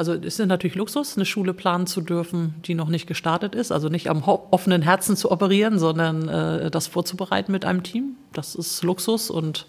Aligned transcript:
Also 0.00 0.14
es 0.14 0.38
ist 0.38 0.46
natürlich 0.46 0.76
Luxus, 0.76 1.16
eine 1.16 1.26
Schule 1.26 1.52
planen 1.52 1.86
zu 1.86 2.00
dürfen, 2.00 2.54
die 2.64 2.72
noch 2.72 2.88
nicht 2.88 3.06
gestartet 3.06 3.54
ist. 3.54 3.70
Also 3.70 3.90
nicht 3.90 4.08
am 4.08 4.22
offenen 4.22 4.80
Herzen 4.80 5.14
zu 5.14 5.30
operieren, 5.30 5.78
sondern 5.78 6.26
äh, 6.26 6.70
das 6.70 6.86
vorzubereiten 6.86 7.52
mit 7.52 7.66
einem 7.66 7.82
Team. 7.82 8.16
Das 8.32 8.54
ist 8.54 8.82
Luxus 8.82 9.28
und 9.28 9.66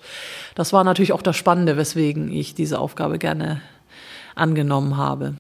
das 0.56 0.72
war 0.72 0.86
natürlich 0.86 1.12
auch 1.12 1.22
das 1.22 1.36
Spannende, 1.36 1.76
weswegen 1.76 2.32
ich 2.32 2.56
diese 2.56 2.80
Aufgabe 2.80 3.20
gerne 3.20 3.60
angenommen 4.34 4.96
habe. 4.96 5.36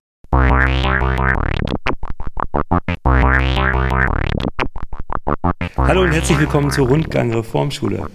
Hallo 5.77 6.01
und 6.01 6.11
herzlich 6.11 6.37
willkommen 6.37 6.69
zur 6.69 6.89
Rundgang 6.89 7.33
Reformschule. 7.33 8.07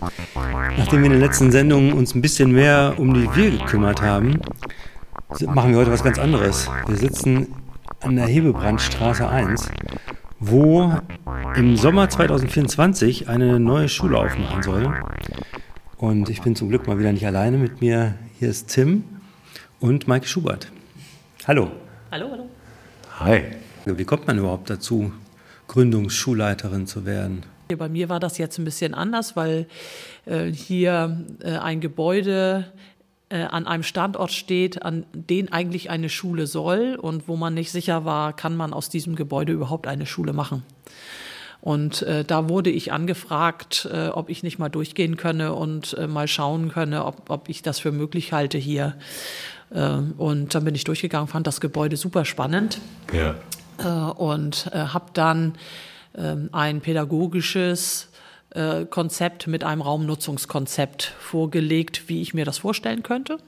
Nachdem 0.76 0.98
wir 0.98 1.06
in 1.06 1.12
den 1.12 1.20
letzten 1.20 1.50
Sendungen 1.50 1.94
uns 1.94 2.14
ein 2.14 2.20
bisschen 2.20 2.52
mehr 2.52 2.96
um 2.98 3.14
die 3.14 3.34
Wir 3.34 3.52
gekümmert 3.52 4.02
haben, 4.02 4.42
machen 5.28 5.72
wir 5.72 5.78
heute 5.78 5.92
was 5.92 6.02
ganz 6.02 6.18
anderes. 6.18 6.68
Wir 6.86 6.96
sitzen 6.96 7.54
an 8.00 8.16
der 8.16 8.26
Hebebrandstraße 8.26 9.28
1, 9.28 9.68
wo 10.38 10.92
im 11.56 11.76
Sommer 11.76 12.08
2024 12.08 13.28
eine 13.28 13.58
neue 13.58 13.88
Schule 13.88 14.18
aufmachen 14.18 14.62
soll. 14.62 14.94
Und 15.96 16.28
ich 16.28 16.42
bin 16.42 16.54
zum 16.54 16.68
Glück 16.68 16.86
mal 16.86 16.98
wieder 16.98 17.12
nicht 17.12 17.26
alleine. 17.26 17.56
Mit 17.56 17.80
mir 17.80 18.14
hier 18.38 18.50
ist 18.50 18.68
Tim 18.68 19.04
und 19.80 20.06
Maike 20.06 20.26
Schubert. 20.26 20.70
Hallo. 21.46 21.70
Hallo, 22.10 22.28
hallo. 22.30 22.48
Hi. 23.20 23.42
Wie 23.84 24.04
kommt 24.04 24.26
man 24.26 24.38
überhaupt 24.38 24.68
dazu, 24.68 25.12
Gründungsschulleiterin 25.68 26.86
zu 26.86 27.04
werden? 27.04 27.44
Bei 27.76 27.88
mir 27.88 28.08
war 28.08 28.20
das 28.20 28.38
jetzt 28.38 28.58
ein 28.58 28.64
bisschen 28.64 28.94
anders, 28.94 29.34
weil 29.34 29.66
äh, 30.24 30.52
hier 30.52 31.24
äh, 31.42 31.56
ein 31.56 31.80
Gebäude 31.80 32.72
an 33.28 33.66
einem 33.66 33.82
Standort 33.82 34.30
steht, 34.30 34.82
an 34.82 35.04
den 35.12 35.50
eigentlich 35.52 35.90
eine 35.90 36.08
Schule 36.08 36.46
soll 36.46 36.96
und 37.00 37.26
wo 37.26 37.36
man 37.36 37.54
nicht 37.54 37.72
sicher 37.72 38.04
war, 38.04 38.32
kann 38.32 38.56
man 38.56 38.72
aus 38.72 38.88
diesem 38.88 39.16
Gebäude 39.16 39.52
überhaupt 39.52 39.88
eine 39.88 40.06
Schule 40.06 40.32
machen. 40.32 40.62
Und 41.60 42.02
äh, 42.02 42.24
da 42.24 42.48
wurde 42.48 42.70
ich 42.70 42.92
angefragt, 42.92 43.88
äh, 43.92 44.06
ob 44.06 44.30
ich 44.30 44.44
nicht 44.44 44.60
mal 44.60 44.68
durchgehen 44.68 45.16
könne 45.16 45.52
und 45.52 45.94
äh, 45.94 46.06
mal 46.06 46.28
schauen 46.28 46.70
könne, 46.70 47.04
ob, 47.04 47.28
ob 47.28 47.48
ich 47.48 47.60
das 47.62 47.80
für 47.80 47.90
möglich 47.90 48.32
halte 48.32 48.56
hier. 48.56 48.94
Äh, 49.70 49.96
und 50.16 50.54
dann 50.54 50.64
bin 50.64 50.76
ich 50.76 50.84
durchgegangen, 50.84 51.26
fand 51.26 51.48
das 51.48 51.60
Gebäude 51.60 51.96
super 51.96 52.24
spannend. 52.24 52.78
Ja. 53.12 53.34
Äh, 53.78 54.12
und 54.12 54.70
äh, 54.72 54.78
habe 54.78 55.06
dann 55.12 55.54
ähm, 56.16 56.50
ein 56.52 56.80
pädagogisches 56.80 58.10
äh, 58.56 58.86
Konzept 58.86 59.46
mit 59.46 59.64
einem 59.64 59.82
Raumnutzungskonzept 59.82 61.14
vorgelegt, 61.18 62.08
wie 62.08 62.22
ich 62.22 62.34
mir 62.34 62.44
das 62.44 62.58
vorstellen 62.58 63.02
könnte. 63.02 63.38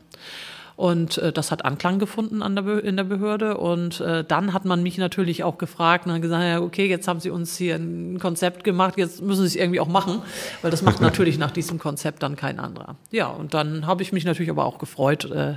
Und 0.79 1.19
äh, 1.19 1.33
das 1.33 1.51
hat 1.51 1.65
Anklang 1.65 1.99
gefunden 1.99 2.41
an 2.41 2.55
der 2.55 2.85
in 2.85 2.97
der 2.97 3.03
Behörde. 3.03 3.57
Und 3.57 4.01
äh, 4.01 4.23
dann 4.23 4.53
hat 4.53 4.65
man 4.65 4.81
mich 4.81 4.97
natürlich 4.97 5.43
auch 5.43 5.59
gefragt 5.59 6.07
und 6.07 6.13
hat 6.13 6.23
gesagt, 6.23 6.45
ja, 6.45 6.61
okay, 6.61 6.87
jetzt 6.87 7.09
haben 7.09 7.19
Sie 7.19 7.31
uns 7.31 7.57
hier 7.57 7.75
ein 7.75 8.21
Konzept 8.21 8.63
gemacht, 8.63 8.95
jetzt 8.97 9.21
müssen 9.21 9.41
Sie 9.41 9.49
es 9.49 9.57
irgendwie 9.57 9.81
auch 9.81 9.89
machen, 9.89 10.23
weil 10.63 10.71
das 10.71 10.83
macht 10.83 11.01
natürlich 11.01 11.37
nach 11.37 11.51
diesem 11.51 11.81
Konzept 11.81 12.23
dann 12.23 12.37
kein 12.37 12.61
anderer. 12.61 12.95
Ja, 13.11 13.27
und 13.27 13.55
dann 13.55 13.89
habe 13.89 14.05
ich 14.05 14.13
mich 14.13 14.25
natürlich 14.25 14.51
aber 14.51 14.67
auch 14.67 14.79
gefreut, 14.79 15.25
äh, 15.25 15.55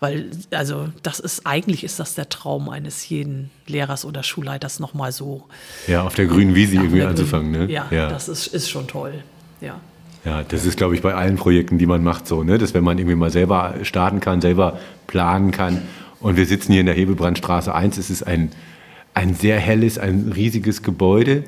weil, 0.00 0.32
also, 0.50 0.88
das 1.04 1.20
ist, 1.20 1.46
eigentlich 1.46 1.84
ist 1.84 2.00
das 2.00 2.16
der 2.16 2.28
Traum 2.28 2.68
eines 2.68 3.08
jeden 3.08 3.52
Lehrers 3.68 4.04
oder 4.04 4.24
Schulleiters 4.24 4.80
nochmal 4.80 5.12
so. 5.12 5.46
Ja, 5.86 6.02
auf 6.02 6.16
der 6.16 6.26
grünen 6.26 6.56
Wiese 6.56 6.74
irgendwie 6.74 7.02
anzufangen, 7.02 7.52
ne? 7.52 7.70
Ja, 7.70 7.86
ja, 7.92 8.08
das 8.08 8.28
ist, 8.28 8.48
ist 8.48 8.68
schon 8.68 8.88
toll, 8.88 9.22
ja. 9.60 9.78
Ja, 10.24 10.42
das 10.44 10.64
ist, 10.64 10.76
glaube 10.76 10.94
ich, 10.94 11.02
bei 11.02 11.14
allen 11.14 11.36
Projekten, 11.36 11.78
die 11.78 11.86
man 11.86 12.04
macht, 12.04 12.28
so, 12.28 12.44
ne? 12.44 12.58
dass 12.58 12.74
wenn 12.74 12.84
man 12.84 12.98
irgendwie 12.98 13.16
mal 13.16 13.30
selber 13.30 13.74
starten 13.82 14.20
kann, 14.20 14.40
selber 14.40 14.78
planen 15.06 15.50
kann. 15.50 15.82
Und 16.20 16.36
wir 16.36 16.46
sitzen 16.46 16.72
hier 16.72 16.80
in 16.80 16.86
der 16.86 16.94
Hebebrandstraße 16.94 17.74
1. 17.74 17.98
Es 17.98 18.08
ist 18.08 18.22
ein, 18.22 18.52
ein 19.14 19.34
sehr 19.34 19.58
helles, 19.58 19.98
ein 19.98 20.30
riesiges 20.34 20.82
Gebäude 20.82 21.42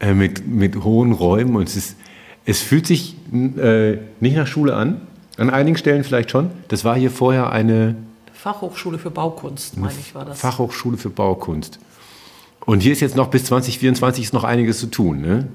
äh, 0.00 0.14
mit, 0.14 0.46
mit 0.48 0.82
hohen 0.82 1.12
Räumen. 1.12 1.54
Und 1.54 1.68
es, 1.68 1.76
ist, 1.76 1.96
es 2.44 2.60
fühlt 2.60 2.88
sich 2.88 3.14
äh, 3.32 3.98
nicht 4.18 4.36
nach 4.36 4.48
Schule 4.48 4.74
an. 4.74 5.02
An 5.36 5.50
einigen 5.50 5.76
Stellen 5.76 6.02
vielleicht 6.02 6.32
schon. 6.32 6.50
Das 6.66 6.84
war 6.84 6.96
hier 6.96 7.12
vorher 7.12 7.52
eine 7.52 7.94
Fachhochschule 8.32 8.98
für 8.98 9.10
Baukunst, 9.10 9.76
meine 9.76 9.92
ich, 9.98 10.14
war 10.14 10.24
das. 10.24 10.40
Fachhochschule 10.40 10.96
für 10.96 11.10
Baukunst. 11.10 11.78
Und 12.66 12.80
hier 12.80 12.92
ist 12.92 13.00
jetzt 13.00 13.16
noch 13.16 13.28
bis 13.28 13.44
2024 13.44 14.24
ist 14.24 14.32
noch 14.32 14.44
einiges 14.44 14.80
zu 14.80 14.88
tun, 14.88 15.20
ne? 15.20 15.48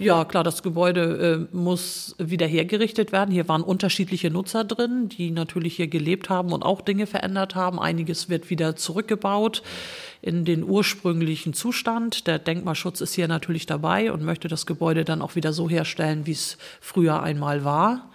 Ja, 0.00 0.24
klar, 0.24 0.42
das 0.44 0.62
Gebäude 0.62 1.48
äh, 1.52 1.54
muss 1.54 2.14
wieder 2.18 2.46
hergerichtet 2.46 3.12
werden. 3.12 3.30
Hier 3.30 3.48
waren 3.48 3.60
unterschiedliche 3.60 4.30
Nutzer 4.30 4.64
drin, 4.64 5.10
die 5.10 5.30
natürlich 5.30 5.76
hier 5.76 5.88
gelebt 5.88 6.30
haben 6.30 6.52
und 6.52 6.62
auch 6.62 6.80
Dinge 6.80 7.06
verändert 7.06 7.54
haben. 7.54 7.78
Einiges 7.78 8.30
wird 8.30 8.48
wieder 8.48 8.76
zurückgebaut 8.76 9.62
in 10.22 10.46
den 10.46 10.64
ursprünglichen 10.64 11.52
Zustand. 11.52 12.26
Der 12.26 12.38
Denkmalschutz 12.38 13.02
ist 13.02 13.12
hier 13.12 13.28
natürlich 13.28 13.66
dabei 13.66 14.10
und 14.10 14.22
möchte 14.24 14.48
das 14.48 14.64
Gebäude 14.64 15.04
dann 15.04 15.20
auch 15.20 15.36
wieder 15.36 15.52
so 15.52 15.68
herstellen, 15.68 16.24
wie 16.24 16.32
es 16.32 16.56
früher 16.80 17.22
einmal 17.22 17.64
war. 17.64 18.08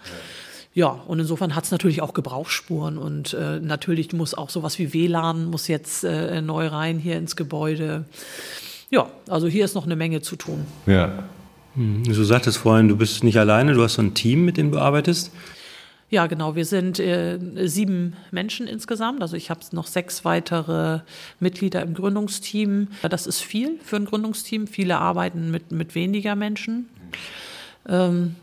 Ja, 0.74 0.88
und 0.88 1.20
insofern 1.20 1.56
hat 1.56 1.66
es 1.66 1.72
natürlich 1.72 2.02
auch 2.02 2.16
Gebrauchsspuren 2.16 2.98
und 2.98 3.34
äh, 3.36 3.60
natürlich 3.60 4.12
muss 4.12 4.34
auch 4.34 4.50
sowas 4.50 4.80
wie 4.80 4.92
WLAN 4.92 5.46
muss 5.46 5.68
jetzt 5.68 6.04
äh, 6.04 6.42
neu 6.42 6.68
rein 6.68 6.98
hier 6.98 7.18
ins 7.18 7.36
Gebäude. 7.36 8.06
Ja, 8.90 9.08
also 9.30 9.48
hier 9.48 9.66
ist 9.66 9.76
noch 9.76 9.86
eine 9.86 9.96
Menge 9.96 10.22
zu 10.22 10.36
tun. 10.36 10.66
Ja. 10.88 11.24
Hm, 11.76 12.04
du 12.04 12.24
sagtest 12.24 12.58
vorhin, 12.58 12.88
du 12.88 12.98
bist 12.98 13.24
nicht 13.24 13.38
alleine, 13.38 13.74
du 13.74 13.84
hast 13.84 13.96
so 13.96 14.02
ein 14.02 14.14
Team, 14.14 14.46
mit 14.46 14.58
dem 14.58 14.72
du 14.72 14.80
arbeitest. 14.80 15.32
Ja, 16.10 16.28
genau. 16.28 16.56
Wir 16.56 16.66
sind 16.66 17.00
äh, 17.00 17.40
sieben 17.68 18.16
Menschen 18.32 18.68
insgesamt. 18.68 19.22
Also 19.22 19.36
ich 19.36 19.50
habe 19.50 19.62
noch 19.72 19.88
sechs 19.88 20.24
weitere 20.24 21.00
Mitglieder 21.40 21.82
im 21.82 21.94
Gründungsteam. 21.94 22.90
Das 23.10 23.26
ist 23.26 23.42
viel 23.42 23.80
für 23.84 23.96
ein 23.96 24.06
Gründungsteam. 24.06 24.68
Viele 24.68 25.00
arbeiten 25.00 25.50
mit, 25.50 25.72
mit 25.72 25.96
weniger 25.96 26.36
Menschen. 26.36 26.88
Ähm, 27.90 28.36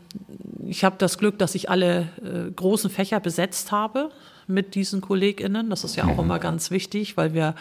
ich 0.67 0.83
habe 0.83 0.97
das 0.99 1.17
Glück, 1.17 1.39
dass 1.39 1.55
ich 1.55 1.69
alle 1.69 2.09
äh, 2.21 2.51
großen 2.51 2.89
Fächer 2.89 3.19
besetzt 3.19 3.71
habe 3.71 4.11
mit 4.45 4.75
diesen 4.75 4.99
KollegInnen. 5.01 5.69
Das 5.69 5.83
ist 5.83 5.95
ja 5.95 6.03
auch 6.03 6.17
mhm. 6.17 6.25
immer 6.25 6.39
ganz 6.39 6.69
wichtig, 6.69 7.15
weil 7.15 7.33
wir 7.33 7.55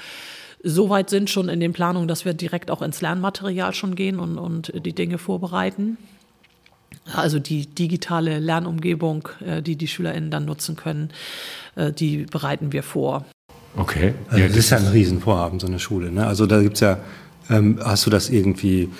so 0.62 0.90
weit 0.90 1.10
sind 1.10 1.30
schon 1.30 1.48
in 1.48 1.60
den 1.60 1.72
Planungen, 1.72 2.08
dass 2.08 2.24
wir 2.24 2.34
direkt 2.34 2.70
auch 2.70 2.82
ins 2.82 3.00
Lernmaterial 3.00 3.74
schon 3.74 3.94
gehen 3.94 4.18
und, 4.18 4.38
und 4.38 4.72
die 4.84 4.92
Dinge 4.92 5.18
vorbereiten. 5.18 5.98
Also 7.12 7.38
die 7.38 7.66
digitale 7.66 8.38
Lernumgebung, 8.38 9.28
äh, 9.44 9.62
die 9.62 9.76
die 9.76 9.88
SchülerInnen 9.88 10.30
dann 10.30 10.44
nutzen 10.44 10.76
können, 10.76 11.10
äh, 11.74 11.92
die 11.92 12.26
bereiten 12.30 12.72
wir 12.72 12.82
vor. 12.82 13.24
Okay. 13.76 14.14
Also 14.28 14.42
ja, 14.42 14.48
das 14.48 14.56
ist 14.56 14.70
ja 14.70 14.76
ein 14.76 14.86
Riesenvorhaben, 14.86 15.58
so 15.58 15.66
eine 15.66 15.78
Schule. 15.78 16.12
Ne? 16.12 16.26
Also 16.26 16.46
da 16.46 16.60
gibt 16.60 16.74
es 16.74 16.80
ja, 16.80 16.98
ähm, 17.50 17.78
hast 17.82 18.06
du 18.06 18.10
das 18.10 18.30
irgendwie 18.30 18.90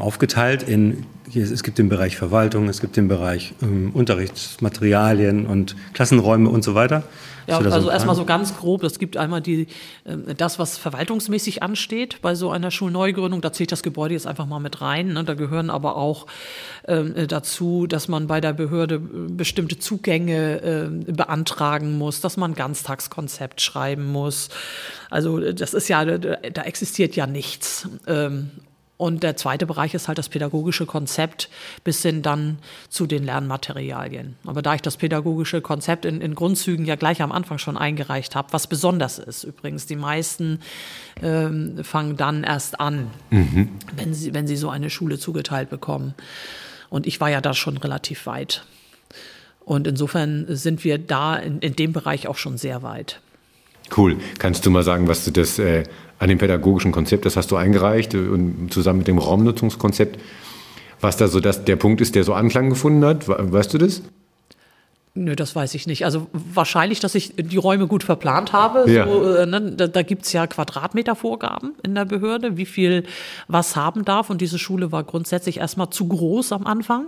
aufgeteilt 0.00 0.62
in, 0.62 1.06
hier, 1.28 1.44
es 1.44 1.62
gibt 1.62 1.78
den 1.78 1.88
Bereich 1.88 2.16
Verwaltung, 2.16 2.68
es 2.68 2.80
gibt 2.80 2.96
den 2.96 3.08
Bereich 3.08 3.54
ähm, 3.62 3.90
Unterrichtsmaterialien 3.92 5.46
und 5.46 5.76
Klassenräume 5.92 6.48
und 6.48 6.62
so 6.62 6.74
weiter? 6.74 7.04
Ja, 7.46 7.58
also 7.58 7.80
so 7.80 7.90
erstmal 7.90 8.16
so 8.16 8.24
ganz 8.24 8.56
grob. 8.56 8.82
Es 8.82 8.98
gibt 8.98 9.16
einmal 9.16 9.40
die, 9.40 9.68
äh, 10.04 10.34
das, 10.36 10.58
was 10.58 10.78
verwaltungsmäßig 10.78 11.62
ansteht 11.62 12.20
bei 12.20 12.34
so 12.34 12.50
einer 12.50 12.70
Schulneugründung. 12.70 13.40
Da 13.40 13.52
zählt 13.52 13.72
das 13.72 13.82
Gebäude 13.82 14.14
jetzt 14.14 14.26
einfach 14.26 14.46
mal 14.46 14.58
mit 14.58 14.80
rein. 14.80 15.12
Ne? 15.12 15.24
Da 15.24 15.34
gehören 15.34 15.70
aber 15.70 15.96
auch 15.96 16.26
äh, 16.84 17.26
dazu, 17.26 17.86
dass 17.86 18.08
man 18.08 18.26
bei 18.26 18.40
der 18.40 18.52
Behörde 18.52 18.96
äh, 18.96 19.30
bestimmte 19.30 19.78
Zugänge 19.78 20.60
äh, 20.62 21.12
beantragen 21.12 21.96
muss, 21.98 22.20
dass 22.20 22.36
man 22.36 22.54
Ganztagskonzept 22.54 23.60
schreiben 23.60 24.10
muss. 24.10 24.48
Also 25.10 25.38
äh, 25.38 25.54
das 25.54 25.74
ist 25.74 25.88
ja, 25.88 26.04
da 26.04 26.62
existiert 26.62 27.14
ja 27.14 27.26
nichts. 27.26 27.88
Ähm, 28.06 28.50
und 28.98 29.22
der 29.22 29.36
zweite 29.36 29.66
Bereich 29.66 29.92
ist 29.92 30.08
halt 30.08 30.16
das 30.16 30.30
pädagogische 30.30 30.86
Konzept 30.86 31.50
bis 31.84 32.00
hin 32.00 32.22
dann 32.22 32.58
zu 32.88 33.06
den 33.06 33.24
Lernmaterialien. 33.24 34.36
Aber 34.46 34.62
da 34.62 34.74
ich 34.74 34.80
das 34.80 34.96
pädagogische 34.96 35.60
Konzept 35.60 36.06
in, 36.06 36.22
in 36.22 36.34
Grundzügen 36.34 36.86
ja 36.86 36.96
gleich 36.96 37.20
am 37.20 37.30
Anfang 37.30 37.58
schon 37.58 37.76
eingereicht 37.76 38.34
habe, 38.34 38.52
was 38.52 38.66
besonders 38.66 39.18
ist 39.18 39.44
übrigens, 39.44 39.84
die 39.86 39.96
meisten 39.96 40.60
ähm, 41.22 41.84
fangen 41.84 42.16
dann 42.16 42.42
erst 42.42 42.80
an, 42.80 43.10
mhm. 43.30 43.68
wenn, 43.96 44.14
sie, 44.14 44.32
wenn 44.32 44.46
sie 44.46 44.56
so 44.56 44.70
eine 44.70 44.88
Schule 44.88 45.18
zugeteilt 45.18 45.68
bekommen. 45.68 46.14
Und 46.88 47.06
ich 47.06 47.20
war 47.20 47.28
ja 47.28 47.42
da 47.42 47.52
schon 47.52 47.76
relativ 47.76 48.24
weit. 48.24 48.64
Und 49.60 49.86
insofern 49.86 50.46
sind 50.48 50.84
wir 50.84 50.96
da 50.96 51.36
in, 51.36 51.58
in 51.58 51.76
dem 51.76 51.92
Bereich 51.92 52.28
auch 52.28 52.36
schon 52.36 52.56
sehr 52.56 52.82
weit. 52.82 53.20
Cool. 53.94 54.16
Kannst 54.38 54.64
du 54.66 54.70
mal 54.70 54.82
sagen, 54.82 55.08
was 55.08 55.24
du 55.24 55.30
das 55.30 55.58
äh, 55.58 55.84
an 56.18 56.28
dem 56.28 56.38
pädagogischen 56.38 56.92
Konzept, 56.92 57.24
das 57.26 57.36
hast 57.36 57.50
du 57.50 57.56
eingereicht 57.56 58.14
äh, 58.14 58.18
und 58.18 58.72
zusammen 58.72 58.98
mit 58.98 59.08
dem 59.08 59.18
Raumnutzungskonzept, 59.18 60.18
was 61.00 61.16
da 61.16 61.28
so 61.28 61.40
das, 61.40 61.64
der 61.64 61.76
Punkt 61.76 62.00
ist, 62.00 62.14
der 62.14 62.24
so 62.24 62.34
Anklang 62.34 62.70
gefunden 62.70 63.04
hat? 63.04 63.28
Weißt 63.28 63.72
du 63.74 63.78
das? 63.78 64.02
Nö, 65.18 65.34
das 65.34 65.56
weiß 65.56 65.74
ich 65.74 65.86
nicht. 65.86 66.04
Also 66.04 66.26
wahrscheinlich, 66.32 67.00
dass 67.00 67.14
ich 67.14 67.32
die 67.36 67.56
Räume 67.56 67.86
gut 67.86 68.02
verplant 68.02 68.52
habe. 68.52 68.90
Ja. 68.90 69.08
So, 69.08 69.34
äh, 69.34 69.46
ne, 69.46 69.72
da 69.72 69.86
da 69.86 70.02
gibt 70.02 70.26
es 70.26 70.32
ja 70.32 70.46
Quadratmetervorgaben 70.46 71.74
in 71.82 71.94
der 71.94 72.04
Behörde, 72.04 72.58
wie 72.58 72.66
viel 72.66 73.04
was 73.48 73.76
haben 73.76 74.04
darf. 74.04 74.28
Und 74.28 74.42
diese 74.42 74.58
Schule 74.58 74.92
war 74.92 75.04
grundsätzlich 75.04 75.58
erstmal 75.58 75.88
zu 75.88 76.06
groß 76.06 76.52
am 76.52 76.66
Anfang. 76.66 77.06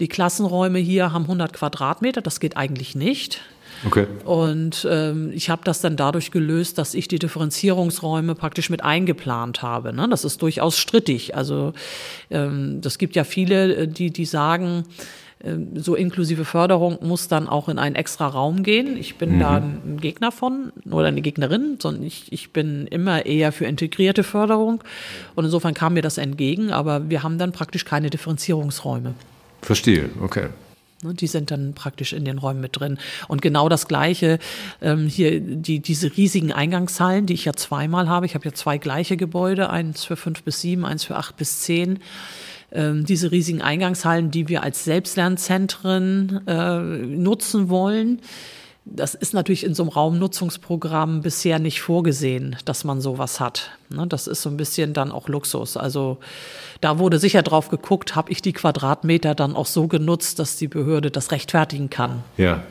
Die 0.00 0.08
Klassenräume 0.08 0.80
hier 0.80 1.12
haben 1.12 1.24
100 1.24 1.52
Quadratmeter, 1.52 2.22
das 2.22 2.40
geht 2.40 2.56
eigentlich 2.56 2.96
nicht. 2.96 3.40
Okay. 3.86 4.06
Und 4.24 4.86
ähm, 4.90 5.30
ich 5.32 5.48
habe 5.48 5.62
das 5.64 5.80
dann 5.80 5.96
dadurch 5.96 6.30
gelöst, 6.30 6.78
dass 6.78 6.94
ich 6.94 7.08
die 7.08 7.18
Differenzierungsräume 7.18 8.34
praktisch 8.34 8.70
mit 8.70 8.84
eingeplant 8.84 9.62
habe. 9.62 9.92
Ne? 9.92 10.06
Das 10.08 10.24
ist 10.24 10.42
durchaus 10.42 10.78
strittig. 10.78 11.34
Also 11.34 11.72
ähm, 12.30 12.80
das 12.80 12.98
gibt 12.98 13.16
ja 13.16 13.24
viele, 13.24 13.74
äh, 13.74 13.88
die, 13.88 14.10
die 14.10 14.26
sagen, 14.26 14.84
ähm, 15.42 15.70
so 15.74 15.94
inklusive 15.94 16.44
Förderung 16.44 16.98
muss 17.00 17.28
dann 17.28 17.48
auch 17.48 17.68
in 17.68 17.78
einen 17.78 17.96
extra 17.96 18.26
Raum 18.28 18.62
gehen. 18.62 18.96
Ich 18.96 19.16
bin 19.16 19.36
mhm. 19.36 19.40
da 19.40 19.56
ein 19.56 19.98
Gegner 20.00 20.32
von 20.32 20.72
oder 20.90 21.08
eine 21.08 21.22
Gegnerin, 21.22 21.78
sondern 21.80 22.02
ich, 22.02 22.30
ich 22.32 22.52
bin 22.52 22.86
immer 22.86 23.24
eher 23.24 23.52
für 23.52 23.64
integrierte 23.64 24.22
Förderung. 24.22 24.84
Und 25.34 25.44
insofern 25.46 25.74
kam 25.74 25.94
mir 25.94 26.02
das 26.02 26.18
entgegen, 26.18 26.70
aber 26.70 27.08
wir 27.08 27.22
haben 27.22 27.38
dann 27.38 27.52
praktisch 27.52 27.84
keine 27.84 28.10
Differenzierungsräume. 28.10 29.14
Verstehe, 29.62 30.10
okay. 30.22 30.48
Ne, 31.02 31.14
die 31.14 31.26
sind 31.26 31.50
dann 31.50 31.72
praktisch 31.72 32.12
in 32.12 32.24
den 32.24 32.38
Räumen 32.38 32.60
mit 32.60 32.78
drin. 32.78 32.98
Und 33.26 33.40
genau 33.40 33.68
das 33.68 33.88
Gleiche, 33.88 34.38
ähm, 34.82 35.06
hier 35.06 35.40
die, 35.40 35.80
diese 35.80 36.16
riesigen 36.16 36.52
Eingangshallen, 36.52 37.26
die 37.26 37.34
ich 37.34 37.46
ja 37.46 37.54
zweimal 37.54 38.08
habe. 38.08 38.26
Ich 38.26 38.34
habe 38.34 38.44
ja 38.44 38.52
zwei 38.52 38.76
gleiche 38.76 39.16
Gebäude, 39.16 39.70
eins 39.70 40.04
für 40.04 40.16
fünf 40.16 40.42
bis 40.42 40.60
sieben, 40.60 40.84
eins 40.84 41.04
für 41.04 41.16
acht 41.16 41.36
bis 41.36 41.60
zehn. 41.60 42.00
Ähm, 42.72 43.04
diese 43.04 43.32
riesigen 43.32 43.62
Eingangshallen, 43.62 44.30
die 44.30 44.48
wir 44.48 44.62
als 44.62 44.84
Selbstlernzentren 44.84 46.46
äh, 46.46 46.78
nutzen 46.80 47.68
wollen 47.68 48.20
das 48.90 49.14
ist 49.14 49.34
natürlich 49.34 49.64
in 49.64 49.74
so 49.74 49.84
einem 49.84 49.90
Raumnutzungsprogramm 49.90 51.22
bisher 51.22 51.58
nicht 51.58 51.80
vorgesehen, 51.80 52.56
dass 52.64 52.84
man 52.84 53.00
sowas 53.00 53.40
hat. 53.40 53.70
Ne, 53.88 54.06
das 54.06 54.26
ist 54.26 54.42
so 54.42 54.50
ein 54.50 54.56
bisschen 54.56 54.92
dann 54.92 55.12
auch 55.12 55.28
Luxus. 55.28 55.76
Also 55.76 56.18
da 56.80 56.98
wurde 56.98 57.18
sicher 57.18 57.42
drauf 57.42 57.68
geguckt, 57.68 58.16
habe 58.16 58.32
ich 58.32 58.42
die 58.42 58.52
Quadratmeter 58.52 59.34
dann 59.34 59.54
auch 59.54 59.66
so 59.66 59.86
genutzt, 59.86 60.38
dass 60.38 60.56
die 60.56 60.68
Behörde 60.68 61.10
das 61.10 61.30
rechtfertigen 61.30 61.88
kann. 61.90 62.22
Ja. 62.36 62.62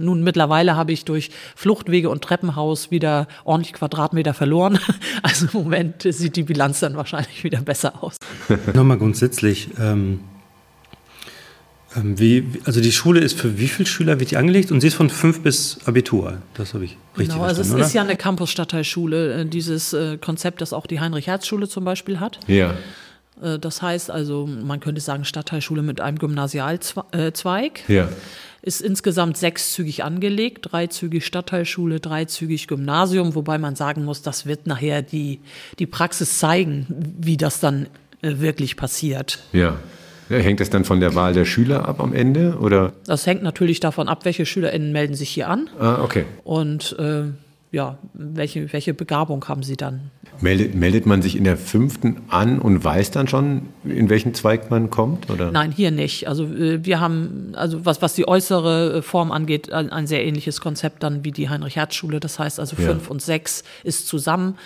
Nun, 0.00 0.22
mittlerweile 0.22 0.76
habe 0.76 0.92
ich 0.92 1.04
durch 1.04 1.30
Fluchtwege 1.56 2.08
und 2.08 2.22
Treppenhaus 2.22 2.92
wieder 2.92 3.26
ordentlich 3.44 3.72
Quadratmeter 3.72 4.34
verloren. 4.34 4.78
Also 5.20 5.46
im 5.46 5.64
Moment 5.64 6.02
sieht 6.02 6.36
die 6.36 6.44
Bilanz 6.44 6.78
dann 6.78 6.96
wahrscheinlich 6.96 7.42
wieder 7.42 7.60
besser 7.60 8.04
aus. 8.04 8.16
Nochmal 8.72 8.98
grundsätzlich, 8.98 9.68
ähm, 9.78 9.80
ähm, 9.88 10.20
wie, 11.94 12.44
also 12.64 12.80
die 12.80 12.92
Schule 12.92 13.20
ist 13.20 13.38
für 13.38 13.58
wie 13.58 13.68
viele 13.68 13.86
Schüler 13.86 14.20
wird 14.20 14.30
die 14.30 14.36
angelegt? 14.36 14.70
Und 14.70 14.80
sie 14.82 14.88
ist 14.88 14.94
von 14.94 15.08
fünf 15.08 15.40
bis 15.40 15.78
Abitur. 15.86 16.38
Das 16.54 16.74
habe 16.74 16.84
ich 16.84 16.96
richtig 17.16 17.34
genau, 17.34 17.46
also 17.46 17.62
es 17.62 17.72
oder? 17.72 17.84
ist 17.84 17.94
ja 17.94 18.02
eine 18.02 18.16
Campus-Stadtteilschule, 18.16 19.40
äh, 19.40 19.46
dieses 19.46 19.94
äh, 19.94 20.18
Konzept, 20.18 20.60
das 20.60 20.72
auch 20.72 20.86
die 20.86 21.00
Heinrich-Herz-Schule 21.00 21.66
zum 21.68 21.84
Beispiel 21.84 22.20
hat. 22.20 22.40
Ja. 22.46 22.74
Äh, 23.42 23.58
das 23.58 23.80
heißt 23.80 24.10
also, 24.10 24.46
man 24.46 24.80
könnte 24.80 25.00
sagen 25.00 25.24
Stadtteilschule 25.24 25.82
mit 25.82 26.00
einem 26.00 26.18
Gymnasialzweig. 26.18 27.88
Ja. 27.88 28.08
Ist 28.60 28.82
insgesamt 28.82 29.38
sechszügig 29.38 30.04
angelegt, 30.04 30.66
dreizügig 30.70 31.24
Stadtteilschule, 31.24 32.00
dreizügig 32.00 32.66
Gymnasium, 32.68 33.34
wobei 33.34 33.56
man 33.56 33.76
sagen 33.76 34.04
muss, 34.04 34.20
das 34.20 34.44
wird 34.44 34.66
nachher 34.66 35.00
die, 35.00 35.40
die 35.78 35.86
Praxis 35.86 36.38
zeigen, 36.38 36.86
wie 37.18 37.36
das 37.38 37.60
dann 37.60 37.86
wirklich 38.20 38.76
passiert. 38.76 39.38
Ja. 39.52 39.78
Hängt 40.28 40.60
das 40.60 40.70
dann 40.70 40.84
von 40.84 41.00
der 41.00 41.14
Wahl 41.14 41.32
der 41.32 41.44
Schüler 41.44 41.88
ab 41.88 42.00
am 42.00 42.12
Ende? 42.12 42.58
Oder? 42.60 42.92
Das 43.06 43.26
hängt 43.26 43.42
natürlich 43.42 43.80
davon 43.80 44.08
ab, 44.08 44.24
welche 44.24 44.46
SchülerInnen 44.46 44.92
melden 44.92 45.14
sich 45.14 45.30
hier 45.30 45.48
an. 45.48 45.68
Ah, 45.78 46.02
okay. 46.02 46.24
Und 46.44 46.96
äh, 46.98 47.24
ja, 47.70 47.98
welche, 48.14 48.72
welche 48.72 48.94
Begabung 48.94 49.46
haben 49.46 49.62
sie 49.62 49.76
dann? 49.76 50.10
Meldet, 50.40 50.74
meldet 50.74 51.04
man 51.04 51.20
sich 51.20 51.36
in 51.36 51.44
der 51.44 51.56
fünften 51.56 52.22
an 52.28 52.60
und 52.60 52.82
weiß 52.82 53.10
dann 53.10 53.28
schon, 53.28 53.62
in 53.84 54.08
welchen 54.08 54.34
Zweig 54.34 54.70
man 54.70 54.88
kommt? 54.88 55.30
Oder? 55.30 55.50
Nein, 55.50 55.72
hier 55.72 55.90
nicht. 55.90 56.28
Also 56.28 56.44
äh, 56.44 56.84
wir 56.84 57.00
haben, 57.00 57.52
also 57.54 57.84
was, 57.84 58.00
was 58.00 58.14
die 58.14 58.26
äußere 58.26 58.98
äh, 58.98 59.02
Form 59.02 59.32
angeht, 59.32 59.72
ein, 59.72 59.90
ein 59.90 60.06
sehr 60.06 60.24
ähnliches 60.24 60.60
Konzept 60.60 61.02
dann 61.02 61.24
wie 61.24 61.32
die 61.32 61.48
Heinrich-Herz-Schule. 61.48 62.20
Das 62.20 62.38
heißt 62.38 62.60
also 62.60 62.76
fünf 62.76 63.04
ja. 63.04 63.10
und 63.10 63.20
sechs 63.20 63.64
ist 63.82 64.06
zusammen 64.06 64.56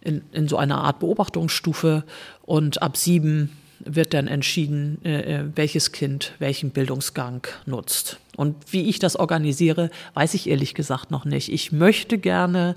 in, 0.00 0.22
in 0.32 0.48
so 0.48 0.56
einer 0.56 0.78
Art 0.78 0.98
Beobachtungsstufe 0.98 2.04
und 2.42 2.82
ab 2.82 2.96
sieben 2.96 3.50
wird 3.80 4.14
dann 4.14 4.28
entschieden, 4.28 4.98
äh, 5.04 5.38
äh, 5.38 5.44
welches 5.54 5.92
Kind 5.92 6.34
welchen 6.38 6.70
Bildungsgang 6.70 7.46
nutzt. 7.66 8.18
Und 8.36 8.56
wie 8.72 8.88
ich 8.88 8.98
das 8.98 9.16
organisiere, 9.16 9.90
weiß 10.14 10.34
ich 10.34 10.48
ehrlich 10.48 10.74
gesagt 10.74 11.10
noch 11.10 11.24
nicht. 11.24 11.52
Ich 11.52 11.72
möchte 11.72 12.18
gerne 12.18 12.76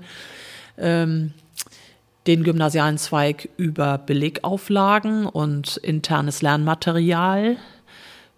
ähm, 0.78 1.32
den 2.26 2.42
gymnasialen 2.42 2.98
Zweig 2.98 3.48
über 3.56 3.98
Belegauflagen 3.98 5.26
und 5.26 5.76
internes 5.78 6.42
Lernmaterial 6.42 7.56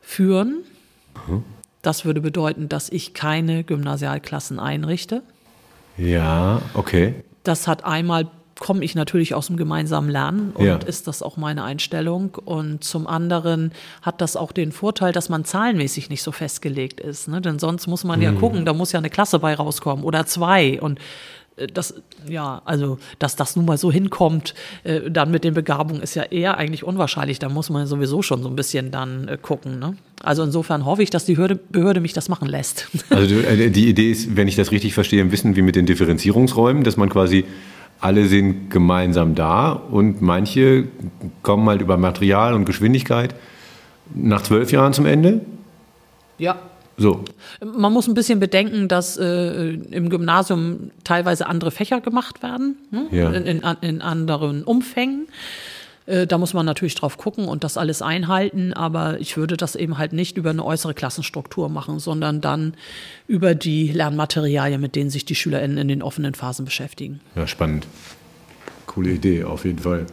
führen. 0.01 0.65
Mhm. 1.27 1.45
Das 1.83 2.05
würde 2.05 2.21
bedeuten, 2.21 2.69
dass 2.69 2.89
ich 2.89 3.15
keine 3.15 3.63
Gymnasialklassen 3.63 4.59
einrichte. 4.59 5.23
Ja, 5.97 6.61
okay. 6.75 7.15
Das 7.45 7.69
hat 7.69 7.85
einmal 7.85 8.29
komme 8.59 8.83
ich 8.85 8.95
natürlich 8.95 9.35
aus 9.35 9.49
dem 9.49 9.57
gemeinsamen 9.57 10.09
Lernen 10.09 10.53
und 10.55 10.65
ja. 10.65 10.77
ist 10.77 11.07
das 11.07 11.23
auch 11.23 11.37
meine 11.37 11.63
Einstellung. 11.63 12.35
Und 12.45 12.83
zum 12.83 13.07
anderen 13.07 13.73
hat 14.03 14.21
das 14.21 14.37
auch 14.37 14.53
den 14.53 14.73
Vorteil, 14.73 15.13
dass 15.13 15.29
man 15.29 15.45
zahlenmäßig 15.45 16.09
nicht 16.09 16.23
so 16.23 16.33
festgelegt 16.33 17.01
ist. 17.01 17.29
Ne? 17.29 17.41
Denn 17.41 17.59
sonst 17.59 17.87
muss 17.87 18.05
man 18.05 18.19
mhm. 18.19 18.25
ja 18.25 18.33
gucken, 18.33 18.65
da 18.65 18.73
muss 18.73 18.93
ja 18.93 18.99
eine 18.99 19.11
Klasse 19.11 19.39
bei 19.39 19.55
rauskommen 19.55 20.05
oder 20.05 20.25
zwei. 20.25 20.81
Und 20.81 20.99
äh, 21.57 21.67
das, 21.67 21.95
ja, 22.27 22.63
also, 22.65 22.99
dass 23.19 23.37
das 23.37 23.57
nun 23.57 23.67
mal 23.67 23.77
so 23.77 23.93
hinkommt, 23.93 24.55
äh, 24.85 25.11
dann 25.11 25.31
mit 25.31 25.45
den 25.45 25.53
Begabungen 25.53 26.03
ist 26.03 26.15
ja 26.15 26.23
eher 26.23 26.57
eigentlich 26.57 26.83
unwahrscheinlich. 26.83 27.39
Da 27.39 27.51
muss 27.51 27.69
man 27.69 27.87
sowieso 27.87 28.23
schon 28.23 28.43
so 28.43 28.49
ein 28.49 28.57
bisschen 28.57 28.91
dann 28.91 29.29
äh, 29.29 29.39
gucken. 29.41 29.79
Ne? 29.79 29.97
Also 30.23 30.43
insofern 30.43 30.87
hoffe 30.87 31.03
ich, 31.03 31.11
dass 31.11 31.27
die 31.27 31.35
Behörde, 31.35 31.57
Behörde 31.57 32.01
mich 32.01 32.15
das 32.15 32.31
machen 32.31 32.49
lässt. 32.49 32.89
Also 33.11 33.35
äh, 33.41 33.71
die 33.71 33.89
Idee 33.89 34.11
ist, 34.11 34.35
wenn 34.35 34.49
ich 34.49 34.57
das 34.57 34.73
richtig 34.73 34.95
verstehe, 34.95 35.21
ein 35.21 35.29
bisschen 35.29 35.57
wie 35.57 35.63
mit 35.63 35.77
den 35.77 35.85
Differenzierungsräumen, 35.85 36.85
dass 36.85 36.97
man 36.97 37.11
quasi 37.11 37.45
alle 38.01 38.27
sind 38.27 38.71
gemeinsam 38.71 39.35
da 39.35 39.73
und 39.73 40.21
manche 40.23 40.85
kommen 41.43 41.69
halt 41.69 41.81
über 41.81 41.97
Material 41.97 42.55
und 42.55 42.65
Geschwindigkeit 42.65 43.35
nach 44.15 44.43
zwölf 44.43 44.71
Jahren 44.73 44.93
zum 44.93 45.07
Ende. 45.07 45.41
Ja. 46.39 46.59
So. 46.99 47.25
Man 47.63 47.93
muss 47.93 48.07
ein 48.09 48.15
bisschen 48.15 48.41
bedenken, 48.41 48.89
dass 48.89 49.19
äh, 49.19 49.71
im 49.71 50.09
Gymnasium 50.09 50.91
teilweise 51.05 51.47
andere 51.47 51.71
Fächer 51.71 52.01
gemacht 52.01 52.43
werden, 52.43 52.77
ne? 52.91 53.07
ja. 53.11 53.31
in, 53.33 53.45
in, 53.45 53.63
in 53.83 54.01
anderen 54.01 54.63
Umfängen. 54.65 55.29
Äh, 56.07 56.27
da 56.27 56.39
muss 56.39 56.55
man 56.55 56.65
natürlich 56.65 56.95
drauf 56.95 57.19
gucken 57.19 57.47
und 57.47 57.65
das 57.65 57.77
alles 57.77 58.03
einhalten, 58.03 58.73
aber 58.73 59.21
ich 59.21 59.37
würde 59.37 59.57
das 59.57 59.77
eben 59.77 59.99
halt 59.99 60.13
nicht 60.13 60.37
über 60.37 60.51
eine 60.51 60.65
äußere 60.65 60.95
Klassenstruktur 60.95 61.69
machen, 61.69 61.99
sondern 61.99 62.41
dann 62.41 62.75
über 63.27 63.55
die 63.55 63.89
Lernmaterialien, 63.89 64.81
mit 64.81 64.97
denen 64.97 65.11
sich 65.11 65.25
die 65.25 65.35
SchülerInnen 65.35 65.79
in 65.79 65.89
den 65.89 66.03
offenen 66.03 66.35
Phasen 66.35 66.65
beschäftigen. 66.65 67.21
Ja, 67.35 67.47
spannend. 67.47 67.87
Coole 68.87 69.11
Idee, 69.11 69.45
auf 69.45 69.65
jeden 69.65 69.81
Fall. 69.81 70.07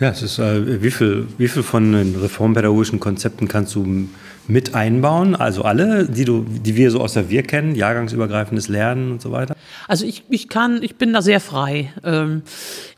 Ja, 0.00 0.10
es 0.10 0.22
ist, 0.22 0.38
äh, 0.38 0.82
wie, 0.82 0.90
viel, 0.90 1.28
wie 1.38 1.48
viel 1.48 1.62
von 1.62 1.92
den 1.92 2.16
reformpädagogischen 2.16 2.98
Konzepten 2.98 3.46
kannst 3.46 3.74
du 3.76 4.08
mit 4.48 4.74
einbauen? 4.74 5.34
Also 5.34 5.62
alle, 5.62 6.06
die, 6.06 6.24
du, 6.24 6.44
die 6.48 6.76
wir 6.76 6.90
so 6.90 7.00
aus 7.00 7.14
der 7.14 7.30
Wir 7.30 7.42
kennen, 7.42 7.74
jahrgangsübergreifendes 7.74 8.68
Lernen 8.68 9.12
und 9.12 9.22
so 9.22 9.32
weiter? 9.32 9.56
Also 9.88 10.06
ich, 10.06 10.24
ich 10.28 10.48
kann, 10.48 10.82
ich 10.82 10.96
bin 10.96 11.12
da 11.12 11.22
sehr 11.22 11.40
frei. 11.40 11.92
Ähm, 12.02 12.42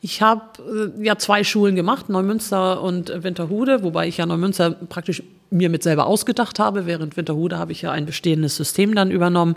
ich 0.01 0.23
habe 0.23 0.93
äh, 0.99 1.05
ja 1.05 1.17
zwei 1.17 1.45
Schulen 1.45 1.77
gemacht, 1.77 2.09
Neumünster 2.09 2.83
und 2.83 3.13
Winterhude, 3.23 3.83
wobei 3.83 4.09
ich 4.09 4.17
ja 4.17 4.27
Neumünster 4.27 4.71
praktisch 4.71 5.23
mir 5.51 5.71
mit 5.71 5.83
selber 5.83 6.07
ausgedacht 6.07 6.59
habe. 6.59 6.87
Während 6.87 7.17
Winterhude 7.17 7.59
habe 7.59 7.73
ich 7.73 7.83
ja 7.83 7.93
ein 7.93 8.07
bestehendes 8.07 8.57
System 8.57 8.95
dann 8.95 9.11
übernommen. 9.11 9.57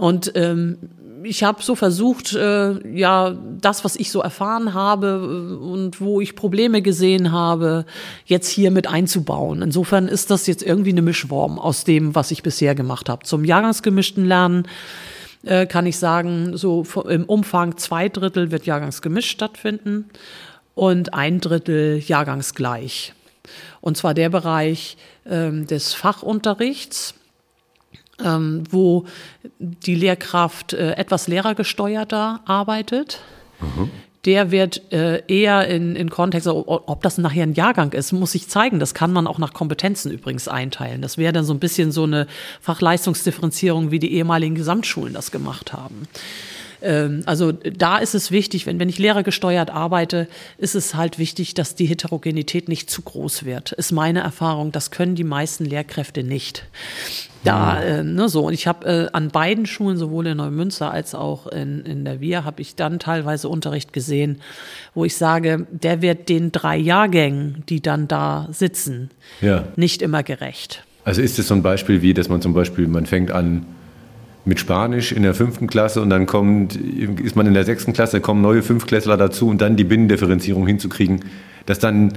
Und 0.00 0.32
ähm, 0.34 0.78
ich 1.24 1.42
habe 1.42 1.62
so 1.62 1.74
versucht, 1.74 2.32
äh, 2.32 2.96
ja, 2.96 3.36
das, 3.60 3.84
was 3.84 3.96
ich 3.96 4.10
so 4.10 4.22
erfahren 4.22 4.72
habe 4.72 5.06
äh, 5.06 5.62
und 5.62 6.00
wo 6.00 6.22
ich 6.22 6.36
Probleme 6.36 6.80
gesehen 6.80 7.32
habe, 7.32 7.84
jetzt 8.24 8.48
hier 8.48 8.70
mit 8.70 8.88
einzubauen. 8.88 9.60
Insofern 9.60 10.08
ist 10.08 10.30
das 10.30 10.46
jetzt 10.46 10.62
irgendwie 10.62 10.92
eine 10.92 11.02
Mischform 11.02 11.58
aus 11.58 11.84
dem, 11.84 12.14
was 12.14 12.30
ich 12.30 12.42
bisher 12.42 12.74
gemacht 12.74 13.10
habe. 13.10 13.26
Zum 13.26 13.44
jahrgangsgemischten 13.44 14.24
Lernen 14.24 14.66
äh, 15.44 15.66
kann 15.66 15.84
ich 15.84 15.98
sagen, 15.98 16.56
so 16.56 16.86
im 17.06 17.26
Umfang 17.26 17.76
zwei 17.76 18.08
Drittel 18.08 18.50
wird 18.50 18.64
jahrgangsgemischt 18.64 19.30
stattfinden 19.30 20.06
und 20.74 21.12
ein 21.12 21.42
Drittel 21.42 21.98
jahrgangsgleich. 21.98 23.12
Und 23.82 23.98
zwar 23.98 24.14
der 24.14 24.30
Bereich 24.30 24.96
ähm, 25.26 25.66
des 25.66 25.92
Fachunterrichts 25.92 27.19
ähm, 28.24 28.64
wo 28.70 29.04
die 29.58 29.94
Lehrkraft 29.94 30.72
äh, 30.72 30.92
etwas 30.92 31.28
lehrergesteuerter 31.28 32.40
arbeitet. 32.44 33.20
Mhm. 33.60 33.90
Der 34.26 34.50
wird 34.50 34.92
äh, 34.92 35.22
eher 35.28 35.66
in, 35.68 35.96
in 35.96 36.10
Kontext, 36.10 36.46
ob 36.46 37.02
das 37.02 37.16
nachher 37.16 37.42
ein 37.42 37.54
Jahrgang 37.54 37.92
ist, 37.92 38.12
muss 38.12 38.34
ich 38.34 38.48
zeigen. 38.48 38.78
Das 38.78 38.92
kann 38.92 39.14
man 39.14 39.26
auch 39.26 39.38
nach 39.38 39.54
Kompetenzen 39.54 40.12
übrigens 40.12 40.46
einteilen. 40.46 41.00
Das 41.00 41.16
wäre 41.16 41.32
dann 41.32 41.44
so 41.44 41.54
ein 41.54 41.58
bisschen 41.58 41.90
so 41.90 42.04
eine 42.04 42.26
Fachleistungsdifferenzierung, 42.60 43.90
wie 43.90 43.98
die 43.98 44.12
ehemaligen 44.12 44.54
Gesamtschulen 44.54 45.14
das 45.14 45.30
gemacht 45.30 45.72
haben. 45.72 46.06
Ähm, 46.82 47.22
also 47.26 47.52
da 47.52 47.98
ist 47.98 48.14
es 48.14 48.30
wichtig, 48.30 48.66
wenn, 48.66 48.78
wenn 48.78 48.88
ich 48.88 48.98
lehrergesteuert 48.98 49.70
arbeite, 49.70 50.28
ist 50.58 50.74
es 50.74 50.94
halt 50.94 51.18
wichtig, 51.18 51.54
dass 51.54 51.74
die 51.74 51.86
Heterogenität 51.86 52.68
nicht 52.68 52.90
zu 52.90 53.02
groß 53.02 53.44
wird. 53.44 53.72
Ist 53.72 53.92
meine 53.92 54.20
Erfahrung. 54.20 54.72
Das 54.72 54.90
können 54.90 55.14
die 55.14 55.24
meisten 55.24 55.64
Lehrkräfte 55.64 56.22
nicht. 56.22 56.66
Da, 57.42 57.82
äh, 57.82 58.02
ne, 58.04 58.28
so. 58.28 58.46
Und 58.46 58.52
ich 58.52 58.66
habe 58.66 58.86
äh, 58.86 59.08
an 59.16 59.28
beiden 59.28 59.64
Schulen, 59.64 59.96
sowohl 59.96 60.26
in 60.26 60.36
Neumünster 60.36 60.90
als 60.90 61.14
auch 61.14 61.46
in, 61.46 61.84
in 61.86 62.04
der 62.04 62.20
Wir, 62.20 62.44
habe 62.44 62.60
ich 62.60 62.74
dann 62.74 62.98
teilweise 62.98 63.48
Unterricht 63.48 63.92
gesehen, 63.94 64.40
wo 64.94 65.06
ich 65.06 65.16
sage, 65.16 65.66
der 65.70 66.02
wird 66.02 66.28
den 66.28 66.52
drei 66.52 66.76
Jahrgängen, 66.76 67.64
die 67.68 67.80
dann 67.80 68.08
da 68.08 68.48
sitzen, 68.52 69.10
Ja. 69.40 69.64
nicht 69.76 70.02
immer 70.02 70.22
gerecht. 70.22 70.84
Also 71.04 71.22
ist 71.22 71.38
es 71.38 71.48
so 71.48 71.54
ein 71.54 71.62
Beispiel 71.62 72.02
wie, 72.02 72.12
dass 72.12 72.28
man 72.28 72.42
zum 72.42 72.52
Beispiel, 72.52 72.86
man 72.86 73.06
fängt 73.06 73.30
an 73.30 73.64
mit 74.44 74.58
Spanisch 74.58 75.12
in 75.12 75.22
der 75.22 75.34
fünften 75.34 75.66
Klasse 75.66 76.00
und 76.00 76.10
dann 76.10 76.26
kommt, 76.26 76.76
ist 76.76 77.36
man 77.36 77.46
in 77.46 77.54
der 77.54 77.64
sechsten 77.64 77.92
Klasse, 77.92 78.20
kommen 78.20 78.40
neue 78.40 78.62
Fünftklässler 78.62 79.16
dazu 79.16 79.48
und 79.48 79.60
dann 79.60 79.76
die 79.76 79.84
Binnendifferenzierung 79.84 80.66
hinzukriegen, 80.66 81.24
dass 81.66 81.78
dann 81.78 82.14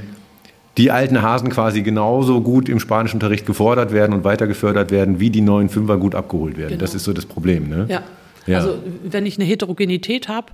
die 0.78 0.90
alten 0.90 1.22
Hasen 1.22 1.50
quasi 1.50 1.84
genauso 1.84 2.42
gut 2.42 2.70
im 2.70 2.80
Spanischunterricht 2.80 3.46
gefordert 3.46 3.92
werden 3.92 4.14
und 4.14 4.24
weiter 4.24 4.48
gefördert 4.48 4.90
werden, 4.90 5.20
wie 5.20 5.30
die 5.30 5.42
neuen 5.42 5.70
Fünfer 5.70 5.98
gut 5.98 6.16
abgeholt 6.16 6.58
werden. 6.58 6.70
Genau. 6.70 6.82
Das 6.82 6.96
ist 6.96 7.04
so 7.04 7.14
das 7.14 7.26
Problem. 7.26 7.70
Ne? 7.70 7.86
Ja. 7.90 8.04
Ja. 8.46 8.58
Also 8.58 8.80
wenn 9.04 9.26
ich 9.26 9.38
eine 9.38 9.46
Heterogenität 9.46 10.28
habe, 10.28 10.52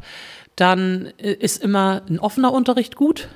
dann 0.55 1.09
äh, 1.17 1.31
ist 1.31 1.63
immer 1.63 2.01
ein 2.09 2.19
offener 2.19 2.51
Unterricht 2.51 2.95
gut, 2.95 3.29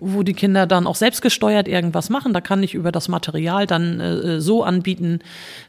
wo 0.00 0.22
die 0.22 0.34
Kinder 0.34 0.66
dann 0.66 0.86
auch 0.86 0.96
selbstgesteuert 0.96 1.68
irgendwas 1.68 2.10
machen. 2.10 2.32
Da 2.32 2.40
kann 2.40 2.62
ich 2.62 2.74
über 2.74 2.92
das 2.92 3.08
Material 3.08 3.66
dann 3.66 4.00
äh, 4.00 4.40
so 4.40 4.64
anbieten, 4.64 5.20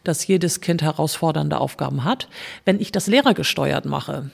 dass 0.03 0.25
jedes 0.25 0.61
Kind 0.61 0.81
herausfordernde 0.81 1.59
Aufgaben 1.59 2.03
hat. 2.03 2.27
Wenn 2.65 2.79
ich 2.79 2.91
das 2.91 3.07
lehrergesteuert 3.07 3.85
mache, 3.85 4.31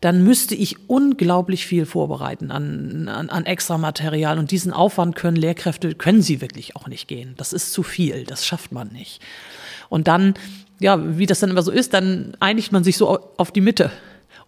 dann 0.00 0.22
müsste 0.22 0.54
ich 0.54 0.88
unglaublich 0.88 1.66
viel 1.66 1.86
vorbereiten 1.86 2.50
an, 2.50 3.08
an, 3.08 3.30
an 3.30 3.46
extra 3.46 3.78
Material. 3.78 4.38
Und 4.38 4.50
diesen 4.50 4.72
Aufwand 4.72 5.16
können 5.16 5.36
Lehrkräfte, 5.36 5.94
können 5.94 6.22
sie 6.22 6.40
wirklich 6.40 6.76
auch 6.76 6.86
nicht 6.86 7.08
gehen. 7.08 7.34
Das 7.36 7.52
ist 7.52 7.72
zu 7.72 7.82
viel, 7.82 8.24
das 8.24 8.46
schafft 8.46 8.72
man 8.72 8.88
nicht. 8.88 9.20
Und 9.88 10.08
dann, 10.08 10.34
ja, 10.80 11.18
wie 11.18 11.26
das 11.26 11.40
dann 11.40 11.50
immer 11.50 11.62
so 11.62 11.70
ist, 11.70 11.94
dann 11.94 12.36
einigt 12.40 12.72
man 12.72 12.84
sich 12.84 12.96
so 12.96 13.18
auf 13.36 13.52
die 13.52 13.60
Mitte. 13.60 13.90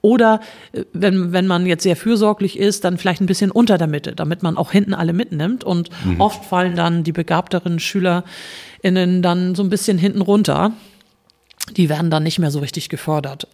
Oder 0.02 0.40
äh, 0.72 0.84
wenn, 0.92 1.32
wenn 1.32 1.46
man 1.46 1.66
jetzt 1.66 1.82
sehr 1.82 1.96
fürsorglich 1.96 2.58
ist, 2.58 2.84
dann 2.84 2.98
vielleicht 2.98 3.20
ein 3.20 3.26
bisschen 3.26 3.50
unter 3.50 3.78
der 3.78 3.86
Mitte, 3.86 4.14
damit 4.14 4.42
man 4.42 4.56
auch 4.56 4.72
hinten 4.72 4.94
alle 4.94 5.12
mitnimmt. 5.12 5.64
Und 5.64 5.90
oft 6.18 6.44
fallen 6.44 6.76
dann 6.76 7.04
die 7.04 7.12
begabteren 7.12 7.78
SchülerInnen 7.78 9.22
dann 9.22 9.54
so 9.54 9.62
ein 9.62 9.70
bisschen 9.70 9.98
hinten 9.98 10.20
runter. 10.20 10.72
Die 11.76 11.88
werden 11.88 12.10
dann 12.10 12.22
nicht 12.22 12.38
mehr 12.38 12.50
so 12.50 12.60
richtig 12.60 12.88
gefördert. 12.88 13.48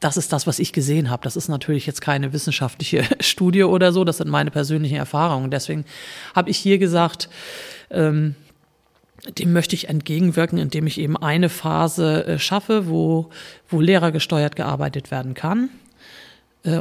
Das 0.00 0.16
ist 0.16 0.32
das, 0.32 0.46
was 0.46 0.58
ich 0.58 0.72
gesehen 0.72 1.10
habe. 1.10 1.24
Das 1.24 1.36
ist 1.36 1.48
natürlich 1.48 1.86
jetzt 1.86 2.00
keine 2.00 2.32
wissenschaftliche 2.32 3.02
Studie 3.20 3.64
oder 3.64 3.92
so. 3.92 4.04
Das 4.04 4.18
sind 4.18 4.28
meine 4.28 4.50
persönlichen 4.50 4.96
Erfahrungen. 4.96 5.50
Deswegen 5.50 5.84
habe 6.34 6.50
ich 6.50 6.58
hier 6.58 6.78
gesagt, 6.78 7.28
ähm, 7.90 8.34
dem 9.38 9.52
möchte 9.52 9.74
ich 9.74 9.88
entgegenwirken, 9.88 10.58
indem 10.58 10.86
ich 10.86 11.00
eben 11.00 11.16
eine 11.16 11.48
Phase 11.48 12.26
äh, 12.26 12.38
schaffe, 12.38 12.88
wo, 12.88 13.30
wo 13.68 13.80
lehrergesteuert 13.80 14.54
gearbeitet 14.54 15.10
werden 15.10 15.34
kann 15.34 15.70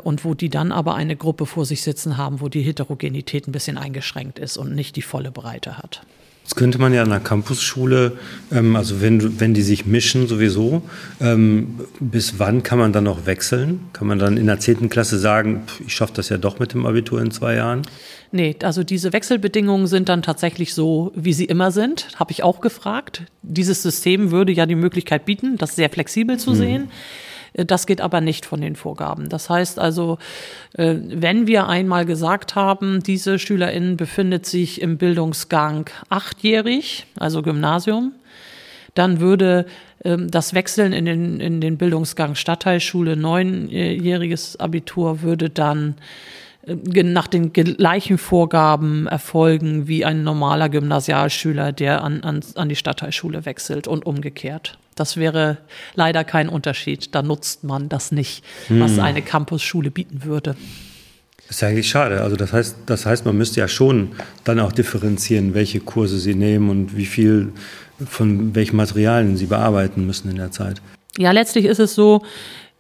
und 0.04 0.26
wo 0.26 0.34
die 0.34 0.50
dann 0.50 0.72
aber 0.72 0.96
eine 0.96 1.16
Gruppe 1.16 1.46
vor 1.46 1.66
sich 1.66 1.82
sitzen 1.82 2.18
haben, 2.18 2.42
wo 2.42 2.50
die 2.50 2.62
Heterogenität 2.62 3.48
ein 3.48 3.52
bisschen 3.52 3.78
eingeschränkt 3.78 4.40
ist 4.40 4.58
und 4.58 4.76
nicht 4.76 4.96
die 4.96 5.02
volle 5.02 5.32
Breite 5.32 5.78
hat. 5.78 6.02
Das 6.46 6.54
könnte 6.54 6.78
man 6.78 6.94
ja 6.94 7.02
an 7.02 7.12
einer 7.12 7.20
Campusschule, 7.20 8.14
ähm, 8.52 8.76
also 8.76 9.02
wenn, 9.02 9.40
wenn 9.40 9.56
die 9.56 9.64
sich 9.64 9.88
mischen 9.88 10.28
sowieso, 10.28 10.84
ähm, 11.20 11.80
bis 12.00 12.38
wann 12.38 12.62
kann 12.62 12.78
man 12.78 12.94
dann 12.94 13.06
noch 13.06 13.26
wechseln? 13.26 13.80
Kann 13.94 14.08
man 14.08 14.20
dann 14.20 14.38
in 14.38 14.46
der 14.46 14.60
10. 14.60 14.90
Klasse 14.90 15.18
sagen, 15.18 15.64
pff, 15.66 15.82
ich 15.88 15.96
schaffe 15.96 16.14
das 16.16 16.30
ja 16.30 16.38
doch 16.38 16.60
mit 16.60 16.74
dem 16.74 16.86
Abitur 16.86 17.20
in 17.20 17.32
zwei 17.32 17.56
Jahren? 17.56 17.82
Nee, 18.32 18.56
also 18.62 18.84
diese 18.84 19.12
Wechselbedingungen 19.12 19.88
sind 19.88 20.08
dann 20.08 20.22
tatsächlich 20.22 20.76
so, 20.76 21.12
wie 21.16 21.34
sie 21.34 21.46
immer 21.46 21.72
sind. 21.72 22.10
Habe 22.16 22.32
ich 22.32 22.44
auch 22.44 22.62
gefragt. 22.62 23.24
Dieses 23.42 23.82
System 23.82 24.30
würde 24.30 24.52
ja 24.52 24.68
die 24.68 24.76
Möglichkeit 24.76 25.26
bieten, 25.26 25.58
das 25.58 25.76
sehr 25.76 25.90
flexibel 25.90 26.38
zu 26.38 26.54
sehen. 26.54 26.90
Das 27.58 27.88
geht 27.88 28.02
aber 28.02 28.20
nicht 28.20 28.46
von 28.46 28.60
den 28.60 28.76
Vorgaben. 28.76 29.30
Das 29.30 29.50
heißt 29.50 29.80
also, 29.80 30.18
äh, 30.74 30.96
wenn 31.02 31.48
wir 31.48 31.68
einmal 31.68 32.06
gesagt 32.06 32.56
haben, 32.56 33.02
diese 33.02 33.40
Schülerin 33.40 33.96
befindet 33.96 34.46
sich 34.46 34.82
im 34.82 34.98
Bildungsgang 34.98 35.90
achtjährig, 36.10 37.06
also 37.18 37.42
Gymnasium, 37.42 38.12
dann 38.94 39.22
würde 39.22 39.66
ähm, 40.04 40.30
das 40.30 40.54
Wechseln 40.54 40.92
in 40.92 41.06
den, 41.06 41.40
in 41.40 41.62
den 41.62 41.78
Bildungsgang 41.78 42.36
Stadtteilschule, 42.36 43.16
neunjähriges 43.16 44.60
Abitur, 44.60 45.22
würde 45.22 45.50
dann 45.50 45.96
äh, 46.66 47.04
nach 47.04 47.28
den 47.28 47.54
gleichen 47.54 48.18
Vorgaben 48.18 49.08
erfolgen 49.08 49.88
wie 49.88 50.04
ein 50.04 50.24
normaler 50.24 50.68
Gymnasialschüler, 50.68 51.72
der 51.72 52.04
an, 52.04 52.22
an, 52.24 52.42
an 52.56 52.68
die 52.68 52.76
Stadtteilschule 52.76 53.46
wechselt 53.46 53.88
und 53.88 54.06
umgekehrt. 54.06 54.78
Das 54.96 55.18
wäre 55.18 55.58
leider 55.94 56.24
kein 56.24 56.50
Unterschied. 56.50 57.14
Da 57.14 57.22
nutzt 57.22 57.64
man 57.64 57.90
das 57.90 58.12
nicht, 58.12 58.44
was 58.70 58.98
eine 58.98 59.22
Campusschule 59.22 59.92
bieten 59.92 60.24
würde. 60.24 60.56
Das 61.48 61.58
ist 61.58 61.62
ja 61.62 61.68
eigentlich 61.68 61.90
schade. 61.90 62.22
Also 62.22 62.36
das 62.36 62.54
heißt, 62.54 62.78
das 62.86 63.06
heißt, 63.06 63.26
man 63.26 63.38
müsste 63.38 63.60
ja 63.60 63.68
schon 63.68 64.14
dann 64.46 64.60
auch 64.60 64.72
differenzieren, 64.72 65.54
welche 65.54 65.80
Kurse 65.80 66.18
sie 66.18 66.34
nehmen 66.34 66.70
und 66.70 66.98
wie 66.98 67.06
viel 67.06 67.52
von 68.08 68.56
welchen 68.56 68.76
Materialien 68.76 69.38
sie 69.38 69.46
bearbeiten 69.46 70.06
müssen 70.06 70.30
in 70.30 70.38
der 70.38 70.52
Zeit. 70.52 70.82
Ja, 71.18 71.32
letztlich 71.32 71.66
ist 71.66 71.80
es 71.80 71.96
so, 71.96 72.24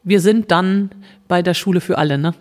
wir 0.03 0.19
sind 0.19 0.51
dann 0.51 0.89
bei 1.27 1.41
der 1.41 1.53
Schule 1.53 1.79
für 1.79 1.97
alle. 1.97 2.17
Ne? 2.17 2.33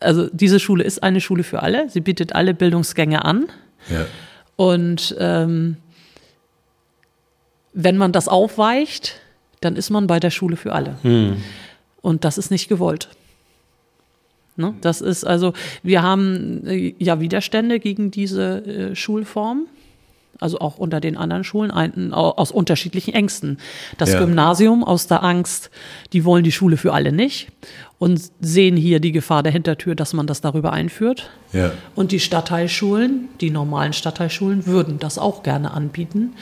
Also 0.00 0.28
diese 0.32 0.60
Schule 0.60 0.84
ist 0.84 1.02
eine 1.02 1.20
Schule 1.20 1.42
für 1.42 1.62
alle. 1.62 1.88
Sie 1.90 2.00
bietet 2.00 2.34
alle 2.34 2.54
Bildungsgänge 2.54 3.24
an. 3.24 3.46
Ja. 3.90 4.06
Und 4.56 5.14
ähm, 5.18 5.76
wenn 7.74 7.96
man 7.96 8.12
das 8.12 8.28
aufweicht, 8.28 9.20
dann 9.60 9.76
ist 9.76 9.90
man 9.90 10.06
bei 10.06 10.20
der 10.20 10.30
Schule 10.30 10.56
für 10.56 10.72
alle. 10.72 10.96
Und 12.00 12.24
das 12.24 12.38
ist 12.38 12.50
nicht 12.50 12.68
gewollt. 12.68 13.08
Ne? 14.56 14.74
Das 14.80 15.00
ist 15.00 15.24
also, 15.24 15.52
wir 15.82 16.02
haben 16.02 16.64
äh, 16.66 16.94
ja 16.98 17.18
Widerstände 17.20 17.80
gegen 17.80 18.10
diese 18.10 18.64
äh, 18.64 18.94
Schulform. 18.94 19.66
Also 20.40 20.58
auch 20.58 20.78
unter 20.78 21.00
den 21.00 21.16
anderen 21.16 21.44
Schulen 21.44 21.70
ein, 21.70 22.12
au- 22.12 22.32
aus 22.32 22.50
unterschiedlichen 22.50 23.14
Ängsten. 23.14 23.58
Das 23.98 24.12
Ja. 24.12 24.18
Gymnasium 24.18 24.82
aus 24.82 25.06
der 25.06 25.22
Angst, 25.22 25.70
die 26.12 26.24
wollen 26.24 26.42
die 26.42 26.50
Schule 26.52 26.76
für 26.76 26.92
alle 26.92 27.12
nicht 27.12 27.48
und 27.98 28.20
sehen 28.40 28.76
hier 28.76 28.98
die 28.98 29.12
Gefahr 29.12 29.44
der 29.44 29.52
Hintertür, 29.52 29.94
dass 29.94 30.12
man 30.12 30.26
das 30.26 30.40
darüber 30.40 30.72
einführt. 30.72 31.30
Ja. 31.52 31.70
Und 31.94 32.10
die 32.10 32.18
Stadtteilschulen, 32.18 33.28
die 33.40 33.50
normalen 33.50 33.92
Stadtteilschulen, 33.92 34.66
würden 34.66 34.98
das 34.98 35.18
auch 35.18 35.44
gerne 35.44 35.70
anbieten, 35.70 36.32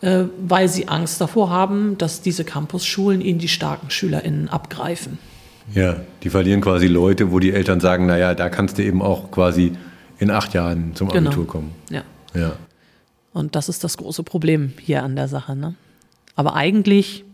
äh, 0.00 0.24
weil 0.46 0.68
sie 0.68 0.88
Angst 0.88 1.20
davor 1.20 1.50
haben, 1.50 1.98
dass 1.98 2.20
diese 2.20 2.44
Campusschulen 2.44 3.20
ihnen 3.20 3.38
die 3.38 3.48
starken 3.48 3.90
SchülerInnen 3.90 4.48
abgreifen. 4.48 5.18
Ja, 5.74 5.96
die 6.22 6.30
verlieren 6.30 6.60
quasi 6.60 6.86
Leute, 6.86 7.30
wo 7.30 7.38
die 7.40 7.52
Eltern 7.52 7.80
sagen, 7.80 8.06
naja, 8.06 8.34
da 8.34 8.48
kannst 8.48 8.78
du 8.78 8.82
eben 8.82 9.02
auch 9.02 9.30
quasi 9.30 9.72
in 10.18 10.30
acht 10.30 10.54
Jahren 10.54 10.94
zum 10.94 11.08
Genau. 11.08 11.30
Abitur 11.30 11.46
kommen. 11.46 11.72
Ja. 11.90 12.02
Ja. 12.34 12.52
Und 13.32 13.54
das 13.54 13.68
ist 13.68 13.84
das 13.84 13.96
große 13.96 14.22
Problem 14.22 14.72
hier 14.80 15.02
an 15.02 15.14
der 15.14 15.28
Sache. 15.28 15.54
Ne? 15.54 15.74
Aber 16.34 16.54
eigentlich 16.54 17.24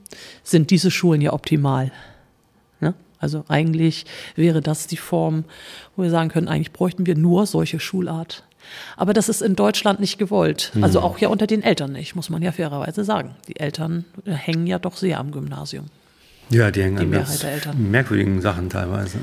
sind 0.43 0.71
diese 0.71 0.91
Schulen 0.91 1.21
ja 1.21 1.33
optimal. 1.33 1.93
Ne? 2.81 2.95
Also 3.19 3.45
eigentlich 3.49 4.05
wäre 4.35 4.61
das 4.61 4.87
die 4.87 4.97
Form, 4.97 5.45
wo 5.97 6.03
wir 6.03 6.11
sagen 6.11 6.29
können, 6.29 6.49
eigentlich 6.49 6.73
bräuchten 6.73 7.07
wir 7.07 7.17
nur 7.17 7.47
solche 7.47 7.81
Schulart. 7.81 8.45
Aber 8.97 9.13
das 9.13 9.29
ist 9.29 9.43
in 9.43 9.57
Deutschland 9.57 10.01
nicht 10.01 10.19
gewollt. 10.19 10.73
Also 10.81 11.01
auch 11.01 11.19
ja 11.19 11.29
unter 11.29 11.47
den 11.47 11.63
Eltern 11.63 11.93
nicht, 11.93 12.15
muss 12.15 12.31
man 12.31 12.43
ja 12.43 12.53
fairerweise 12.53 13.05
sagen. 13.05 13.35
Die 13.49 13.59
Eltern 13.61 14.05
äh, 14.25 14.33
hängen 14.33 14.67
ja 14.67 14.79
doch 14.79 14.97
sehr 14.97 15.19
am 15.19 15.33
Gymnasium. 15.33 15.87
Ja, 16.51 16.71
die 16.71 16.83
hängen 16.83 16.97
Die 16.97 17.05
an 17.05 17.11
ganz 17.11 17.45
merkwürdigen 17.77 18.41
Sachen 18.41 18.69
teilweise. 18.69 19.19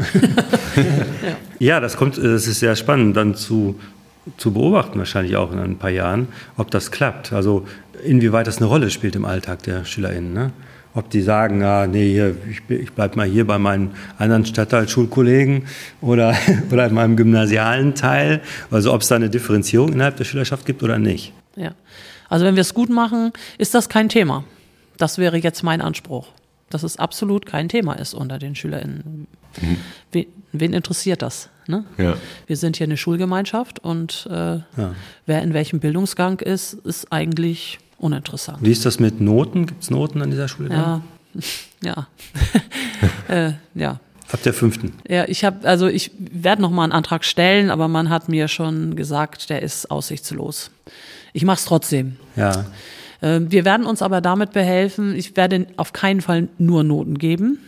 ja. 1.60 1.80
das 1.80 1.96
kommt, 1.96 2.18
es 2.18 2.48
ist 2.48 2.60
sehr 2.60 2.76
spannend 2.76 3.16
dann 3.16 3.36
zu, 3.36 3.80
zu 4.38 4.52
beobachten, 4.52 4.98
wahrscheinlich 4.98 5.36
auch 5.36 5.52
in 5.52 5.60
ein 5.60 5.78
paar 5.78 5.92
Jahren, 5.92 6.28
ob 6.58 6.72
das 6.72 6.92
klappt. 6.92 7.32
Also 7.32 7.68
inwieweit 8.04 8.48
das 8.48 8.58
eine 8.58 8.66
Rolle 8.66 8.90
spielt 8.90 9.16
im 9.16 9.26
Alltag 9.26 9.64
der 9.64 9.86
SchülerInnen. 9.86 10.34
Ne? 10.34 10.52
Ob 10.94 11.10
die 11.10 11.22
sagen, 11.22 11.64
ah, 11.64 11.88
nee, 11.88 12.12
hier, 12.12 12.36
ich, 12.50 12.62
ich 12.70 12.92
bleibe 12.92 13.16
mal 13.16 13.28
hier 13.28 13.48
bei 13.48 13.58
meinen 13.58 13.92
anderen 14.18 14.46
Stadtteilschulkollegen 14.46 15.68
oder, 16.02 16.36
oder 16.72 16.88
in 16.88 16.94
meinem 16.94 17.16
gymnasialen 17.16 17.96
Teil. 17.96 18.42
Also 18.70 18.94
ob 18.94 19.02
es 19.02 19.08
da 19.08 19.16
eine 19.16 19.30
Differenzierung 19.30 19.94
innerhalb 19.94 20.18
der 20.18 20.26
Schülerschaft 20.26 20.66
gibt 20.66 20.84
oder 20.84 21.00
nicht. 21.00 21.34
Ja. 21.56 21.72
Also 22.30 22.46
wenn 22.46 22.56
wir 22.56 22.62
es 22.62 22.74
gut 22.74 22.90
machen, 22.90 23.32
ist 23.58 23.74
das 23.74 23.90
kein 23.90 24.10
Thema. 24.10 24.44
Das 24.98 25.18
wäre 25.18 25.38
jetzt 25.38 25.64
mein 25.64 25.82
Anspruch. 25.82 26.28
Dass 26.70 26.84
es 26.84 26.98
absolut 26.98 27.46
kein 27.46 27.68
Thema 27.68 27.94
ist 27.94 28.14
unter 28.14 28.40
den 28.40 28.56
SchülerInnen. 28.56 29.28
Wen, 30.12 30.26
wen 30.54 30.74
interessiert 30.74 31.22
das? 31.22 31.50
Ne? 31.68 31.84
Ja. 31.98 32.16
Wir 32.48 32.56
sind 32.56 32.78
hier 32.78 32.86
eine 32.86 32.98
Schulgemeinschaft 32.98 33.80
und 33.80 34.28
äh, 34.32 34.60
wer 35.26 35.42
in 35.42 35.54
welchem 35.54 35.80
Bildungsgang 35.80 36.40
ist, 36.40 36.74
ist 36.74 37.12
eigentlich 37.12 37.80
uninteressant. 38.02 38.60
Wie 38.62 38.72
ist 38.72 38.86
das 38.86 39.00
mit 39.00 39.22
Noten? 39.22 39.66
Gibt 39.66 39.84
es 39.84 39.90
Noten 39.90 40.22
an 40.22 40.32
dieser 40.32 40.48
Schule? 40.48 40.70
Ja, 40.70 41.02
ja. 41.84 42.08
äh, 43.28 43.54
ja. 43.76 44.00
Ab 44.32 44.44
der 44.44 44.54
fünften. 44.54 44.94
Ja, 45.10 45.26
ich 45.28 45.44
habe, 45.44 45.68
also 45.68 45.88
ich 45.88 46.12
werde 46.18 46.62
noch 46.62 46.72
mal 46.72 46.84
einen 46.84 46.94
Antrag 46.94 47.26
stellen, 47.26 47.70
aber 47.70 47.88
man 47.88 48.10
hat 48.10 48.30
mir 48.30 48.48
schon 48.48 48.96
gesagt, 48.96 49.50
der 49.50 49.62
ist 49.62 49.92
aussichtslos. 49.92 50.72
Ich 51.34 51.44
mache 51.44 51.58
es 51.58 51.66
trotzdem. 51.66 52.16
Ja. 52.38 52.66
Äh, 53.22 53.42
Wir 53.44 53.66
werden 53.66 53.86
uns 53.86 54.02
aber 54.02 54.22
damit 54.22 54.52
behelfen, 54.54 55.16
ich 55.16 55.36
werde 55.36 55.68
auf 55.76 55.92
keinen 55.94 56.22
Fall 56.22 56.48
nur 56.58 56.84
Noten 56.84 57.18
geben. 57.18 57.60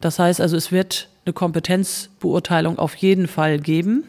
Das 0.00 0.18
heißt 0.18 0.40
also, 0.40 0.56
es 0.56 0.70
wird 0.72 1.08
eine 1.24 1.32
Kompetenzbeurteilung 1.32 2.78
auf 2.78 2.94
jeden 2.96 3.28
Fall 3.28 3.58
geben. 3.58 4.04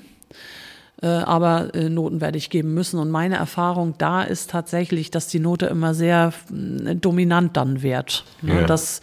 Äh, 1.04 1.08
Aber 1.08 1.76
äh, 1.76 1.90
Noten 1.90 2.22
werde 2.22 2.38
ich 2.38 2.50
geben 2.50 2.74
müssen. 2.74 2.98
Und 2.98 3.12
meine 3.12 3.36
Erfahrung 3.36 3.96
da 3.98 4.24
ist 4.24 4.50
tatsächlich, 4.50 5.12
dass 5.12 5.28
die 5.28 5.40
Note 5.40 5.66
immer 5.66 5.94
sehr 5.94 6.32
äh, 6.50 6.96
dominant 6.96 7.58
dann 7.58 7.84
wird. 7.84 8.24
Ne? 8.42 8.62
Ja. 8.62 8.66
Dass 8.66 9.02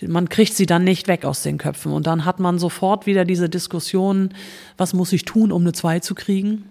man 0.00 0.28
kriegt 0.28 0.54
sie 0.54 0.64
dann 0.64 0.84
nicht 0.84 1.06
weg 1.08 1.24
aus 1.24 1.42
den 1.42 1.58
Köpfen. 1.58 1.92
Und 1.92 2.06
dann 2.06 2.24
hat 2.24 2.40
man 2.40 2.58
sofort 2.58 3.04
wieder 3.06 3.24
diese 3.24 3.48
Diskussion, 3.48 4.30
was 4.76 4.94
muss 4.94 5.12
ich 5.12 5.24
tun, 5.24 5.52
um 5.52 5.62
eine 5.62 5.72
2 5.72 6.00
zu 6.00 6.14
kriegen? 6.14 6.64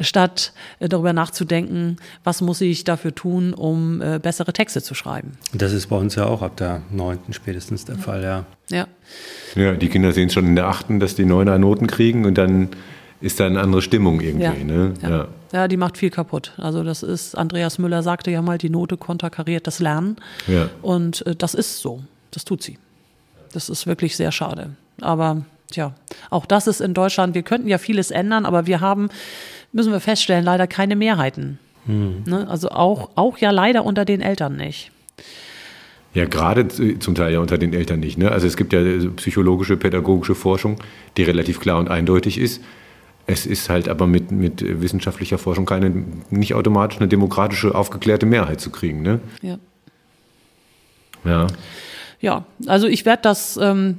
Statt 0.00 0.52
darüber 0.80 1.12
nachzudenken, 1.12 1.98
was 2.24 2.40
muss 2.40 2.60
ich 2.60 2.82
dafür 2.82 3.14
tun, 3.14 3.54
um 3.54 4.02
bessere 4.20 4.52
Texte 4.52 4.82
zu 4.82 4.92
schreiben. 4.92 5.38
Das 5.52 5.72
ist 5.72 5.86
bei 5.86 5.96
uns 5.96 6.16
ja 6.16 6.26
auch 6.26 6.42
ab 6.42 6.56
der 6.56 6.82
neunten 6.90 7.32
spätestens 7.32 7.84
der 7.84 7.96
Fall, 7.96 8.24
ja. 8.24 8.44
Ja. 8.70 8.88
Ja, 9.54 9.74
die 9.74 9.88
Kinder 9.88 10.10
sehen 10.10 10.30
schon 10.30 10.46
in 10.46 10.56
der 10.56 10.66
achten, 10.66 10.98
dass 10.98 11.14
die 11.14 11.24
Neuner 11.24 11.58
Noten 11.58 11.86
kriegen 11.86 12.24
und 12.24 12.36
dann 12.36 12.70
ist 13.24 13.40
da 13.40 13.46
eine 13.46 13.60
andere 13.60 13.82
Stimmung 13.82 14.20
irgendwie. 14.20 14.44
Ja. 14.44 14.52
Ne? 14.52 14.94
Ja. 15.02 15.28
ja, 15.52 15.68
die 15.68 15.76
macht 15.76 15.96
viel 15.98 16.10
kaputt. 16.10 16.52
Also 16.58 16.82
das 16.84 17.02
ist, 17.02 17.36
Andreas 17.36 17.78
Müller 17.78 18.02
sagte 18.02 18.30
ja 18.30 18.42
mal, 18.42 18.58
die 18.58 18.70
Note 18.70 18.96
konterkariert 18.96 19.66
das 19.66 19.80
Lernen. 19.80 20.16
Ja. 20.46 20.68
Und 20.82 21.26
äh, 21.26 21.34
das 21.34 21.54
ist 21.54 21.80
so. 21.80 22.02
Das 22.30 22.44
tut 22.44 22.62
sie. 22.62 22.78
Das 23.52 23.68
ist 23.68 23.86
wirklich 23.86 24.16
sehr 24.16 24.30
schade. 24.32 24.70
Aber 25.00 25.44
tja, 25.70 25.94
auch 26.30 26.46
das 26.46 26.66
ist 26.66 26.80
in 26.80 26.92
Deutschland, 26.94 27.34
wir 27.34 27.42
könnten 27.42 27.68
ja 27.68 27.78
vieles 27.78 28.10
ändern, 28.10 28.44
aber 28.46 28.66
wir 28.66 28.80
haben, 28.80 29.08
müssen 29.72 29.92
wir 29.92 30.00
feststellen, 30.00 30.44
leider 30.44 30.66
keine 30.66 30.96
Mehrheiten. 30.96 31.58
Ne? 31.86 32.46
Also 32.48 32.70
auch, 32.70 33.10
auch 33.14 33.38
ja 33.38 33.50
leider 33.50 33.84
unter 33.84 34.04
den 34.04 34.20
Eltern 34.22 34.56
nicht. 34.56 34.90
Ja, 36.14 36.24
gerade 36.26 36.68
zu- 36.68 36.98
zum 36.98 37.14
Teil 37.14 37.32
ja 37.32 37.40
unter 37.40 37.58
den 37.58 37.72
Eltern 37.74 38.00
nicht. 38.00 38.18
Ne? 38.18 38.30
Also 38.30 38.46
es 38.46 38.56
gibt 38.56 38.72
ja 38.72 38.80
äh, 38.80 39.08
psychologische, 39.16 39.76
pädagogische 39.76 40.34
Forschung, 40.34 40.76
die 41.16 41.24
relativ 41.24 41.60
klar 41.60 41.78
und 41.78 41.88
eindeutig 41.90 42.38
ist. 42.38 42.62
Es 43.26 43.46
ist 43.46 43.70
halt 43.70 43.88
aber 43.88 44.06
mit, 44.06 44.30
mit 44.30 44.62
wissenschaftlicher 44.80 45.38
Forschung 45.38 45.64
keine, 45.64 46.04
nicht 46.30 46.54
automatisch 46.54 46.98
eine 46.98 47.08
demokratische, 47.08 47.74
aufgeklärte 47.74 48.26
Mehrheit 48.26 48.60
zu 48.60 48.70
kriegen. 48.70 49.02
Ne? 49.02 49.20
Ja. 49.42 49.58
Ja. 51.24 51.46
Ja, 52.20 52.44
also 52.66 52.86
ich 52.86 53.04
werde 53.04 53.22
das 53.22 53.58
ähm, 53.58 53.98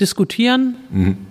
diskutieren, 0.00 0.76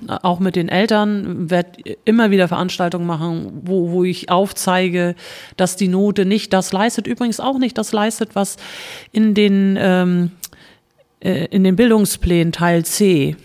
äh, 0.08 0.14
auch 0.22 0.40
mit 0.40 0.56
den 0.56 0.70
Eltern, 0.70 1.50
werde 1.50 1.98
immer 2.06 2.32
wieder 2.32 2.48
Veranstaltungen 2.48 3.06
machen, 3.06 3.62
wo, 3.64 3.92
wo 3.92 4.04
ich 4.04 4.30
aufzeige, 4.30 5.16
dass 5.56 5.76
die 5.76 5.88
Note 5.88 6.26
nicht 6.26 6.54
das 6.54 6.72
leistet, 6.72 7.08
übrigens 7.08 7.40
auch 7.40 7.58
nicht 7.58 7.78
das 7.78 7.92
leistet, 7.92 8.36
was 8.36 8.58
in 9.12 9.34
den, 9.34 9.78
ähm, 9.80 10.32
äh, 11.20 11.46
in 11.46 11.64
den 11.64 11.76
Bildungsplänen 11.76 12.54
Teil 12.54 12.86
C 12.86 13.36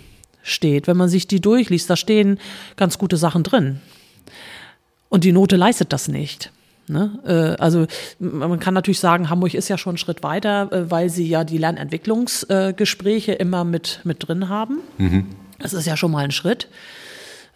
steht. 0.43 0.87
Wenn 0.87 0.97
man 0.97 1.09
sich 1.09 1.27
die 1.27 1.41
durchliest, 1.41 1.89
da 1.89 1.97
stehen 1.97 2.39
ganz 2.77 2.99
gute 2.99 3.17
Sachen 3.17 3.43
drin. 3.43 3.81
Und 5.09 5.25
die 5.25 5.33
Note 5.33 5.57
leistet 5.57 5.93
das 5.93 6.09
nicht. 6.09 6.51
Ne? 6.89 7.19
Äh, 7.25 7.63
Also 7.63 7.87
man 8.19 8.59
kann 8.59 8.75
natürlich 8.75 9.01
sagen, 9.01 9.31
Hamburg 9.31 9.55
ist 9.55 9.69
ja 9.69 9.79
schon 9.79 9.93
einen 9.93 9.99
Schritt 9.99 10.23
weiter, 10.23 10.73
äh, 10.73 10.91
weil 10.91 11.11
sie 11.11 11.29
ja 11.29 11.45
die 11.45 11.59
Lernentwicklungsgespräche 11.59 13.33
immer 13.33 13.65
mit, 13.65 14.01
mit 14.05 14.27
drin 14.27 14.49
haben. 14.49 14.79
Das 15.59 15.73
ist 15.75 15.87
ja 15.87 15.97
schon 15.97 16.11
mal 16.11 16.25
ein 16.25 16.31
Schritt. 16.33 16.69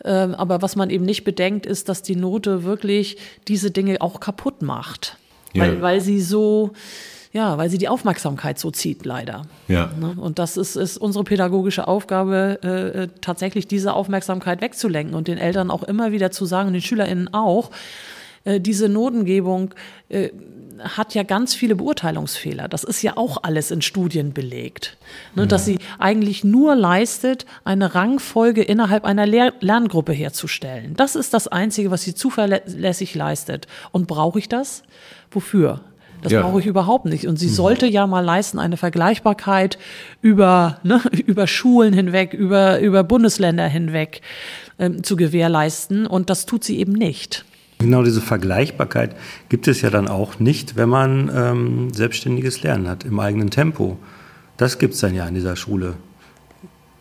Ähm, 0.05 0.35
Aber 0.35 0.63
was 0.63 0.77
man 0.77 0.91
eben 0.91 1.05
nicht 1.05 1.25
bedenkt, 1.25 1.67
ist, 1.67 1.89
dass 1.89 2.03
die 2.03 2.17
Note 2.17 2.63
wirklich 2.65 3.17
diese 3.49 3.71
Dinge 3.71 4.01
auch 4.01 4.21
kaputt 4.21 4.63
macht. 4.63 5.17
Ja. 5.55 5.63
Weil, 5.63 5.83
weil 5.83 6.01
sie 6.01 6.21
so, 6.21 6.73
ja, 7.37 7.59
weil 7.59 7.69
sie 7.69 7.77
die 7.77 7.89
Aufmerksamkeit 7.89 8.59
so 8.59 8.71
zieht, 8.71 9.05
leider. 9.05 9.43
Ja. 9.69 9.91
Ne? 10.01 10.15
Und 10.17 10.39
das 10.39 10.57
ist, 10.57 10.75
ist 10.75 10.97
unsere 10.97 11.23
pädagogische 11.23 11.87
Aufgabe, 11.87 12.59
äh, 12.65 13.03
äh, 13.03 13.09
tatsächlich 13.21 13.69
diese 13.69 13.93
Aufmerksamkeit 13.93 14.63
wegzulenken 14.63 15.15
und 15.15 15.29
den 15.29 15.37
Eltern 15.37 15.71
auch 15.71 15.83
immer 15.83 16.13
wieder 16.13 16.31
zu 16.31 16.47
sagen 16.47 16.69
und 16.69 16.73
den 16.73 16.81
SchülerInnen 16.81 17.35
auch, 17.35 17.71
äh, 18.45 18.59
diese 18.59 18.89
Notengebung 18.89 19.75
äh, 20.09 20.31
hat 20.81 21.15
ja 21.15 21.25
ganz 21.25 21.55
viele 21.55 21.77
Beurteilungsfehler. 21.77 22.69
Das 22.69 22.85
ist 22.85 23.03
ja 23.03 23.19
auch 23.19 23.43
alles 23.43 23.71
in 23.71 23.83
Studien 23.83 24.33
belegt. 24.33 24.97
Ne, 25.35 25.47
Dass 25.47 25.67
sie 25.67 25.79
eigentlich 25.99 26.43
nur 26.43 26.75
leistet, 26.75 27.45
eine 27.65 27.95
Rangfolge 27.95 28.63
innerhalb 28.63 29.05
einer 29.05 29.27
Lehr 29.27 29.53
Lerngruppe 29.61 30.15
herzustellen. 30.15 30.95
Das 30.97 31.17
ist 31.17 31.35
das 31.35 31.49
Einzige, 31.49 31.91
was 31.91 32.03
sie 32.03 32.15
zuverlässig 32.15 33.15
leistet. 33.15 33.67
Und 33.93 34.07
brauche 34.07 34.39
ich 34.39 34.49
das? 34.49 34.85
Wofür? 35.31 35.83
Das 36.23 36.33
Ja. 36.33 36.43
brauche 36.43 36.61
ich 36.61 36.67
überhaupt 36.67 37.05
nicht. 37.07 37.27
Und 37.27 37.39
sie 37.39 37.49
sollte 37.49 37.87
ja 37.87 38.07
mal 38.07 38.21
leisten, 38.25 38.59
eine 38.59 38.77
Vergleichbarkeit 38.77 39.79
über, 40.23 40.79
ne, 40.83 41.01
über 41.27 41.47
Schulen 41.47 41.93
hinweg, 41.93 42.33
über, 42.33 42.81
über 42.81 43.05
Bundesländer 43.05 43.67
hinweg 43.69 44.23
ähm, 44.79 45.03
zu 45.05 45.17
gewährleisten. 45.17 46.07
Und 46.07 46.31
das 46.31 46.47
tut 46.47 46.65
sie 46.65 46.79
eben 46.79 46.93
nicht. 46.93 47.45
Genau 47.79 48.03
diese 48.03 48.23
Vergleichbarkeit 48.23 49.15
gibt 49.51 49.69
es 49.69 49.83
ja 49.83 49.91
dann 49.91 50.09
auch 50.09 50.39
nicht, 50.39 50.77
wenn 50.77 50.89
man 50.89 51.31
ähm, 51.35 51.93
selbstständiges 51.93 52.63
Lernen 52.63 52.89
hat, 52.89 53.05
im 53.05 53.21
eigenen 53.21 53.51
Tempo. 53.51 53.99
Das 54.57 54.79
gibt 54.79 54.95
es 54.95 55.01
dann 55.01 55.15
ja 55.15 55.27
in 55.29 55.35
dieser 55.35 55.57
Schule, 55.57 55.95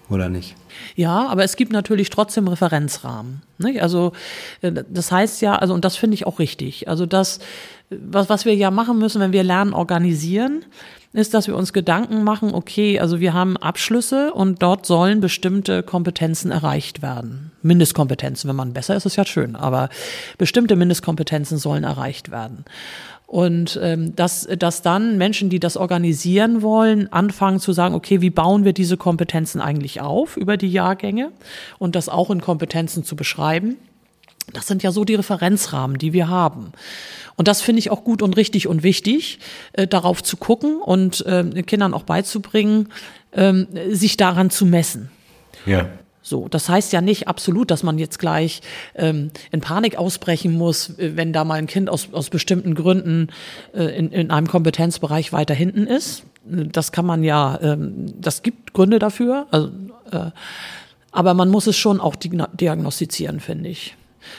oder 0.10 0.28
nicht? 0.28 0.56
Ja, 0.96 1.28
aber 1.28 1.46
es 1.46 1.56
gibt 1.56 1.72
natürlich 1.72 2.10
trotzdem 2.10 2.50
Referenzrahmen. 2.50 3.42
Nicht? 3.58 3.82
Also 3.82 4.12
äh, 4.62 4.74
das 4.90 5.12
heißt 5.14 5.42
ja, 5.42 5.56
also 5.56 5.74
und 5.74 5.86
das 5.86 5.96
finde 5.96 6.16
ich 6.16 6.28
auch 6.28 6.40
richtig. 6.40 6.90
Also 6.90 7.06
das, 7.06 7.40
was, 7.90 8.30
was 8.30 8.46
wir 8.46 8.56
ja 8.56 8.72
machen 8.72 8.98
müssen, 8.98 9.22
wenn 9.22 9.34
wir 9.34 9.44
Lernen 9.44 9.74
organisieren, 9.74 10.66
ist, 11.14 11.34
dass 11.34 11.48
wir 11.48 11.56
uns 11.56 11.72
Gedanken 11.72 12.24
machen, 12.24 12.54
okay, 12.54 13.00
also 13.00 13.20
wir 13.20 13.34
haben 13.34 13.56
Abschlüsse 13.58 14.34
und 14.34 14.62
dort 14.62 14.86
sollen 14.86 15.22
bestimmte 15.22 15.82
Kompetenzen 15.82 16.52
erreicht 16.52 17.02
werden. 17.02 17.52
Mindestkompetenzen, 17.62 18.50
wenn 18.50 18.56
man 18.56 18.74
besser 18.74 18.96
ist, 18.96 19.06
ist 19.06 19.16
ja 19.16 19.26
schön, 19.26 19.56
aber 19.56 19.90
bestimmte 20.38 20.76
Mindestkompetenzen 20.76 21.58
sollen 21.58 21.84
erreicht 21.84 22.32
werden. 22.32 22.66
Und 23.28 23.80
ähm, 23.82 24.16
dass, 24.16 24.48
dass 24.60 24.82
dann 24.82 25.18
Menschen, 25.18 25.50
die 25.50 25.60
das 25.60 25.78
organisieren 25.78 26.62
wollen, 26.62 27.12
anfangen 27.12 27.60
zu 27.60 27.74
sagen, 27.74 27.96
okay, 27.96 28.22
wie 28.22 28.30
bauen 28.30 28.66
wir 28.66 28.74
diese 28.74 28.98
Kompetenzen 28.98 29.62
eigentlich 29.62 30.02
auf 30.02 30.38
über 30.38 30.58
die 30.58 30.70
Jahrgänge 30.70 31.32
und 31.80 31.96
das 31.96 32.08
auch 32.08 32.30
in 32.30 32.42
Kompetenzen 32.42 33.04
zu 33.04 33.16
beschreiben. 33.16 33.78
Das 34.54 34.68
sind 34.68 34.84
ja 34.84 34.92
so 34.92 35.06
die 35.06 35.16
Referenzrahmen, 35.16 35.98
die 35.98 36.14
wir 36.14 36.28
haben. 36.28 36.72
Und 37.36 37.48
das 37.48 37.62
finde 37.62 37.80
ich 37.80 37.92
auch 37.92 38.04
gut 38.04 38.22
und 38.22 38.38
richtig 38.38 38.68
und 38.68 38.84
wichtig, 38.84 39.40
äh, 39.74 39.88
darauf 39.88 40.24
zu 40.24 40.38
gucken 40.38 40.82
und 40.82 41.26
äh, 41.26 41.44
den 41.44 41.66
Kindern 41.66 41.94
auch 41.94 42.04
beizubringen, 42.04 42.90
ähm, 43.34 43.68
sich 43.90 44.18
daran 44.18 44.50
zu 44.50 44.66
messen. 44.66 45.10
Ja. 45.66 45.90
So, 46.22 46.48
das 46.48 46.70
heißt 46.70 46.92
ja 46.92 47.02
nicht 47.02 47.28
absolut, 47.28 47.70
dass 47.70 47.84
man 47.84 48.00
jetzt 48.00 48.18
gleich 48.18 48.62
ähm, 48.96 49.30
in 49.52 49.62
Panik 49.62 49.98
ausbrechen 49.98 50.58
muss, 50.58 50.98
äh, 50.98 51.16
wenn 51.16 51.34
da 51.34 51.44
mal 51.44 51.56
ein 51.56 51.68
Kind 51.68 51.90
aus, 51.90 52.10
aus 52.14 52.32
bestimmten 52.32 52.74
Gründen 52.74 53.28
äh, 53.74 53.84
in, 53.96 54.12
in 54.12 54.32
einem 54.32 54.48
Kompetenzbereich 54.48 55.34
weiter 55.34 55.54
hinten 55.54 55.86
ist. 55.86 56.24
Das 56.44 56.92
kann 56.92 57.06
man 57.06 57.24
ja, 57.24 57.60
ähm, 57.62 58.14
das 58.20 58.42
gibt 58.42 58.74
Gründe 58.74 58.98
dafür. 58.98 59.46
Also, 59.52 59.70
äh, 60.12 60.32
aber 61.12 61.34
man 61.36 61.50
muss 61.50 61.68
es 61.68 61.78
schon 61.78 62.02
auch 62.02 62.16
diagnostizieren, 62.16 63.40
finde 63.40 63.70
ich. 63.70 63.96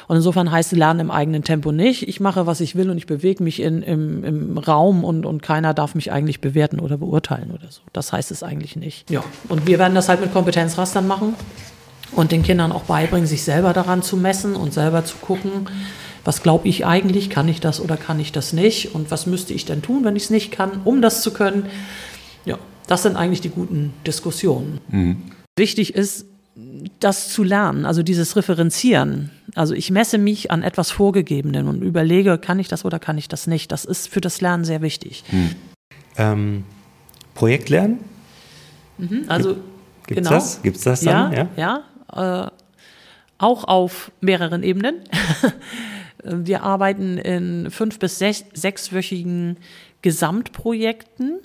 Und 0.08 0.16
insofern 0.16 0.50
heißt 0.50 0.72
Lernen 0.72 1.00
im 1.00 1.10
eigenen 1.10 1.44
Tempo 1.44 1.72
nicht. 1.72 2.08
Ich 2.08 2.20
mache, 2.20 2.46
was 2.46 2.60
ich 2.60 2.76
will 2.76 2.90
und 2.90 2.96
ich 2.96 3.06
bewege 3.06 3.42
mich 3.42 3.60
in, 3.60 3.82
im, 3.82 4.24
im 4.24 4.58
Raum 4.58 5.04
und, 5.04 5.26
und 5.26 5.42
keiner 5.42 5.74
darf 5.74 5.94
mich 5.94 6.12
eigentlich 6.12 6.40
bewerten 6.40 6.80
oder 6.80 6.98
beurteilen 6.98 7.50
oder 7.50 7.70
so. 7.70 7.80
Das 7.92 8.12
heißt 8.12 8.30
es 8.30 8.42
eigentlich 8.42 8.76
nicht. 8.76 9.10
Ja. 9.10 9.24
Und 9.48 9.66
wir 9.66 9.78
werden 9.78 9.94
das 9.94 10.08
halt 10.08 10.20
mit 10.20 10.32
Kompetenzrastern 10.32 11.06
machen 11.06 11.34
und 12.12 12.32
den 12.32 12.42
Kindern 12.42 12.72
auch 12.72 12.84
beibringen, 12.84 13.26
sich 13.26 13.42
selber 13.42 13.72
daran 13.72 14.02
zu 14.02 14.16
messen 14.16 14.56
und 14.56 14.72
selber 14.72 15.04
zu 15.04 15.16
gucken, 15.16 15.68
was 16.24 16.42
glaube 16.42 16.68
ich 16.68 16.84
eigentlich, 16.84 17.30
kann 17.30 17.48
ich 17.48 17.60
das 17.60 17.80
oder 17.80 17.96
kann 17.96 18.18
ich 18.18 18.32
das 18.32 18.52
nicht 18.52 18.94
und 18.94 19.10
was 19.10 19.26
müsste 19.26 19.54
ich 19.54 19.64
denn 19.64 19.82
tun, 19.82 20.04
wenn 20.04 20.16
ich 20.16 20.24
es 20.24 20.30
nicht 20.30 20.50
kann, 20.50 20.80
um 20.84 21.00
das 21.00 21.22
zu 21.22 21.32
können. 21.32 21.66
Ja, 22.44 22.58
das 22.88 23.04
sind 23.04 23.16
eigentlich 23.16 23.40
die 23.40 23.50
guten 23.50 23.94
Diskussionen. 24.04 24.80
Wichtig 25.56 25.94
ist, 25.94 26.26
das 27.00 27.28
zu 27.28 27.42
lernen, 27.42 27.84
also 27.84 28.02
dieses 28.02 28.36
Referenzieren. 28.36 29.30
Also 29.56 29.74
ich 29.74 29.90
messe 29.90 30.18
mich 30.18 30.50
an 30.50 30.62
etwas 30.62 30.90
Vorgegebenen 30.90 31.66
und 31.66 31.82
überlege, 31.82 32.36
kann 32.36 32.58
ich 32.58 32.68
das 32.68 32.84
oder 32.84 32.98
kann 32.98 33.16
ich 33.16 33.26
das 33.26 33.46
nicht. 33.46 33.72
Das 33.72 33.86
ist 33.86 34.06
für 34.08 34.20
das 34.20 34.42
Lernen 34.42 34.64
sehr 34.64 34.82
wichtig. 34.82 35.24
Ähm, 36.18 36.64
Projektlernen? 37.34 38.00
Also 39.28 39.56
Gibt's 40.06 40.28
genau. 40.28 40.30
das? 40.30 40.62
Gibt's 40.62 40.82
das 40.82 41.00
dann? 41.00 41.32
Ja, 41.32 41.82
ja. 42.12 42.44
äh, 42.44 42.50
auch 43.38 43.64
auf 43.64 44.12
mehreren 44.20 44.62
Ebenen. 44.62 44.96
Wir 46.22 46.62
arbeiten 46.62 47.18
in 47.18 47.70
fünf- 47.70 47.98
bis 47.98 48.18
sech, 48.18 48.44
sechswöchigen 48.52 49.56
Gesamtprojekten, 50.02 51.40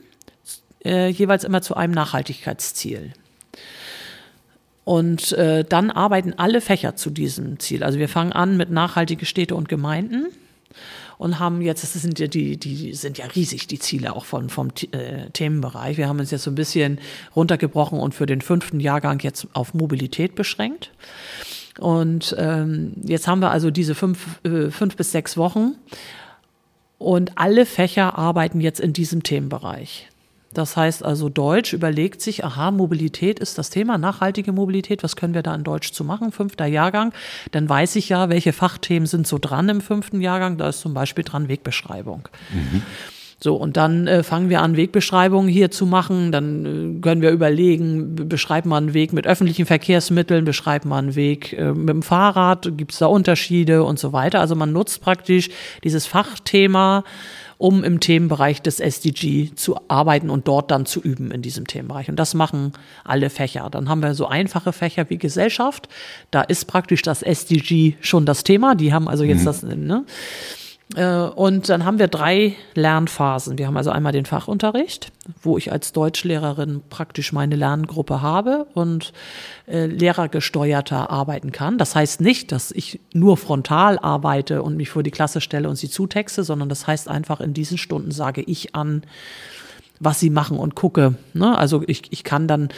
äh, 0.83 1.07
jeweils 1.09 1.43
immer 1.43 1.61
zu 1.61 1.75
einem 1.75 1.93
Nachhaltigkeitsziel. 1.93 3.13
Und 4.83 5.31
äh, 5.33 5.63
dann 5.63 5.91
arbeiten 5.91 6.33
alle 6.37 6.59
Fächer 6.59 6.95
zu 6.95 7.11
diesem 7.11 7.59
Ziel. 7.59 7.83
Also 7.83 7.99
wir 7.99 8.09
fangen 8.09 8.31
an 8.31 8.57
mit 8.57 8.71
nachhaltige 8.71 9.25
Städte 9.25 9.55
und 9.55 9.69
Gemeinden 9.69 10.27
und 11.21 11.37
haben 11.37 11.61
jetzt, 11.61 11.83
das 11.83 11.93
sind 11.93 12.17
ja 12.17 12.25
die, 12.25 12.57
die 12.57 12.95
sind 12.95 13.19
ja 13.19 13.27
riesig, 13.27 13.67
die 13.67 13.77
Ziele 13.77 14.15
auch 14.15 14.25
von, 14.25 14.49
vom 14.49 14.69
äh, 14.91 15.29
Themenbereich. 15.29 15.97
Wir 15.97 16.07
haben 16.07 16.19
uns 16.19 16.31
jetzt 16.31 16.41
so 16.41 16.49
ein 16.49 16.55
bisschen 16.55 16.99
runtergebrochen 17.35 17.99
und 17.99 18.15
für 18.15 18.25
den 18.25 18.41
fünften 18.41 18.79
Jahrgang 18.79 19.19
jetzt 19.19 19.47
auf 19.53 19.75
Mobilität 19.75 20.33
beschränkt. 20.33 20.91
Und 21.79 22.35
ähm, 22.39 22.93
jetzt 23.03 23.27
haben 23.27 23.39
wir 23.39 23.51
also 23.51 23.69
diese 23.69 23.93
fünf, 23.93 24.43
äh, 24.43 24.71
fünf 24.71 24.95
bis 24.95 25.11
sechs 25.11 25.37
Wochen 25.37 25.75
und 26.97 27.37
alle 27.37 27.67
Fächer 27.67 28.17
arbeiten 28.17 28.59
jetzt 28.59 28.79
in 28.79 28.91
diesem 28.91 29.21
Themenbereich. 29.21 30.10
Das 30.53 30.75
heißt 30.75 31.03
also, 31.03 31.29
Deutsch 31.29 31.73
überlegt 31.73 32.21
sich, 32.21 32.43
aha, 32.43 32.71
Mobilität 32.71 33.39
ist 33.39 33.57
das 33.57 33.69
Thema, 33.69 33.97
nachhaltige 33.97 34.51
Mobilität, 34.51 35.03
was 35.03 35.15
können 35.15 35.33
wir 35.33 35.43
da 35.43 35.55
in 35.55 35.63
Deutsch 35.63 35.91
zu 35.93 36.03
machen? 36.03 36.31
Fünfter 36.31 36.65
Jahrgang, 36.65 37.13
dann 37.51 37.69
weiß 37.69 37.95
ich 37.95 38.09
ja, 38.09 38.29
welche 38.29 38.53
Fachthemen 38.53 39.05
sind 39.05 39.27
so 39.27 39.37
dran 39.39 39.69
im 39.69 39.81
fünften 39.81 40.21
Jahrgang. 40.21 40.57
Da 40.57 40.69
ist 40.69 40.81
zum 40.81 40.93
Beispiel 40.93 41.23
dran 41.23 41.47
Wegbeschreibung. 41.47 42.27
Mhm. 42.51 42.81
So, 43.43 43.55
und 43.55 43.75
dann 43.75 44.05
äh, 44.05 44.21
fangen 44.21 44.49
wir 44.49 44.61
an, 44.61 44.77
Wegbeschreibungen 44.77 45.49
hier 45.49 45.71
zu 45.71 45.87
machen. 45.87 46.31
Dann 46.31 46.97
äh, 46.97 47.01
können 47.01 47.23
wir 47.23 47.31
überlegen, 47.31 48.15
beschreibt 48.15 48.67
man 48.67 48.83
einen 48.83 48.93
Weg 48.93 49.13
mit 49.13 49.25
öffentlichen 49.25 49.65
Verkehrsmitteln, 49.65 50.45
beschreibt 50.45 50.85
man 50.85 51.05
einen 51.05 51.15
Weg 51.15 51.53
äh, 51.53 51.71
mit 51.71 51.89
dem 51.89 52.03
Fahrrad, 52.03 52.77
gibt 52.77 52.91
es 52.91 52.99
da 52.99 53.07
Unterschiede 53.07 53.83
und 53.83 53.97
so 53.97 54.13
weiter. 54.13 54.41
Also 54.41 54.55
man 54.55 54.71
nutzt 54.71 55.01
praktisch 55.01 55.49
dieses 55.83 56.05
Fachthema 56.05 57.03
um 57.61 57.83
im 57.83 57.99
Themenbereich 57.99 58.63
des 58.63 58.79
SDG 58.79 59.51
zu 59.53 59.75
arbeiten 59.87 60.31
und 60.31 60.47
dort 60.47 60.71
dann 60.71 60.87
zu 60.87 60.99
üben 60.99 61.29
in 61.29 61.43
diesem 61.43 61.67
Themenbereich. 61.67 62.09
Und 62.09 62.15
das 62.15 62.33
machen 62.33 62.73
alle 63.03 63.29
Fächer. 63.29 63.69
Dann 63.69 63.87
haben 63.87 64.01
wir 64.01 64.15
so 64.15 64.25
einfache 64.25 64.73
Fächer 64.73 65.07
wie 65.11 65.19
Gesellschaft. 65.19 65.87
Da 66.31 66.41
ist 66.41 66.65
praktisch 66.65 67.03
das 67.03 67.21
SDG 67.21 67.93
schon 68.01 68.25
das 68.25 68.43
Thema. 68.43 68.73
Die 68.73 68.93
haben 68.93 69.07
also 69.07 69.23
jetzt 69.23 69.41
mhm. 69.41 69.45
das, 69.45 69.61
ne? 69.61 70.05
Äh, 70.95 71.15
und 71.15 71.69
dann 71.69 71.85
haben 71.85 71.99
wir 71.99 72.07
drei 72.07 72.55
Lernphasen. 72.75 73.57
Wir 73.57 73.67
haben 73.67 73.77
also 73.77 73.91
einmal 73.91 74.11
den 74.11 74.25
Fachunterricht, 74.25 75.11
wo 75.41 75.57
ich 75.57 75.71
als 75.71 75.93
Deutschlehrerin 75.93 76.81
praktisch 76.89 77.33
meine 77.33 77.55
Lerngruppe 77.55 78.21
habe 78.21 78.67
und 78.73 79.13
äh, 79.67 79.85
lehrergesteuerter 79.85 81.09
arbeiten 81.09 81.51
kann. 81.51 81.77
Das 81.77 81.95
heißt 81.95 82.21
nicht, 82.21 82.51
dass 82.51 82.71
ich 82.71 82.99
nur 83.13 83.37
frontal 83.37 83.99
arbeite 83.99 84.63
und 84.63 84.77
mich 84.77 84.89
vor 84.89 85.03
die 85.03 85.11
Klasse 85.11 85.41
stelle 85.41 85.69
und 85.69 85.75
sie 85.75 85.89
zutexte, 85.89 86.43
sondern 86.43 86.69
das 86.69 86.87
heißt 86.87 87.07
einfach, 87.07 87.39
in 87.41 87.53
diesen 87.53 87.77
Stunden 87.77 88.11
sage 88.11 88.41
ich 88.41 88.75
an, 88.75 89.03
was 90.01 90.19
sie 90.19 90.31
machen 90.31 90.57
und 90.57 90.75
gucke. 90.75 91.15
Ne? 91.33 91.57
Also 91.57 91.83
ich, 91.85 92.11
ich 92.11 92.23
kann 92.23 92.47
dann 92.47 92.69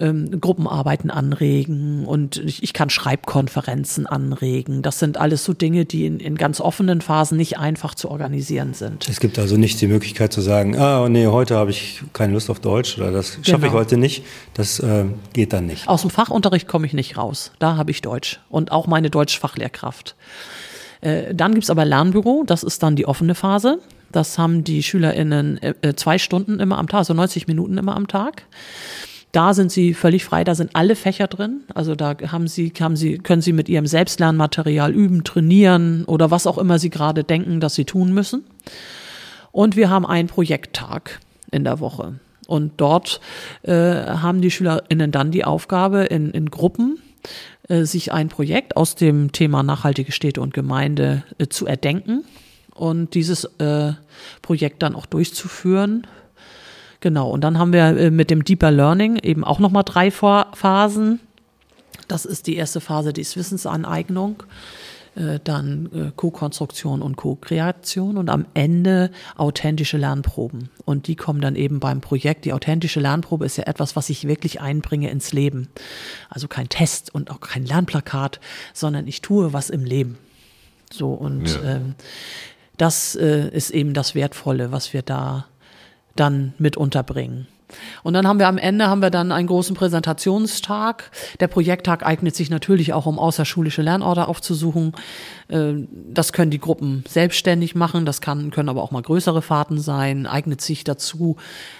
ähm, 0.00 0.40
Gruppenarbeiten 0.40 1.10
anregen 1.10 2.06
und 2.06 2.38
ich, 2.38 2.62
ich 2.62 2.72
kann 2.72 2.88
Schreibkonferenzen 2.88 4.06
anregen. 4.06 4.80
Das 4.80 4.98
sind 4.98 5.18
alles 5.18 5.44
so 5.44 5.52
Dinge, 5.52 5.84
die 5.84 6.06
in, 6.06 6.18
in 6.18 6.36
ganz 6.36 6.60
offenen 6.62 7.02
Phasen 7.02 7.36
nicht 7.36 7.58
einfach 7.58 7.94
zu 7.94 8.10
organisieren 8.10 8.72
sind. 8.72 9.06
Es 9.06 9.20
gibt 9.20 9.38
also 9.38 9.58
nicht 9.58 9.80
die 9.82 9.86
Möglichkeit 9.86 10.32
zu 10.32 10.40
sagen, 10.40 10.76
ah 10.78 11.08
nee, 11.10 11.26
heute 11.26 11.56
habe 11.56 11.70
ich 11.70 12.02
keine 12.14 12.32
Lust 12.32 12.48
auf 12.48 12.58
Deutsch 12.58 12.96
oder 12.96 13.12
das 13.12 13.38
schaffe 13.42 13.60
genau. 13.60 13.66
ich 13.66 13.72
heute 13.72 13.98
nicht. 13.98 14.24
Das 14.54 14.80
äh, 14.80 15.04
geht 15.34 15.52
dann 15.52 15.66
nicht. 15.66 15.88
Aus 15.88 16.00
dem 16.00 16.10
Fachunterricht 16.10 16.66
komme 16.66 16.86
ich 16.86 16.94
nicht 16.94 17.18
raus. 17.18 17.52
Da 17.58 17.76
habe 17.76 17.90
ich 17.90 18.00
Deutsch 18.00 18.40
und 18.48 18.72
auch 18.72 18.86
meine 18.86 19.10
Deutschfachlehrkraft. 19.10 20.16
Äh, 21.02 21.34
dann 21.34 21.52
gibt's 21.52 21.68
aber 21.68 21.84
Lernbüro, 21.84 22.44
das 22.46 22.62
ist 22.62 22.82
dann 22.82 22.96
die 22.96 23.06
offene 23.06 23.34
Phase. 23.34 23.78
Das 24.12 24.38
haben 24.38 24.62
die 24.62 24.82
SchülerInnen 24.82 25.60
äh, 25.62 25.74
äh, 25.82 25.94
zwei 25.94 26.18
Stunden 26.18 26.60
immer 26.60 26.78
am 26.78 26.88
Tag, 26.88 26.98
also 26.98 27.14
90 27.14 27.48
Minuten 27.48 27.78
immer 27.78 27.96
am 27.96 28.06
Tag. 28.06 28.44
Da 29.32 29.54
sind 29.54 29.72
sie 29.72 29.94
völlig 29.94 30.26
frei, 30.26 30.44
da 30.44 30.54
sind 30.54 30.70
alle 30.74 30.94
Fächer 30.94 31.26
drin. 31.26 31.62
Also 31.74 31.94
da 31.94 32.14
haben 32.30 32.46
sie, 32.48 32.70
haben 32.78 32.96
sie, 32.96 33.16
können 33.16 33.40
sie 33.40 33.54
mit 33.54 33.70
ihrem 33.70 33.86
Selbstlernmaterial 33.86 34.92
üben, 34.92 35.24
trainieren 35.24 36.04
oder 36.04 36.30
was 36.30 36.46
auch 36.46 36.58
immer 36.58 36.78
sie 36.78 36.90
gerade 36.90 37.24
denken, 37.24 37.58
dass 37.58 37.74
sie 37.74 37.86
tun 37.86 38.12
müssen. 38.12 38.44
Und 39.50 39.74
wir 39.74 39.88
haben 39.88 40.04
einen 40.04 40.28
Projekttag 40.28 41.20
in 41.50 41.64
der 41.64 41.80
Woche. 41.80 42.20
Und 42.46 42.72
dort 42.76 43.20
äh, 43.62 43.72
haben 43.72 44.42
die 44.42 44.50
SchülerInnen 44.50 45.10
dann 45.10 45.30
die 45.30 45.44
Aufgabe, 45.44 46.04
in, 46.04 46.30
in 46.32 46.50
Gruppen 46.50 46.98
äh, 47.68 47.84
sich 47.84 48.12
ein 48.12 48.28
Projekt 48.28 48.76
aus 48.76 48.96
dem 48.96 49.32
Thema 49.32 49.62
nachhaltige 49.62 50.12
Städte 50.12 50.42
und 50.42 50.52
Gemeinde 50.52 51.22
äh, 51.38 51.46
zu 51.46 51.66
erdenken 51.66 52.24
und 52.74 53.14
dieses 53.14 53.44
äh, 53.58 53.92
Projekt 54.40 54.82
dann 54.82 54.94
auch 54.94 55.06
durchzuführen. 55.06 56.06
Genau, 57.00 57.30
und 57.30 57.42
dann 57.42 57.58
haben 57.58 57.72
wir 57.72 57.96
äh, 57.96 58.10
mit 58.10 58.30
dem 58.30 58.44
Deeper 58.44 58.70
Learning 58.70 59.16
eben 59.16 59.44
auch 59.44 59.58
nochmal 59.58 59.82
drei 59.84 60.10
Phasen. 60.10 61.20
Das 62.08 62.24
ist 62.24 62.46
die 62.46 62.56
erste 62.56 62.80
Phase, 62.80 63.12
die 63.12 63.20
ist 63.20 63.36
Wissensaneignung, 63.36 64.42
äh, 65.14 65.40
dann 65.42 65.90
äh, 65.92 66.12
Co-Konstruktion 66.14 67.02
und 67.02 67.16
Co-Kreation 67.16 68.16
und 68.16 68.30
am 68.30 68.46
Ende 68.54 69.10
authentische 69.36 69.98
Lernproben. 69.98 70.70
Und 70.84 71.06
die 71.06 71.16
kommen 71.16 71.40
dann 71.40 71.56
eben 71.56 71.80
beim 71.80 72.00
Projekt. 72.00 72.44
Die 72.44 72.52
authentische 72.52 73.00
Lernprobe 73.00 73.44
ist 73.44 73.56
ja 73.56 73.64
etwas, 73.64 73.96
was 73.96 74.08
ich 74.08 74.28
wirklich 74.28 74.60
einbringe 74.60 75.10
ins 75.10 75.32
Leben. 75.32 75.68
Also 76.28 76.48
kein 76.48 76.68
Test 76.68 77.14
und 77.14 77.30
auch 77.30 77.40
kein 77.40 77.64
Lernplakat, 77.64 78.40
sondern 78.72 79.06
ich 79.06 79.22
tue 79.22 79.52
was 79.52 79.70
im 79.70 79.84
Leben. 79.84 80.18
So 80.92 81.12
und 81.14 81.48
ja. 81.48 81.76
ähm, 81.76 81.94
das 82.76 83.14
äh, 83.14 83.48
ist 83.48 83.70
eben 83.70 83.94
das 83.94 84.14
Wertvolle, 84.14 84.72
was 84.72 84.92
wir 84.92 85.02
da 85.02 85.46
dann 86.16 86.54
mit 86.58 86.76
unterbringen. 86.76 87.46
Und 88.02 88.14
dann 88.14 88.26
haben 88.26 88.38
wir 88.38 88.48
am 88.48 88.58
Ende 88.58 88.88
haben 88.88 89.02
wir 89.02 89.10
dann 89.10 89.32
einen 89.32 89.46
großen 89.46 89.74
Präsentationstag. 89.74 91.10
Der 91.40 91.48
Projekttag 91.48 92.04
eignet 92.04 92.36
sich 92.36 92.50
natürlich 92.50 92.92
auch, 92.92 93.06
um 93.06 93.18
außerschulische 93.18 93.82
Lernorte 93.82 94.28
aufzusuchen. 94.28 94.92
Äh, 95.48 95.74
das 96.10 96.32
können 96.32 96.50
die 96.50 96.58
Gruppen 96.58 97.04
selbstständig 97.08 97.74
machen. 97.74 98.06
Das 98.06 98.20
kann, 98.20 98.50
können 98.50 98.68
aber 98.68 98.82
auch 98.82 98.90
mal 98.90 99.02
größere 99.02 99.42
Fahrten 99.42 99.80
sein. 99.80 100.26
Eignet 100.26 100.60
sich 100.60 100.84
dazu, 100.84 101.36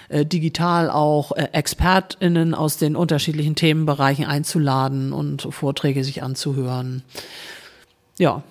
äh, 0.08 0.24
digital 0.24 0.90
auch 0.90 1.32
äh, 1.32 1.48
ExpertInnen 1.52 2.54
aus 2.54 2.76
den 2.76 2.96
unterschiedlichen 2.96 3.54
Themenbereichen 3.54 4.24
einzuladen 4.24 5.12
und 5.12 5.48
Vorträge 5.50 6.04
sich 6.04 6.22
anzuhören. 6.22 7.02
Ja, 8.18 8.42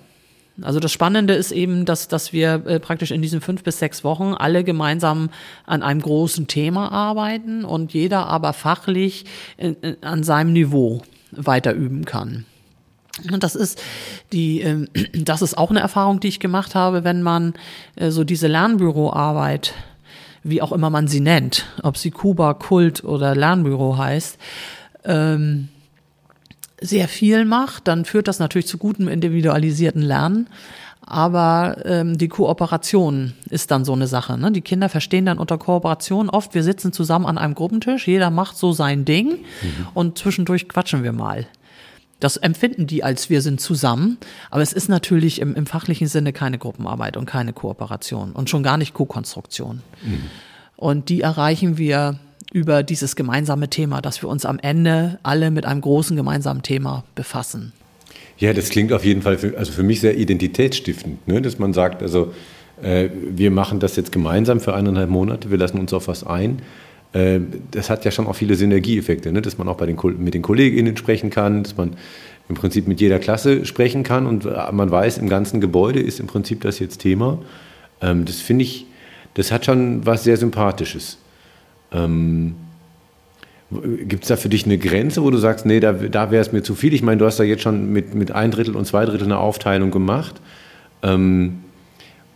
also 0.63 0.79
das 0.79 0.91
Spannende 0.91 1.33
ist 1.33 1.51
eben, 1.51 1.85
dass, 1.85 2.07
dass 2.07 2.33
wir 2.33 2.65
äh, 2.65 2.79
praktisch 2.79 3.11
in 3.11 3.21
diesen 3.21 3.41
fünf 3.41 3.63
bis 3.63 3.79
sechs 3.79 4.03
Wochen 4.03 4.33
alle 4.33 4.63
gemeinsam 4.63 5.29
an 5.65 5.83
einem 5.83 6.01
großen 6.01 6.47
Thema 6.47 6.91
arbeiten 6.91 7.65
und 7.65 7.93
jeder 7.93 8.27
aber 8.27 8.53
fachlich 8.53 9.25
in, 9.57 9.75
in, 9.81 10.03
an 10.03 10.23
seinem 10.23 10.53
Niveau 10.53 11.01
weiter 11.31 11.73
üben 11.73 12.05
kann. 12.05 12.45
Und 13.31 13.43
das 13.43 13.55
ist 13.55 13.81
die, 14.31 14.61
äh, 14.61 14.87
das 15.13 15.41
ist 15.41 15.57
auch 15.57 15.69
eine 15.69 15.79
Erfahrung, 15.79 16.19
die 16.19 16.27
ich 16.27 16.39
gemacht 16.39 16.75
habe, 16.75 17.03
wenn 17.03 17.21
man 17.21 17.53
äh, 17.95 18.11
so 18.11 18.23
diese 18.23 18.47
Lernbüroarbeit, 18.47 19.73
wie 20.43 20.61
auch 20.61 20.71
immer 20.71 20.89
man 20.89 21.07
sie 21.07 21.19
nennt, 21.19 21.65
ob 21.83 21.97
sie 21.97 22.11
Kuba, 22.11 22.53
Kult 22.53 23.03
oder 23.03 23.35
Lernbüro 23.35 23.97
heißt, 23.97 24.37
ähm, 25.05 25.69
sehr 26.81 27.07
viel 27.07 27.45
macht, 27.45 27.87
dann 27.87 28.05
führt 28.05 28.27
das 28.27 28.39
natürlich 28.39 28.67
zu 28.67 28.77
gutem 28.77 29.07
individualisierten 29.07 30.01
Lernen. 30.01 30.47
Aber 31.03 31.77
ähm, 31.85 32.17
die 32.17 32.27
Kooperation 32.27 33.33
ist 33.49 33.71
dann 33.71 33.85
so 33.85 33.93
eine 33.93 34.07
Sache. 34.07 34.37
Ne? 34.37 34.51
Die 34.51 34.61
Kinder 34.61 34.87
verstehen 34.87 35.25
dann 35.25 35.39
unter 35.39 35.57
Kooperation 35.57 36.29
oft, 36.29 36.53
wir 36.53 36.63
sitzen 36.63 36.93
zusammen 36.93 37.25
an 37.25 37.37
einem 37.37 37.55
Gruppentisch, 37.55 38.07
jeder 38.07 38.29
macht 38.29 38.55
so 38.55 38.71
sein 38.71 39.03
Ding 39.03 39.29
mhm. 39.29 39.87
und 39.93 40.17
zwischendurch 40.17 40.69
quatschen 40.69 41.03
wir 41.03 41.11
mal. 41.11 41.47
Das 42.19 42.37
empfinden 42.37 42.85
die 42.85 43.03
als 43.03 43.31
wir 43.31 43.41
sind 43.41 43.59
zusammen, 43.59 44.17
aber 44.51 44.61
es 44.61 44.73
ist 44.73 44.89
natürlich 44.89 45.41
im, 45.41 45.55
im 45.55 45.65
fachlichen 45.65 46.07
Sinne 46.07 46.33
keine 46.33 46.59
Gruppenarbeit 46.59 47.17
und 47.17 47.25
keine 47.25 47.51
Kooperation 47.51 48.31
und 48.31 48.49
schon 48.49 48.61
gar 48.61 48.77
nicht 48.77 48.93
Co-Konstruktion. 48.93 49.81
Mhm. 50.03 50.21
Und 50.75 51.09
die 51.09 51.21
erreichen 51.21 51.79
wir 51.79 52.19
über 52.51 52.83
dieses 52.83 53.15
gemeinsame 53.15 53.69
Thema, 53.69 54.01
dass 54.01 54.21
wir 54.21 54.29
uns 54.29 54.45
am 54.45 54.59
Ende 54.59 55.19
alle 55.23 55.51
mit 55.51 55.65
einem 55.65 55.81
großen 55.81 56.15
gemeinsamen 56.15 56.61
Thema 56.61 57.03
befassen. 57.15 57.73
Ja, 58.37 58.53
das 58.53 58.69
klingt 58.69 58.91
auf 58.91 59.05
jeden 59.05 59.21
Fall 59.21 59.37
für, 59.37 59.57
also 59.57 59.71
für 59.71 59.83
mich 59.83 60.01
sehr 60.01 60.17
identitätsstiftend, 60.17 61.27
ne? 61.27 61.41
dass 61.41 61.59
man 61.59 61.73
sagt, 61.73 62.01
also 62.01 62.33
äh, 62.81 63.09
wir 63.13 63.51
machen 63.51 63.79
das 63.79 63.95
jetzt 63.95 64.11
gemeinsam 64.11 64.59
für 64.59 64.73
eineinhalb 64.73 65.09
Monate, 65.09 65.49
wir 65.51 65.57
lassen 65.57 65.79
uns 65.79 65.93
auf 65.93 66.07
was 66.07 66.25
ein. 66.25 66.61
Äh, 67.13 67.39
das 67.71 67.89
hat 67.89 68.03
ja 68.03 68.11
schon 68.11 68.27
auch 68.27 68.35
viele 68.35 68.55
Synergieeffekte, 68.55 69.31
ne? 69.31 69.41
dass 69.41 69.57
man 69.57 69.67
auch 69.67 69.77
bei 69.77 69.85
den, 69.85 69.97
mit 70.17 70.33
den 70.33 70.41
KollegInnen 70.41 70.97
sprechen 70.97 71.29
kann, 71.29 71.63
dass 71.63 71.77
man 71.77 71.95
im 72.49 72.55
Prinzip 72.55 72.87
mit 72.87 72.99
jeder 72.99 73.19
Klasse 73.19 73.65
sprechen 73.65 74.03
kann 74.03 74.25
und 74.25 74.43
man 74.43 74.91
weiß, 74.91 75.19
im 75.19 75.29
ganzen 75.29 75.61
Gebäude 75.61 76.01
ist 76.01 76.19
im 76.19 76.27
Prinzip 76.27 76.61
das 76.61 76.79
jetzt 76.79 76.97
Thema. 76.97 77.37
Ähm, 78.01 78.25
das 78.25 78.41
finde 78.41 78.63
ich, 78.63 78.87
das 79.35 79.51
hat 79.51 79.65
schon 79.65 80.05
was 80.05 80.23
sehr 80.23 80.35
Sympathisches. 80.35 81.17
Ähm, 81.91 82.55
Gibt 83.69 84.23
es 84.23 84.27
da 84.27 84.35
für 84.35 84.49
dich 84.49 84.65
eine 84.65 84.77
Grenze, 84.77 85.23
wo 85.23 85.29
du 85.29 85.37
sagst, 85.37 85.65
nee, 85.65 85.79
da, 85.79 85.93
da 85.93 86.29
wäre 86.29 86.41
es 86.41 86.51
mir 86.51 86.61
zu 86.61 86.75
viel? 86.75 86.93
Ich 86.93 87.03
meine, 87.03 87.17
du 87.17 87.25
hast 87.25 87.39
da 87.39 87.43
jetzt 87.43 87.63
schon 87.63 87.91
mit, 87.93 88.13
mit 88.13 88.31
ein 88.31 88.51
Drittel 88.51 88.75
und 88.75 88.85
zwei 88.85 89.05
Drittel 89.05 89.25
eine 89.25 89.37
Aufteilung 89.37 89.91
gemacht. 89.91 90.41
Ähm, 91.03 91.59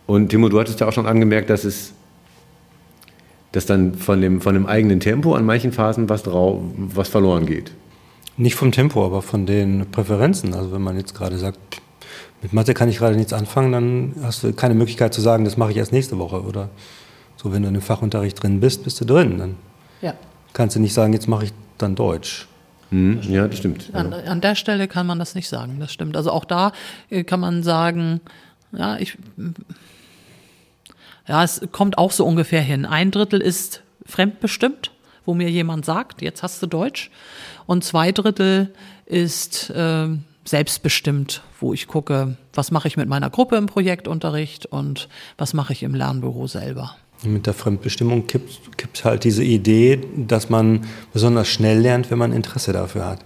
und 0.06 0.30
Timo, 0.30 0.48
du 0.48 0.58
hattest 0.58 0.80
ja 0.80 0.88
auch 0.88 0.92
schon 0.92 1.06
angemerkt, 1.06 1.50
dass 1.50 1.64
es 1.64 1.92
dass 3.56 3.64
dann 3.64 3.94
von 3.94 4.20
dem, 4.20 4.42
von 4.42 4.52
dem 4.52 4.66
eigenen 4.66 5.00
Tempo 5.00 5.34
an 5.34 5.46
manchen 5.46 5.72
Phasen 5.72 6.10
was, 6.10 6.22
drau, 6.22 6.62
was 6.76 7.08
verloren 7.08 7.46
geht. 7.46 7.72
Nicht 8.36 8.54
vom 8.54 8.70
Tempo, 8.70 9.02
aber 9.02 9.22
von 9.22 9.46
den 9.46 9.86
Präferenzen. 9.90 10.52
Also 10.52 10.72
wenn 10.72 10.82
man 10.82 10.98
jetzt 10.98 11.14
gerade 11.14 11.38
sagt, 11.38 11.58
mit 12.42 12.52
Mathe 12.52 12.74
kann 12.74 12.90
ich 12.90 12.98
gerade 12.98 13.16
nichts 13.16 13.32
anfangen, 13.32 13.72
dann 13.72 14.14
hast 14.22 14.42
du 14.42 14.52
keine 14.52 14.74
Möglichkeit 14.74 15.14
zu 15.14 15.22
sagen, 15.22 15.46
das 15.46 15.56
mache 15.56 15.70
ich 15.70 15.78
erst 15.78 15.92
nächste 15.92 16.18
Woche. 16.18 16.42
Oder 16.42 16.68
so, 17.36 17.52
wenn 17.52 17.62
du 17.62 17.68
in 17.68 17.74
dem 17.74 17.82
Fachunterricht 17.82 18.42
drin 18.42 18.60
bist, 18.60 18.84
bist 18.84 19.00
du 19.00 19.04
drin. 19.04 19.38
Dann 19.38 19.56
ja. 20.00 20.14
kannst 20.52 20.76
du 20.76 20.80
nicht 20.80 20.94
sagen, 20.94 21.12
jetzt 21.12 21.28
mache 21.28 21.44
ich 21.44 21.52
dann 21.78 21.94
Deutsch. 21.94 22.48
Mhm, 22.90 23.20
ja, 23.22 23.48
das 23.48 23.58
stimmt. 23.58 23.90
An, 23.92 24.12
an, 24.12 24.40
der 24.40 24.54
Stelle 24.54 24.88
kann 24.88 25.06
man 25.06 25.18
das 25.18 25.34
nicht 25.34 25.48
sagen, 25.48 25.78
das 25.80 25.92
stimmt. 25.92 26.16
Also 26.16 26.30
auch 26.30 26.44
da 26.44 26.72
äh, 27.10 27.24
kann 27.24 27.40
man 27.40 27.62
sagen, 27.62 28.20
ja, 28.72 28.96
ich, 28.96 29.18
ja, 31.26 31.42
es 31.42 31.60
kommt 31.72 31.98
auch 31.98 32.12
so 32.12 32.24
ungefähr 32.24 32.62
hin. 32.62 32.86
Ein 32.86 33.10
Drittel 33.10 33.40
ist 33.40 33.82
fremdbestimmt, 34.04 34.92
wo 35.24 35.34
mir 35.34 35.50
jemand 35.50 35.84
sagt, 35.84 36.22
jetzt 36.22 36.42
hast 36.42 36.62
du 36.62 36.66
Deutsch. 36.66 37.10
Und 37.66 37.82
zwei 37.82 38.12
Drittel 38.12 38.72
ist 39.04 39.70
äh, 39.70 40.08
selbstbestimmt, 40.44 41.42
wo 41.60 41.72
ich 41.72 41.88
gucke, 41.88 42.36
was 42.54 42.70
mache 42.70 42.86
ich 42.86 42.96
mit 42.96 43.08
meiner 43.08 43.30
Gruppe 43.30 43.56
im 43.56 43.66
Projektunterricht 43.66 44.66
und 44.66 45.08
was 45.36 45.54
mache 45.54 45.72
ich 45.72 45.82
im 45.82 45.94
Lernbüro 45.94 46.46
selber. 46.46 46.96
Mit 47.24 47.46
der 47.46 47.54
Fremdbestimmung 47.54 48.26
gibt 48.26 48.50
es 48.92 49.04
halt 49.04 49.24
diese 49.24 49.42
Idee, 49.42 50.00
dass 50.16 50.50
man 50.50 50.84
besonders 51.12 51.48
schnell 51.48 51.80
lernt, 51.80 52.10
wenn 52.10 52.18
man 52.18 52.32
Interesse 52.32 52.72
dafür 52.72 53.06
hat. 53.06 53.20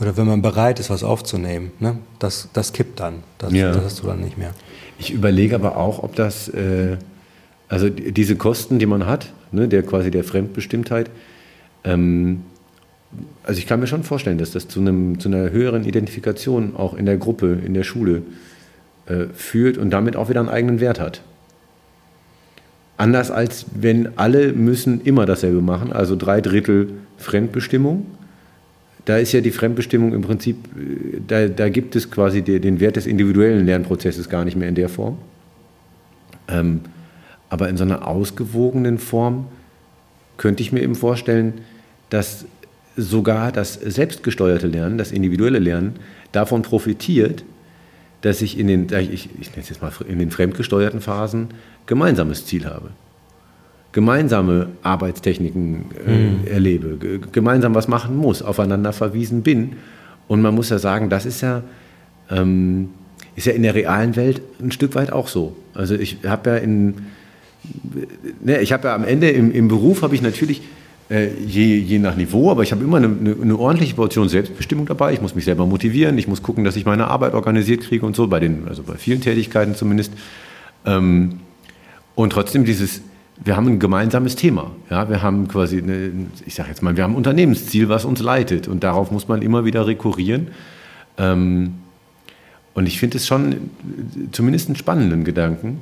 Oder 0.00 0.16
wenn 0.16 0.26
man 0.26 0.42
bereit 0.42 0.80
ist, 0.80 0.90
was 0.90 1.02
aufzunehmen. 1.02 1.72
Ne? 1.80 1.98
Das, 2.18 2.48
das 2.52 2.72
kippt 2.72 3.00
dann. 3.00 3.22
Das, 3.38 3.52
ja. 3.52 3.72
das 3.72 3.84
hast 3.84 4.02
du 4.02 4.06
dann 4.06 4.20
nicht 4.20 4.38
mehr. 4.38 4.54
Ich 4.98 5.12
überlege 5.12 5.54
aber 5.54 5.76
auch, 5.76 6.02
ob 6.02 6.14
das, 6.14 6.48
äh, 6.48 6.96
also 7.68 7.90
diese 7.90 8.36
Kosten, 8.36 8.78
die 8.78 8.86
man 8.86 9.06
hat, 9.06 9.32
ne, 9.52 9.68
der 9.68 9.82
quasi 9.82 10.10
der 10.10 10.24
Fremdbestimmtheit, 10.24 11.10
ähm, 11.84 12.42
also 13.42 13.58
ich 13.58 13.66
kann 13.66 13.80
mir 13.80 13.86
schon 13.86 14.04
vorstellen, 14.04 14.38
dass 14.38 14.50
das 14.50 14.68
zu, 14.68 14.80
einem, 14.80 15.18
zu 15.18 15.28
einer 15.28 15.50
höheren 15.50 15.84
Identifikation 15.84 16.76
auch 16.76 16.94
in 16.94 17.06
der 17.06 17.16
Gruppe, 17.16 17.58
in 17.64 17.74
der 17.74 17.84
Schule 17.84 18.22
äh, 19.06 19.26
führt 19.34 19.78
und 19.78 19.90
damit 19.90 20.16
auch 20.16 20.28
wieder 20.28 20.40
einen 20.40 20.50
eigenen 20.50 20.80
Wert 20.80 21.00
hat. 21.00 21.22
Anders 22.98 23.30
als 23.30 23.64
wenn 23.74 24.18
alle 24.18 24.52
müssen 24.52 25.00
immer 25.02 25.24
dasselbe 25.24 25.62
machen, 25.62 25.92
also 25.92 26.16
drei 26.16 26.40
Drittel 26.40 26.90
Fremdbestimmung. 27.16 28.06
Da 29.04 29.16
ist 29.18 29.32
ja 29.32 29.40
die 29.40 29.52
Fremdbestimmung 29.52 30.12
im 30.12 30.22
Prinzip, 30.22 30.56
äh, 30.76 31.20
da, 31.26 31.46
da 31.46 31.68
gibt 31.68 31.96
es 31.96 32.10
quasi 32.10 32.42
den 32.42 32.80
Wert 32.80 32.96
des 32.96 33.06
individuellen 33.06 33.64
Lernprozesses 33.64 34.28
gar 34.28 34.44
nicht 34.44 34.56
mehr 34.56 34.68
in 34.68 34.74
der 34.74 34.88
Form. 34.88 35.16
Ähm, 36.48 36.80
aber 37.48 37.68
in 37.68 37.76
so 37.76 37.84
einer 37.84 38.06
ausgewogenen 38.06 38.98
Form 38.98 39.46
könnte 40.36 40.62
ich 40.62 40.72
mir 40.72 40.82
eben 40.82 40.96
vorstellen, 40.96 41.54
dass 42.10 42.46
sogar 42.96 43.52
das 43.52 43.74
selbstgesteuerte 43.74 44.66
Lernen, 44.66 44.98
das 44.98 45.12
individuelle 45.12 45.60
Lernen, 45.60 45.94
davon 46.32 46.62
profitiert, 46.62 47.44
dass 48.20 48.42
ich 48.42 48.58
in 48.58 48.66
den, 48.66 48.86
ich, 49.12 49.30
ich 49.40 49.50
nenne 49.50 49.62
es 49.62 49.68
jetzt 49.68 49.82
mal 49.82 49.92
in 50.08 50.18
den 50.18 50.30
fremdgesteuerten 50.30 51.00
Phasen 51.00 51.48
gemeinsames 51.86 52.46
Ziel 52.46 52.66
habe. 52.66 52.90
Gemeinsame 53.92 54.68
Arbeitstechniken 54.82 55.86
äh, 56.06 56.10
mhm. 56.10 56.46
erlebe, 56.46 57.20
gemeinsam 57.32 57.74
was 57.74 57.88
machen 57.88 58.16
muss, 58.16 58.42
aufeinander 58.42 58.92
verwiesen 58.92 59.42
bin. 59.42 59.76
Und 60.26 60.42
man 60.42 60.54
muss 60.54 60.68
ja 60.68 60.78
sagen, 60.78 61.08
das 61.08 61.24
ist 61.24 61.40
ja, 61.40 61.62
ähm, 62.30 62.90
ist 63.34 63.46
ja 63.46 63.52
in 63.52 63.62
der 63.62 63.74
realen 63.74 64.14
Welt 64.16 64.42
ein 64.60 64.72
Stück 64.72 64.94
weit 64.94 65.10
auch 65.10 65.28
so. 65.28 65.56
Also 65.72 65.94
ich 65.94 66.18
habe 66.26 66.50
ja 66.50 66.56
in, 66.56 66.96
ne, 68.40 68.60
ich 68.60 68.72
habe 68.72 68.88
ja 68.88 68.94
am 68.94 69.04
Ende 69.04 69.30
im, 69.30 69.50
im 69.52 69.68
Beruf 69.68 70.02
habe 70.02 70.14
ich 70.14 70.22
natürlich 70.22 70.62
äh, 71.10 71.28
je, 71.46 71.78
je 71.78 71.98
nach 71.98 72.16
Niveau, 72.16 72.50
aber 72.50 72.62
ich 72.62 72.72
habe 72.72 72.84
immer 72.84 72.98
eine, 72.98 73.06
eine, 73.06 73.36
eine, 73.40 73.58
ordentliche 73.58 73.94
Portion 73.94 74.28
Selbstbestimmung 74.28 74.86
dabei. 74.86 75.12
Ich 75.12 75.22
muss 75.22 75.34
mich 75.34 75.44
selber 75.44 75.64
motivieren, 75.66 76.18
ich 76.18 76.28
muss 76.28 76.42
gucken, 76.42 76.64
dass 76.64 76.76
ich 76.76 76.84
meine 76.84 77.08
Arbeit 77.08 77.34
organisiert 77.34 77.82
kriege 77.82 78.04
und 78.04 78.14
so, 78.14 78.26
bei 78.26 78.40
den, 78.40 78.68
also 78.68 78.82
bei 78.82 78.96
vielen 78.96 79.20
Tätigkeiten 79.20 79.74
zumindest. 79.74 80.12
Ähm, 80.84 81.40
und 82.14 82.32
trotzdem 82.32 82.64
dieses, 82.64 83.00
wir 83.42 83.56
haben 83.56 83.68
ein 83.68 83.78
gemeinsames 83.78 84.36
Thema. 84.36 84.72
Ja, 84.90 85.08
wir 85.08 85.22
haben 85.22 85.48
quasi, 85.48 85.78
eine, 85.78 86.10
ich 86.44 86.54
sage 86.54 86.68
jetzt 86.68 86.82
mal, 86.82 86.96
wir 86.96 87.04
haben 87.04 87.12
ein 87.12 87.16
Unternehmensziel, 87.16 87.88
was 87.88 88.04
uns 88.04 88.20
leitet 88.20 88.68
und 88.68 88.84
darauf 88.84 89.10
muss 89.10 89.28
man 89.28 89.40
immer 89.40 89.64
wieder 89.64 89.86
rekurrieren. 89.86 90.48
Ähm, 91.16 91.74
und 92.74 92.86
ich 92.86 92.98
finde 92.98 93.16
es 93.16 93.26
schon 93.26 93.70
zumindest 94.30 94.68
einen 94.68 94.76
spannenden 94.76 95.24
Gedanken, 95.24 95.80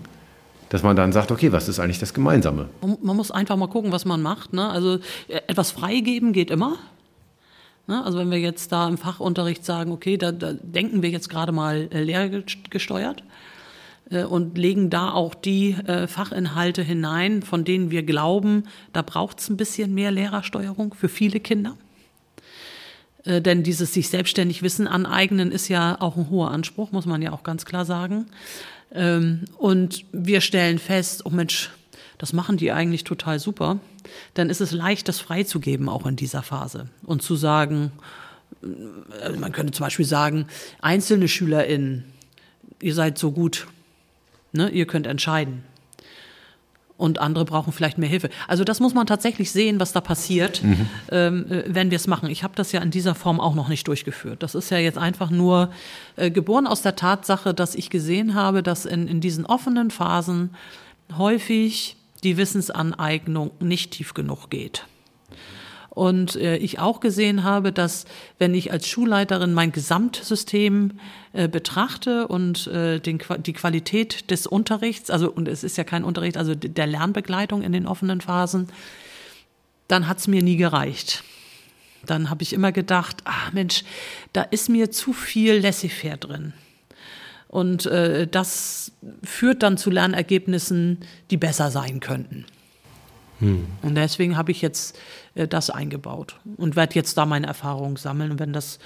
dass 0.69 0.83
man 0.83 0.97
dann 0.97 1.13
sagt, 1.13 1.31
okay, 1.31 1.53
was 1.53 1.69
ist 1.69 1.79
eigentlich 1.79 1.99
das 1.99 2.15
Gemeinsame? 2.15 2.69
Man 2.81 3.17
muss 3.17 3.31
einfach 3.31 3.57
mal 3.57 3.69
gucken, 3.69 3.93
was 3.93 4.05
man 4.05 4.23
macht. 4.23 4.53
Ne? 4.53 4.69
Also 4.69 4.97
äh, 5.29 5.41
etwas 5.47 5.71
freigeben 5.71 6.33
geht 6.33 6.51
immer. 6.51 6.77
Ne? 7.87 8.05
Also 8.05 8.19
wenn 8.19 8.31
wir 8.31 8.41
jetzt 8.41 8.73
da 8.73 8.89
im 8.89 8.99
Fachunterricht 8.99 9.65
sagen, 9.65 9.93
okay, 9.93 10.17
da, 10.17 10.33
da 10.33 10.53
denken 10.53 11.03
wir 11.03 11.11
jetzt 11.11 11.29
gerade 11.29 11.53
mal 11.53 11.89
äh, 11.93 12.03
lehrgesteuert 12.03 13.23
äh, 14.11 14.25
und 14.25 14.59
legen 14.59 14.91
da 14.91 15.13
auch 15.13 15.35
die 15.35 15.73
äh, 15.73 16.07
Fachinhalte 16.07 16.83
hinein, 16.83 17.43
von 17.43 17.65
denen 17.65 17.91
wir 17.91 18.03
glauben, 18.03 18.65
da 18.93 19.03
braucht 19.03 19.41
es 19.41 19.49
ein 19.49 19.57
bisschen 19.57 19.95
mehr 19.95 20.11
Lehrersteuerung 20.11 20.95
für 20.95 21.09
viele 21.09 21.39
Kinder. 21.39 21.77
Äh, 23.25 23.41
denn 23.41 23.63
dieses 23.63 23.93
sich 23.93 24.09
selbstständig 24.09 24.63
Wissen 24.63 24.89
aneignen 24.89 25.53
ist 25.53 25.69
ja 25.69 26.01
auch 26.01 26.17
ein 26.17 26.31
hoher 26.31 26.51
Anspruch, 26.51 26.93
muss 26.93 27.07
man 27.07 27.23
ja 27.23 27.33
auch 27.33 27.43
ganz 27.43 27.65
klar 27.65 27.85
sagen. 27.85 28.27
Ähm, 28.93 29.45
und 29.59 30.05
wir 30.13 30.41
stellen 30.41 30.79
fest, 30.79 31.23
oh 31.25 31.31
Mensch, 31.31 31.71
das 32.19 32.33
machen 32.33 32.57
die 32.57 32.73
eigentlich 32.73 33.05
total 33.05 33.39
super. 33.39 33.79
Dann 34.35 34.51
ist 34.51 34.61
es 34.61 34.73
leicht, 34.73 35.09
das 35.09 35.21
freizugeben, 35.21 35.89
auch 35.89 36.07
in 36.07 36.17
dieser 36.17 36.43
Phase. 36.43 36.89
Und 37.05 37.23
zu 37.23 37.37
sagen, 37.37 37.93
äh, 38.63 39.31
man 39.31 39.53
könnte 39.53 39.73
zum 39.73 39.85
Beispiel 39.85 40.07
sagen, 40.07 40.47
einzelne 40.81 41.29
SchülerInnen, 41.29 42.05
ihr 42.81 42.95
seid 42.95 43.19
so 43.19 43.33
gut, 43.33 43.67
ne, 44.53 44.69
ihr 44.71 44.87
könnt 44.87 45.07
entscheiden 45.07 45.65
und 46.97 47.19
andere 47.19 47.45
brauchen 47.45 47.73
vielleicht 47.73 47.99
mehr 47.99 48.09
Hilfe. 48.09 48.31
Also 48.49 48.65
das 48.65 48.81
muss 48.81 48.95
man 48.95 49.07
tatsächlich 49.07 49.51
sehen, 49.51 49.79
was 49.81 49.93
da 49.93 50.01
passiert, 50.01 50.63
mhm. 50.63 50.89
ähm, 51.11 51.47
äh, 51.51 51.65
wenn 51.67 51.91
wir 51.91 51.97
es 51.97 52.07
machen. 52.07 52.31
Ich 52.31 52.43
habe 52.43 52.55
das 52.57 52.73
ja 52.73 52.81
in 52.81 52.91
dieser 52.91 53.15
Form 53.15 53.41
auch 53.41 53.55
noch 53.55 53.69
nicht 53.69 53.87
durchgeführt. 53.87 54.43
Das 54.43 54.55
ist 54.55 54.71
ja 54.71 54.79
jetzt 54.79 54.99
einfach 54.99 55.31
nur 55.31 55.71
äh, 56.17 56.31
geboren 56.31 56.67
aus 56.67 56.83
der 56.83 56.97
Tatsache, 56.97 57.53
dass 57.53 57.75
ich 57.75 57.91
gesehen 57.91 58.35
habe, 58.35 58.63
dass 58.63 58.87
in, 58.87 59.09
in 59.09 59.21
diesen 59.21 59.45
offenen 59.45 59.91
Phasen 59.91 60.51
häufig 61.17 61.97
die 62.25 62.37
Wissensaneignung 62.37 63.51
nicht 63.61 63.93
tief 63.93 64.15
genug 64.15 64.51
geht. 64.51 64.87
Und 65.97 66.37
äh, 66.37 66.59
ich 66.59 66.79
auch 66.79 67.01
gesehen 67.01 67.43
habe, 67.43 67.73
dass 67.73 68.05
wenn 68.39 68.55
ich 68.55 68.71
als 68.71 68.87
Schulleiterin 68.87 69.55
mein 69.55 69.73
Gesamtsystem 69.73 71.01
äh, 71.33 71.49
betrachte 71.49 72.29
und 72.29 72.67
äh, 72.67 73.01
den, 73.01 73.19
die 73.39 73.55
Qualität 73.55 74.31
des 74.31 74.47
Unterrichts, 74.47 75.09
also 75.09 75.33
und 75.33 75.49
es 75.49 75.65
ist 75.65 75.79
ja 75.79 75.85
kein 75.85 76.05
Unterricht, 76.05 76.37
also 76.37 76.55
der 76.55 76.87
Lernbegleitung 76.87 77.63
in 77.63 77.73
den 77.73 77.87
offenen 77.87 78.21
Phasen, 78.21 78.69
dann 79.89 80.07
hat's 80.07 80.29
mir 80.29 80.43
nie 80.43 80.59
gereicht. 80.59 81.25
Dann 82.05 82.29
habe 82.29 82.43
ich 82.43 82.53
immer 82.53 82.73
gedacht, 82.73 83.23
ah 83.25 83.51
Mensch, 83.55 83.83
da 84.35 84.43
ist 84.43 84.69
mir 84.69 84.91
zu 84.91 85.15
viel 85.15 85.61
Laissez-faire 85.61 86.19
drin. 86.19 86.53
Und 87.49 87.87
äh, 87.87 88.27
das 88.27 88.93
führt 89.23 89.63
dann 89.63 89.79
zu 89.79 89.89
Lernergebnissen, 89.89 90.99
die 91.31 91.39
besser 91.39 91.71
sein 91.71 92.01
könnten. 92.01 92.45
Hm. 93.41 93.67
Und 93.83 93.95
deswegen 93.95 94.37
habe 94.37 94.51
ich 94.51 94.63
jetzt 94.63 94.99
äh, 95.35 95.47
das 95.47 95.71
eingebaut 95.71 96.39
und 96.57 96.77
werde 96.77 96.95
jetzt 96.95 97.19
da 97.19 97.27
meine 97.27 97.47
Erfahrungen 97.47 97.97
sammeln. 97.97 98.31
Und 98.33 98.41
wenn 98.41 98.53
das 98.53 98.79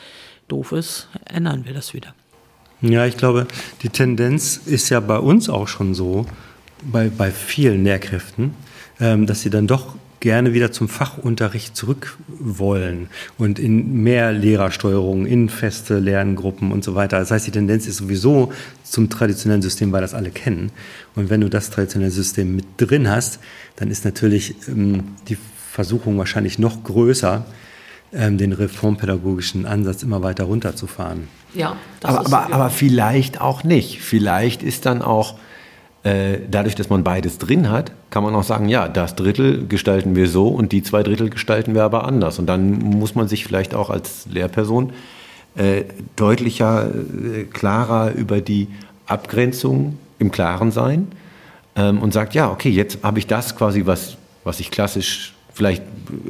doof 0.48 0.72
ist, 0.72 1.08
ändern 1.24 1.64
wir 1.64 1.74
das 1.74 1.94
wieder. 1.94 2.14
Ja, 2.82 3.04
ich 3.06 3.16
glaube, 3.16 3.46
die 3.82 3.90
Tendenz 3.90 4.56
ist 4.56 4.88
ja 4.88 5.00
bei 5.00 5.18
uns 5.18 5.48
auch 5.48 5.68
schon 5.68 5.94
so, 5.94 6.26
bei, 6.82 7.10
bei 7.10 7.30
vielen 7.30 7.84
Lehrkräften, 7.84 8.54
ähm, 9.00 9.26
dass 9.26 9.42
sie 9.42 9.50
dann 9.50 9.66
doch 9.66 9.96
gerne 10.20 10.52
wieder 10.52 10.70
zum 10.70 10.88
Fachunterricht 10.88 11.74
zurück 11.74 12.18
wollen 12.28 13.09
und 13.38 13.59
in 13.59 14.02
mehr 14.02 14.33
Lehrersteuerung, 14.33 15.26
in 15.26 15.48
feste 15.48 15.98
Lerngruppen 15.98 16.72
und 16.72 16.85
so 16.85 16.94
weiter. 16.94 17.18
Das 17.18 17.30
heißt, 17.30 17.46
die 17.46 17.50
Tendenz 17.50 17.87
ist 17.87 17.96
sowieso 17.96 18.52
zum 18.85 19.09
traditionellen 19.09 19.62
System, 19.62 19.92
weil 19.92 20.02
das 20.02 20.14
alle 20.14 20.30
kennen. 20.30 20.70
Und 21.16 21.30
wenn 21.30 21.40
du 21.40 21.48
das 21.48 21.70
traditionelle 21.70 22.11
System 22.11 22.54
mit 22.54 22.66
drin 22.76 23.09
hast, 23.09 23.40
dann 23.76 23.90
ist 23.90 24.04
natürlich 24.04 24.54
ähm, 24.68 25.04
die 25.28 25.38
Versuchung 25.72 26.18
wahrscheinlich 26.18 26.59
noch 26.59 26.85
größer, 26.85 27.46
ähm, 28.12 28.37
den 28.37 28.52
reformpädagogischen 28.52 29.64
Ansatz 29.64 30.02
immer 30.02 30.22
weiter 30.22 30.44
runterzufahren. 30.44 31.28
Ja, 31.54 31.76
aber, 32.02 32.26
aber, 32.26 32.52
aber 32.52 32.70
vielleicht 32.70 33.40
auch 33.40 33.64
nicht. 33.64 34.02
Vielleicht 34.02 34.62
ist 34.62 34.85
dann 34.85 35.00
auch 35.00 35.37
dadurch, 36.02 36.74
dass 36.74 36.88
man 36.88 37.04
beides 37.04 37.36
drin 37.36 37.70
hat, 37.70 37.92
kann 38.08 38.22
man 38.22 38.34
auch 38.34 38.42
sagen, 38.42 38.70
ja, 38.70 38.88
das 38.88 39.16
Drittel 39.16 39.66
gestalten 39.66 40.16
wir 40.16 40.28
so 40.28 40.48
und 40.48 40.72
die 40.72 40.82
zwei 40.82 41.02
Drittel 41.02 41.28
gestalten 41.28 41.74
wir 41.74 41.84
aber 41.84 42.04
anders. 42.04 42.38
Und 42.38 42.46
dann 42.46 42.78
muss 42.78 43.14
man 43.14 43.28
sich 43.28 43.44
vielleicht 43.44 43.74
auch 43.74 43.90
als 43.90 44.26
Lehrperson 44.26 44.94
äh, 45.56 45.84
deutlicher, 46.16 46.88
äh, 46.88 47.44
klarer 47.44 48.12
über 48.12 48.40
die 48.40 48.68
Abgrenzung 49.06 49.98
im 50.18 50.30
Klaren 50.30 50.70
sein 50.70 51.08
ähm, 51.76 52.00
und 52.00 52.12
sagt, 52.12 52.34
ja, 52.34 52.50
okay, 52.50 52.70
jetzt 52.70 53.02
habe 53.02 53.18
ich 53.18 53.26
das 53.26 53.56
quasi, 53.56 53.84
was, 53.84 54.16
was 54.44 54.60
ich 54.60 54.70
klassisch 54.70 55.34
vielleicht, 55.52 55.82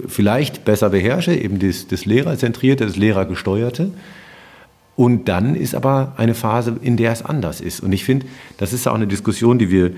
vielleicht 0.08 0.64
besser 0.64 0.90
beherrsche, 0.90 1.34
eben 1.34 1.58
das, 1.58 1.86
das 1.86 2.06
Lehrerzentrierte, 2.06 2.86
das 2.86 2.96
Lehrergesteuerte. 2.96 3.90
Und 5.00 5.28
dann 5.30 5.54
ist 5.54 5.74
aber 5.74 6.12
eine 6.18 6.34
Phase, 6.34 6.76
in 6.82 6.98
der 6.98 7.10
es 7.10 7.24
anders 7.24 7.62
ist. 7.62 7.80
Und 7.80 7.90
ich 7.92 8.04
finde, 8.04 8.26
das 8.58 8.74
ist 8.74 8.86
auch 8.86 8.94
eine 8.94 9.06
Diskussion, 9.06 9.58
die 9.58 9.70
wir 9.70 9.92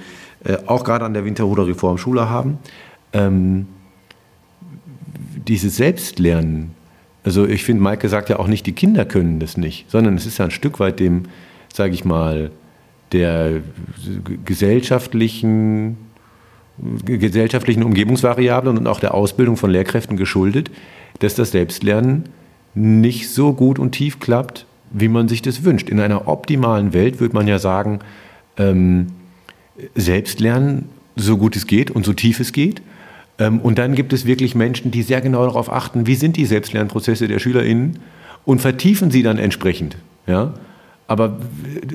äh, 0.44 0.58
auch 0.66 0.84
gerade 0.84 1.04
an 1.04 1.12
der 1.12 1.24
Winterhuder 1.24 1.66
Reformschule 1.66 2.30
haben. 2.30 2.58
Ähm, 3.12 3.66
dieses 5.48 5.74
Selbstlernen, 5.74 6.70
also 7.24 7.44
ich 7.48 7.64
finde, 7.64 7.82
Maike 7.82 8.08
sagt 8.08 8.28
ja 8.28 8.38
auch 8.38 8.46
nicht, 8.46 8.64
die 8.64 8.74
Kinder 8.74 9.04
können 9.04 9.40
das 9.40 9.56
nicht, 9.56 9.90
sondern 9.90 10.14
es 10.14 10.24
ist 10.24 10.38
ja 10.38 10.44
ein 10.44 10.52
Stück 10.52 10.78
weit 10.78 11.00
dem, 11.00 11.24
sage 11.74 11.94
ich 11.94 12.04
mal, 12.04 12.52
der 13.10 13.60
gesellschaftlichen, 14.44 15.96
gesellschaftlichen 17.04 17.82
Umgebungsvariablen 17.82 18.78
und 18.78 18.86
auch 18.86 19.00
der 19.00 19.14
Ausbildung 19.14 19.56
von 19.56 19.68
Lehrkräften 19.68 20.16
geschuldet, 20.16 20.70
dass 21.18 21.34
das 21.34 21.50
Selbstlernen 21.50 22.28
nicht 22.76 23.30
so 23.30 23.52
gut 23.52 23.80
und 23.80 23.90
tief 23.90 24.20
klappt, 24.20 24.64
wie 24.92 25.09
man 25.09 25.28
sich 25.28 25.42
das 25.42 25.64
wünscht. 25.64 25.88
In 25.88 26.00
einer 26.00 26.28
optimalen 26.28 26.92
Welt 26.92 27.20
würde 27.20 27.35
man 27.35 27.48
ja 27.48 27.59
sagen, 27.59 28.00
ähm, 28.57 29.09
Selbstlernen 29.94 30.87
so 31.16 31.37
gut 31.37 31.57
es 31.57 31.66
geht 31.66 31.90
und 31.90 32.05
so 32.05 32.12
tief 32.12 32.40
es 32.40 32.52
geht. 32.52 32.83
Ähm, 33.38 33.61
und 33.61 33.78
dann 33.78 33.94
gibt 33.94 34.12
es 34.12 34.26
wirklich 34.26 34.55
Menschen, 34.55 34.90
die 34.90 35.02
sehr 35.02 35.20
genau 35.20 35.44
darauf 35.44 35.72
achten, 35.72 36.07
wie 36.07 36.14
sind 36.14 36.37
die 36.37 36.46
Selbstlernprozesse 36.46 37.28
der 37.28 37.38
SchülerInnen 37.38 37.98
und 38.44 38.61
vertiefen 38.61 39.11
sie 39.11 39.22
dann 39.22 39.38
entsprechend. 39.38 39.96
Ja? 40.26 40.55
Aber 41.09 41.38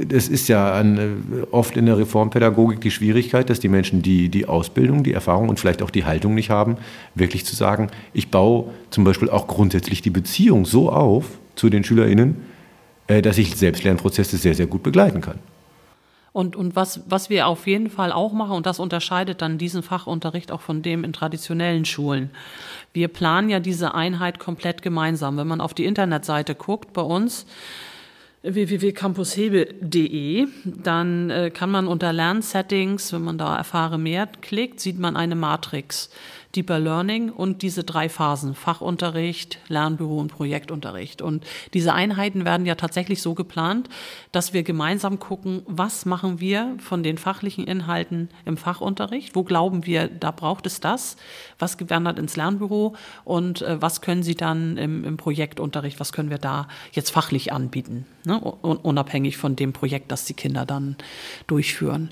das 0.08 0.28
ist 0.28 0.48
ja 0.48 0.74
eine, 0.74 1.18
oft 1.52 1.78
in 1.78 1.86
der 1.86 1.98
Reformpädagogik 1.98 2.82
die 2.82 2.92
Schwierigkeit, 2.92 3.50
dass 3.50 3.60
die 3.60 3.70
Menschen 3.70 4.02
die, 4.02 4.30
die 4.30 4.46
Ausbildung, 4.48 5.04
die 5.04 5.14
Erfahrung 5.14 5.50
und 5.50 5.60
vielleicht 5.60 5.82
auch 5.82 5.90
die 5.90 6.06
Haltung 6.06 6.36
nicht 6.36 6.50
haben, 6.50 6.78
wirklich 7.16 7.46
zu 7.46 7.56
sagen, 7.56 7.90
ich 8.14 8.30
baue 8.30 8.66
zum 8.92 9.04
Beispiel 9.04 9.30
auch 9.30 9.48
grundsätzlich 9.48 10.02
die 10.02 10.10
Beziehung 10.10 10.66
so 10.66 10.92
auf 10.92 11.26
zu 11.56 11.70
den 11.70 11.84
SchülerInnen, 11.84 12.32
äh, 12.32 12.57
dass 13.08 13.38
ich 13.38 13.56
Selbstlernprozesse 13.56 14.38
sehr, 14.38 14.54
sehr 14.54 14.67
gut 14.67 14.84
begleiten 14.84 15.22
kann. 15.22 15.39
Und, 16.38 16.56
und 16.56 16.76
was, 16.76 17.02
was 17.10 17.32
wir 17.32 17.48
auf 17.48 17.65
jeden 17.65 17.89
Fall 17.89 18.12
auch 18.12 18.32
machen, 18.32 18.52
und 18.52 18.67
das 18.67 18.80
unterscheidet 18.80 19.41
dann 19.41 19.58
diesen 19.58 19.82
Fachunterricht 19.82 20.52
auch 20.52 20.62
von 20.62 20.84
dem 20.84 21.04
in 21.04 21.12
traditionellen 21.12 21.84
Schulen. 21.84 22.30
Wir 22.93 23.08
planen 23.08 23.50
ja 23.50 23.60
diese 23.60 23.96
Einheit 23.96 24.38
komplett 24.38 24.84
gemeinsam. 24.84 25.36
Wenn 25.38 25.48
man 25.48 25.62
auf 25.62 25.74
die 25.74 25.86
Internetseite 25.86 26.54
guckt 26.54 26.93
bei 26.93 27.02
uns, 27.02 27.48
www.campushebe.de, 28.43 30.46
dann 30.63 31.32
äh, 31.32 31.50
kann 31.50 31.72
man 31.72 31.88
unter 31.88 32.13
Lernsettings, 32.13 33.12
wenn 33.13 33.24
man 33.24 33.39
da 33.39 33.58
erfahre 33.58 33.98
mehr 33.98 34.30
klickt, 34.41 34.80
sieht 34.80 35.00
man 35.00 35.17
eine 35.17 35.36
Matrix. 35.36 36.12
Deeper 36.56 36.80
Learning 36.80 37.30
und 37.30 37.62
diese 37.62 37.84
drei 37.84 38.10
Phasen, 38.10 38.56
Fachunterricht, 38.56 39.60
Lernbüro 39.68 40.18
und 40.20 40.32
Projektunterricht. 40.32 41.22
Und 41.22 41.46
diese 41.74 41.94
Einheiten 41.94 42.46
werden 42.46 42.66
ja 42.66 42.76
tatsächlich 42.76 43.22
so 43.22 43.34
geplant, 43.34 43.90
dass 44.32 44.54
wir 44.54 44.64
gemeinsam 44.64 45.20
gucken, 45.20 45.62
was 45.66 46.06
machen 46.06 46.40
wir 46.40 46.76
von 46.80 47.04
den 47.04 47.18
fachlichen 47.18 47.66
Inhalten 47.66 48.30
im 48.46 48.58
Fachunterricht, 48.58 49.36
wo 49.36 49.44
glauben 49.44 49.86
wir, 49.86 50.08
da 50.08 50.32
braucht 50.32 50.66
es 50.66 50.80
das, 50.80 51.18
was 51.60 51.78
gewandert 51.78 52.18
ins 52.18 52.36
Lernbüro 52.36 52.96
und 53.24 53.62
äh, 53.62 53.82
was 53.82 54.02
können 54.02 54.24
Sie 54.24 54.36
dann 54.36 54.78
im, 54.78 55.04
im, 55.04 55.18
Projektunterricht, 55.18 56.00
was 56.00 56.14
können 56.14 56.30
wir 56.30 56.38
da 56.38 56.68
jetzt 56.92 57.10
fachlich 57.10 57.52
anbieten, 57.52 58.06
ne? 58.26 58.40
unabhängig 58.40 59.38
von 59.38 59.56
dem 59.56 59.74
Projekt, 59.74 60.12
das 60.12 60.26
die 60.26 60.34
Kinder 60.34 60.66
dann 60.66 60.96
durchführen. 61.48 62.12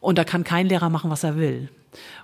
Und 0.00 0.18
da 0.18 0.24
kann 0.24 0.42
kein 0.42 0.68
Lehrer 0.68 0.90
machen, 0.90 1.10
was 1.10 1.22
er 1.22 1.36
will. 1.36 1.68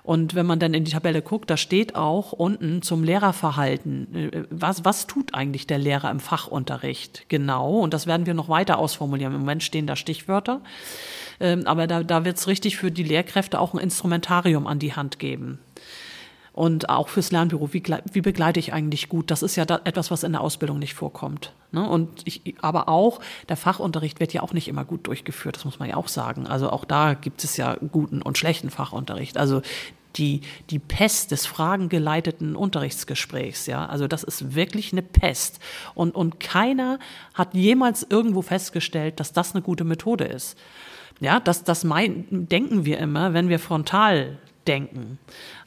Und 0.03 0.35
wenn 0.35 0.45
man 0.45 0.59
dann 0.59 0.73
in 0.73 0.83
die 0.83 0.91
Tabelle 0.91 1.21
guckt, 1.21 1.49
da 1.49 1.57
steht 1.57 1.95
auch 1.95 2.31
unten 2.31 2.81
zum 2.81 3.03
Lehrerverhalten, 3.03 4.15
äh, 4.15 4.43
was, 4.49 4.85
was 4.85 5.07
tut 5.07 5.33
eigentlich 5.33 5.67
der 5.67 5.77
Lehrer 5.77 6.09
im 6.11 6.19
Fachunterricht 6.19 7.25
genau? 7.29 7.79
Und 7.79 7.93
das 7.93 8.07
werden 8.07 8.25
wir 8.25 8.33
noch 8.33 8.49
weiter 8.49 8.79
ausformulieren. 8.79 9.33
Im 9.33 9.41
Moment 9.41 9.63
stehen 9.63 9.87
da 9.87 9.95
Stichwörter. 9.95 10.61
Ähm, 11.39 11.65
aber 11.65 11.87
da, 11.87 12.03
da 12.03 12.25
wird 12.25 12.37
es 12.37 12.47
richtig 12.47 12.77
für 12.77 12.91
die 12.91 13.03
Lehrkräfte 13.03 13.59
auch 13.59 13.73
ein 13.73 13.79
Instrumentarium 13.79 14.67
an 14.67 14.79
die 14.79 14.93
Hand 14.93 15.19
geben. 15.19 15.59
Und 16.59 16.89
auch 16.89 17.07
fürs 17.07 17.31
Lernbüro, 17.31 17.71
wie, 17.71 17.81
wie 18.11 18.19
begleite 18.19 18.59
ich 18.59 18.73
eigentlich 18.73 19.07
gut? 19.07 19.31
Das 19.31 19.43
ist 19.43 19.55
ja 19.55 19.63
da 19.63 19.79
etwas, 19.85 20.11
was 20.11 20.23
in 20.23 20.33
der 20.33 20.41
Ausbildung 20.41 20.77
nicht 20.77 20.93
vorkommt. 20.93 21.53
Ne? 21.71 21.87
Und 21.87 22.09
ich, 22.25 22.53
aber 22.61 22.89
auch, 22.89 23.21
der 23.47 23.55
Fachunterricht 23.55 24.19
wird 24.19 24.33
ja 24.33 24.41
auch 24.41 24.51
nicht 24.51 24.67
immer 24.67 24.83
gut 24.83 25.07
durchgeführt, 25.07 25.55
das 25.55 25.63
muss 25.63 25.79
man 25.79 25.87
ja 25.87 25.95
auch 25.95 26.09
sagen. 26.09 26.47
Also 26.47 26.69
auch 26.69 26.83
da 26.83 27.13
gibt 27.13 27.45
es 27.45 27.55
ja 27.55 27.77
guten 27.93 28.21
und 28.21 28.37
schlechten 28.37 28.71
Fachunterricht. 28.71 29.37
Also 29.37 29.61
die, 30.17 30.41
die 30.69 30.79
Pest 30.79 31.31
des 31.31 31.45
fragengeleiteten 31.45 32.57
Unterrichtsgesprächs, 32.57 33.65
ja. 33.65 33.85
Also 33.85 34.09
das 34.09 34.23
ist 34.23 34.53
wirklich 34.53 34.91
eine 34.91 35.01
Pest. 35.01 35.59
Und, 35.95 36.13
und 36.13 36.41
keiner 36.41 36.99
hat 37.35 37.53
jemals 37.53 38.05
irgendwo 38.09 38.41
festgestellt, 38.41 39.21
dass 39.21 39.31
das 39.31 39.55
eine 39.55 39.61
gute 39.61 39.85
Methode 39.85 40.25
ist. 40.25 40.57
Ja, 41.21 41.39
das, 41.39 41.63
das 41.63 41.85
mein, 41.85 42.25
denken 42.29 42.83
wir 42.83 42.97
immer, 42.97 43.33
wenn 43.33 43.47
wir 43.47 43.59
frontal 43.59 44.39
denken. 44.69 45.17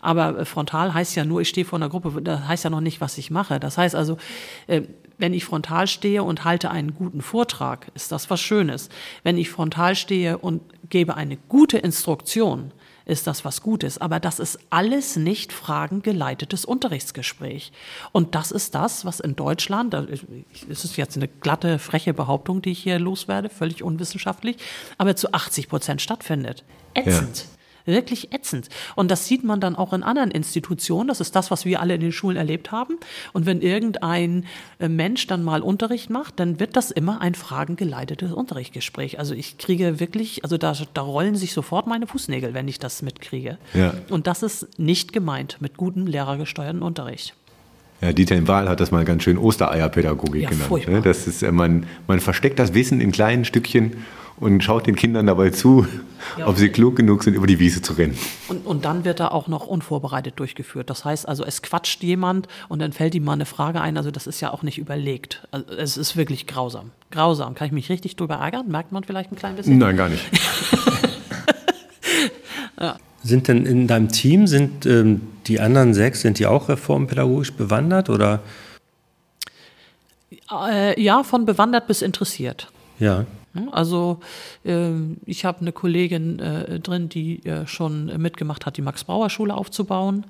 Aber 0.02 0.38
äh, 0.38 0.44
frontal 0.44 0.92
heißt 0.92 1.16
ja 1.16 1.24
nur, 1.24 1.40
ich 1.40 1.48
stehe 1.48 1.64
vor 1.64 1.78
einer 1.78 1.88
Gruppe, 1.88 2.20
das 2.20 2.46
heißt 2.46 2.64
ja 2.64 2.70
noch 2.70 2.82
nicht, 2.82 3.00
was 3.00 3.16
ich 3.16 3.30
mache. 3.30 3.58
Das 3.58 3.78
heißt 3.78 3.94
also, 3.94 4.18
äh, 4.66 4.82
wenn 5.16 5.32
ich 5.32 5.44
frontal 5.44 5.86
stehe 5.86 6.22
und 6.24 6.44
halte 6.44 6.70
einen 6.70 6.94
guten 6.94 7.22
Vortrag, 7.22 7.86
ist 7.94 8.12
das 8.12 8.28
was 8.28 8.40
Schönes. 8.40 8.90
Wenn 9.22 9.38
ich 9.38 9.48
frontal 9.48 9.94
stehe 9.94 10.36
und 10.36 10.60
gebe 10.90 11.16
eine 11.16 11.36
gute 11.36 11.78
Instruktion, 11.78 12.72
ist 13.04 13.26
das 13.26 13.44
was 13.44 13.62
Gutes. 13.62 13.98
Aber 13.98 14.18
das 14.18 14.40
ist 14.40 14.58
alles 14.70 15.16
nicht 15.16 15.52
fragengeleitetes 15.52 16.64
Unterrichtsgespräch. 16.64 17.72
Und 18.10 18.34
das 18.34 18.50
ist 18.50 18.74
das, 18.74 19.04
was 19.04 19.20
in 19.20 19.36
Deutschland, 19.36 19.94
das 19.94 20.84
ist 20.84 20.96
jetzt 20.96 21.16
eine 21.16 21.28
glatte, 21.28 21.78
freche 21.78 22.14
Behauptung, 22.14 22.60
die 22.60 22.72
ich 22.72 22.80
hier 22.80 22.98
loswerde, 22.98 23.48
völlig 23.48 23.82
unwissenschaftlich, 23.82 24.56
aber 24.98 25.14
zu 25.14 25.32
80 25.32 25.68
Prozent 25.68 26.02
stattfindet. 26.02 26.64
Ätzend. 26.94 27.38
Ja 27.38 27.61
wirklich 27.84 28.32
ätzend. 28.32 28.68
Und 28.94 29.10
das 29.10 29.26
sieht 29.26 29.44
man 29.44 29.60
dann 29.60 29.76
auch 29.76 29.92
in 29.92 30.02
anderen 30.02 30.30
Institutionen. 30.30 31.08
Das 31.08 31.20
ist 31.20 31.36
das, 31.36 31.50
was 31.50 31.64
wir 31.64 31.80
alle 31.80 31.94
in 31.94 32.00
den 32.00 32.12
Schulen 32.12 32.36
erlebt 32.36 32.72
haben. 32.72 32.98
Und 33.32 33.46
wenn 33.46 33.60
irgendein 33.60 34.46
äh, 34.78 34.88
Mensch 34.88 35.26
dann 35.26 35.42
mal 35.42 35.62
Unterricht 35.62 36.10
macht, 36.10 36.40
dann 36.40 36.60
wird 36.60 36.76
das 36.76 36.90
immer 36.90 37.20
ein 37.20 37.34
fragengeleitetes 37.34 38.32
Unterrichtsgespräch. 38.32 39.18
Also 39.18 39.34
ich 39.34 39.58
kriege 39.58 40.00
wirklich, 40.00 40.44
also 40.44 40.58
da, 40.58 40.74
da 40.94 41.02
rollen 41.02 41.36
sich 41.36 41.52
sofort 41.52 41.86
meine 41.86 42.06
Fußnägel, 42.06 42.54
wenn 42.54 42.68
ich 42.68 42.78
das 42.78 43.02
mitkriege. 43.02 43.58
Ja. 43.74 43.94
Und 44.08 44.26
das 44.26 44.42
ist 44.42 44.78
nicht 44.78 45.12
gemeint 45.12 45.58
mit 45.60 45.76
gutem 45.76 46.06
lehrergesteuerten 46.06 46.82
Unterricht. 46.82 47.34
Ja, 48.02 48.12
Dieter 48.12 48.48
Wahl 48.48 48.68
hat 48.68 48.80
das 48.80 48.90
mal 48.90 49.04
ganz 49.04 49.22
schön 49.22 49.38
Ostereierpädagogik 49.38 50.42
ja, 50.42 50.50
genannt. 50.50 50.88
Ne? 50.88 51.02
Das 51.02 51.28
ist, 51.28 51.42
äh, 51.42 51.52
man, 51.52 51.86
man 52.08 52.18
versteckt 52.18 52.58
das 52.58 52.74
Wissen 52.74 53.00
in 53.00 53.12
kleinen 53.12 53.44
Stückchen 53.44 54.04
und 54.42 54.62
schaut 54.64 54.88
den 54.88 54.96
Kindern 54.96 55.28
dabei 55.28 55.50
zu, 55.50 55.86
ja, 56.36 56.48
ob 56.48 56.56
sie 56.56 56.68
klug 56.68 56.96
genug 56.96 57.22
sind, 57.22 57.34
über 57.34 57.46
die 57.46 57.60
Wiese 57.60 57.80
zu 57.80 57.92
rennen. 57.92 58.18
Und, 58.48 58.66
und 58.66 58.84
dann 58.84 59.04
wird 59.04 59.20
er 59.20 59.32
auch 59.32 59.46
noch 59.46 59.68
unvorbereitet 59.68 60.34
durchgeführt. 60.36 60.90
Das 60.90 61.04
heißt 61.04 61.28
also, 61.28 61.44
es 61.44 61.62
quatscht 61.62 62.02
jemand 62.02 62.48
und 62.68 62.80
dann 62.80 62.92
fällt 62.92 63.14
ihm 63.14 63.22
mal 63.22 63.34
eine 63.34 63.46
Frage 63.46 63.80
ein. 63.80 63.96
Also 63.96 64.10
das 64.10 64.26
ist 64.26 64.40
ja 64.40 64.52
auch 64.52 64.64
nicht 64.64 64.78
überlegt. 64.78 65.46
Also 65.52 65.72
es 65.74 65.96
ist 65.96 66.16
wirklich 66.16 66.48
grausam. 66.48 66.90
Grausam. 67.12 67.54
Kann 67.54 67.68
ich 67.68 67.72
mich 67.72 67.88
richtig 67.88 68.16
drüber 68.16 68.34
ärgern? 68.34 68.68
Merkt 68.68 68.90
man 68.90 69.04
vielleicht 69.04 69.30
ein 69.30 69.36
klein 69.36 69.54
bisschen? 69.54 69.78
Nein, 69.78 69.96
gar 69.96 70.08
nicht. 70.08 70.24
ja. 72.80 72.96
Sind 73.22 73.46
denn 73.46 73.64
in 73.64 73.86
deinem 73.86 74.08
Team, 74.08 74.48
sind 74.48 74.86
ähm, 74.86 75.20
die 75.46 75.60
anderen 75.60 75.94
sechs, 75.94 76.22
sind 76.22 76.40
die 76.40 76.46
auch 76.46 76.68
reformpädagogisch 76.68 77.52
bewandert 77.52 78.10
oder? 78.10 78.40
Äh, 80.50 81.00
ja, 81.00 81.22
von 81.22 81.46
bewandert 81.46 81.86
bis 81.86 82.02
interessiert. 82.02 82.72
Ja. 82.98 83.24
Also 83.70 84.20
äh, 84.64 84.90
ich 85.26 85.44
habe 85.44 85.60
eine 85.60 85.72
Kollegin 85.72 86.38
äh, 86.38 86.80
drin, 86.80 87.08
die 87.08 87.44
äh, 87.44 87.66
schon 87.66 88.06
mitgemacht 88.20 88.66
hat, 88.66 88.76
die 88.76 88.82
Max-Brauer-Schule 88.82 89.54
aufzubauen. 89.54 90.24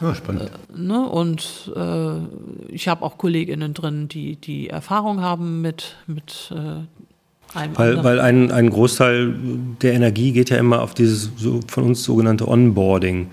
Ja, 0.00 0.14
spannend. 0.14 0.50
Äh, 0.74 0.78
ne? 0.78 1.08
Und 1.08 1.70
äh, 1.76 2.72
ich 2.72 2.88
habe 2.88 3.04
auch 3.04 3.18
Kolleginnen 3.18 3.74
drin, 3.74 4.08
die 4.08 4.36
die 4.36 4.68
Erfahrung 4.68 5.20
haben 5.20 5.60
mit, 5.60 5.96
mit 6.06 6.52
äh, 6.52 7.56
einem 7.56 7.78
weil, 7.78 8.02
weil 8.02 8.20
ein, 8.20 8.50
ein 8.50 8.70
Großteil 8.70 9.34
der 9.82 9.92
Energie 9.92 10.32
geht 10.32 10.50
ja 10.50 10.56
immer 10.56 10.82
auf 10.82 10.94
dieses 10.94 11.30
so 11.36 11.60
von 11.66 11.84
uns 11.84 12.02
sogenannte 12.02 12.48
Onboarding 12.48 13.28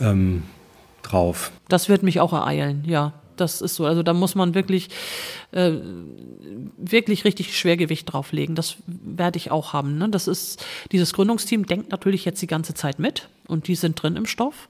ähm, 0.00 0.42
drauf. 1.02 1.50
Das 1.68 1.88
wird 1.88 2.02
mich 2.02 2.20
auch 2.20 2.32
ereilen, 2.32 2.84
ja. 2.86 3.12
Das 3.36 3.60
ist 3.60 3.74
so. 3.74 3.84
Also 3.84 4.02
da 4.02 4.12
muss 4.12 4.34
man 4.34 4.54
wirklich, 4.54 4.88
äh, 5.52 5.72
wirklich 6.76 7.24
richtig 7.24 7.56
Schwergewicht 7.58 8.12
drauflegen. 8.12 8.54
Das 8.54 8.76
werde 8.86 9.36
ich 9.36 9.50
auch 9.50 9.72
haben. 9.72 9.98
Ne? 9.98 10.08
Das 10.08 10.28
ist, 10.28 10.64
dieses 10.92 11.12
Gründungsteam 11.12 11.66
denkt 11.66 11.90
natürlich 11.90 12.24
jetzt 12.24 12.40
die 12.42 12.46
ganze 12.46 12.74
Zeit 12.74 12.98
mit 12.98 13.28
und 13.46 13.68
die 13.68 13.74
sind 13.74 14.02
drin 14.02 14.16
im 14.16 14.26
Stoff. 14.26 14.68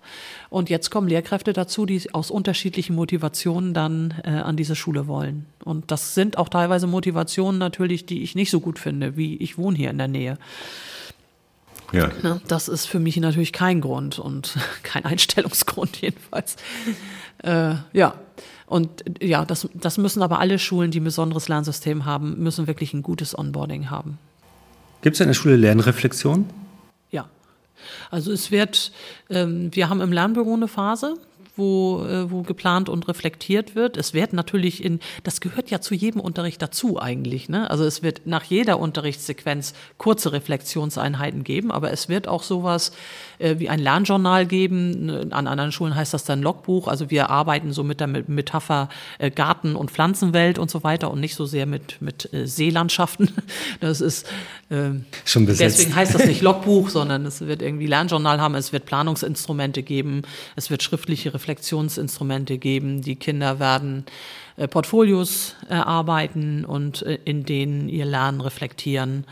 Und 0.50 0.70
jetzt 0.70 0.90
kommen 0.90 1.08
Lehrkräfte 1.08 1.52
dazu, 1.52 1.86
die 1.86 2.12
aus 2.12 2.30
unterschiedlichen 2.30 2.94
Motivationen 2.94 3.74
dann 3.74 4.14
äh, 4.24 4.30
an 4.30 4.56
diese 4.56 4.76
Schule 4.76 5.06
wollen. 5.06 5.46
Und 5.64 5.90
das 5.90 6.14
sind 6.14 6.38
auch 6.38 6.48
teilweise 6.48 6.86
Motivationen 6.86 7.58
natürlich, 7.58 8.06
die 8.06 8.22
ich 8.22 8.34
nicht 8.34 8.50
so 8.50 8.60
gut 8.60 8.78
finde, 8.78 9.16
wie 9.16 9.36
ich 9.36 9.58
wohne 9.58 9.76
hier 9.76 9.90
in 9.90 9.98
der 9.98 10.08
Nähe. 10.08 10.38
Ja. 11.92 12.10
Ne, 12.22 12.40
das 12.48 12.68
ist 12.68 12.86
für 12.86 12.98
mich 12.98 13.16
natürlich 13.18 13.52
kein 13.52 13.80
Grund 13.80 14.18
und 14.18 14.56
kein 14.82 15.04
Einstellungsgrund 15.04 16.00
jedenfalls. 16.00 16.56
Äh, 17.42 17.74
ja, 17.92 18.14
und 18.66 19.04
ja, 19.20 19.44
das, 19.44 19.68
das 19.74 19.98
müssen 19.98 20.22
aber 20.22 20.38
alle 20.38 20.58
Schulen, 20.58 20.90
die 20.90 21.00
ein 21.00 21.04
besonderes 21.04 21.48
Lernsystem 21.48 22.04
haben, 22.04 22.42
müssen 22.42 22.66
wirklich 22.66 22.94
ein 22.94 23.02
gutes 23.02 23.36
Onboarding 23.36 23.90
haben. 23.90 24.18
Gibt 25.02 25.16
es 25.16 25.20
in 25.20 25.26
der 25.26 25.34
Schule 25.34 25.56
Lernreflexion? 25.56 26.46
Ja. 27.10 27.28
Also 28.10 28.32
es 28.32 28.50
wird, 28.50 28.92
ähm, 29.28 29.68
wir 29.72 29.90
haben 29.90 30.00
im 30.00 30.12
Lernbüro 30.12 30.54
eine 30.54 30.68
Phase, 30.68 31.16
wo, 31.57 32.05
äh, 32.05 32.30
wo 32.30 32.42
geplant 32.42 32.88
und 32.88 33.07
reflektiert 33.07 33.74
wird. 33.74 33.96
Es 33.96 34.12
wird 34.12 34.32
natürlich 34.32 34.82
in, 34.82 35.00
das 35.22 35.40
gehört 35.40 35.70
ja 35.70 35.80
zu 35.80 35.94
jedem 35.94 36.20
Unterricht 36.20 36.61
dazu 36.61 37.00
eigentlich. 37.00 37.48
Ne? 37.48 37.70
Also 37.70 37.84
es 37.84 38.02
wird 38.02 38.22
nach 38.26 38.42
jeder 38.42 38.80
Unterrichtssequenz 38.80 39.74
kurze 39.96 40.32
Reflexionseinheiten 40.32 41.44
geben, 41.44 41.70
aber 41.70 41.92
es 41.92 42.09
wird 42.09 42.26
auch 42.26 42.42
sowas 42.42 42.92
äh, 43.38 43.57
wie 43.59 43.68
ein 43.68 43.78
Lernjournal 43.78 44.46
geben. 44.46 45.32
An 45.32 45.46
anderen 45.46 45.70
Schulen 45.70 45.94
heißt 45.94 46.12
das 46.12 46.24
dann 46.24 46.42
Logbuch. 46.42 46.88
Also 46.88 47.11
wir 47.11 47.30
arbeiten 47.30 47.72
so 47.72 47.84
mit 47.84 48.00
der 48.00 48.09
Metapher 48.09 48.88
äh, 49.18 49.30
Garten- 49.30 49.76
und 49.76 49.90
Pflanzenwelt 49.90 50.59
und 50.59 50.70
so 50.70 50.82
weiter 50.82 51.11
und 51.11 51.20
nicht 51.20 51.36
so 51.36 51.46
sehr 51.46 51.66
mit, 51.66 52.02
mit 52.02 52.32
äh, 52.32 52.46
Seelandschaften. 52.46 53.30
Das 53.80 54.00
ist 54.00 54.26
äh, 54.70 54.90
schon 55.24 55.46
besetzt. 55.46 55.78
Deswegen 55.78 55.94
heißt 55.94 56.14
das 56.14 56.26
nicht 56.26 56.40
Logbuch, 56.42 56.88
sondern 56.88 57.26
es 57.26 57.40
wird 57.42 57.61
irgendwie 57.61 57.86
Lernjournal 57.86 58.40
haben, 58.40 58.55
es 58.55 58.72
wird 58.72 58.86
Planungsinstrumente 58.86 59.82
geben, 59.82 60.22
es 60.57 60.70
wird 60.70 60.82
schriftliche 60.82 61.34
Reflexionsinstrumente 61.45 62.57
geben. 62.57 63.03
Die 63.03 63.16
Kinder 63.16 63.59
werden 63.59 64.07
äh, 64.57 64.66
Portfolios 64.66 65.57
erarbeiten 65.68 66.64
und 66.64 67.03
äh, 67.03 67.18
in 67.26 67.45
denen 67.45 67.90
ihr 67.90 68.07
Lernen 68.07 68.40
reflektieren. 68.40 69.26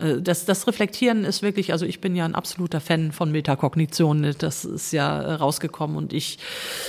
Äh, 0.00 0.20
das, 0.20 0.44
das 0.44 0.66
Reflektieren 0.66 1.24
ist 1.24 1.42
wirklich, 1.42 1.72
also 1.72 1.86
ich 1.86 2.00
bin 2.00 2.16
ja 2.16 2.24
ein 2.24 2.34
absoluter 2.34 2.80
Fan 2.80 3.12
von 3.12 3.30
Metakognition. 3.30 4.34
Das 4.38 4.64
ist 4.64 4.92
ja 4.92 5.36
rausgekommen 5.36 5.96
und 5.96 6.12
ich. 6.12 6.38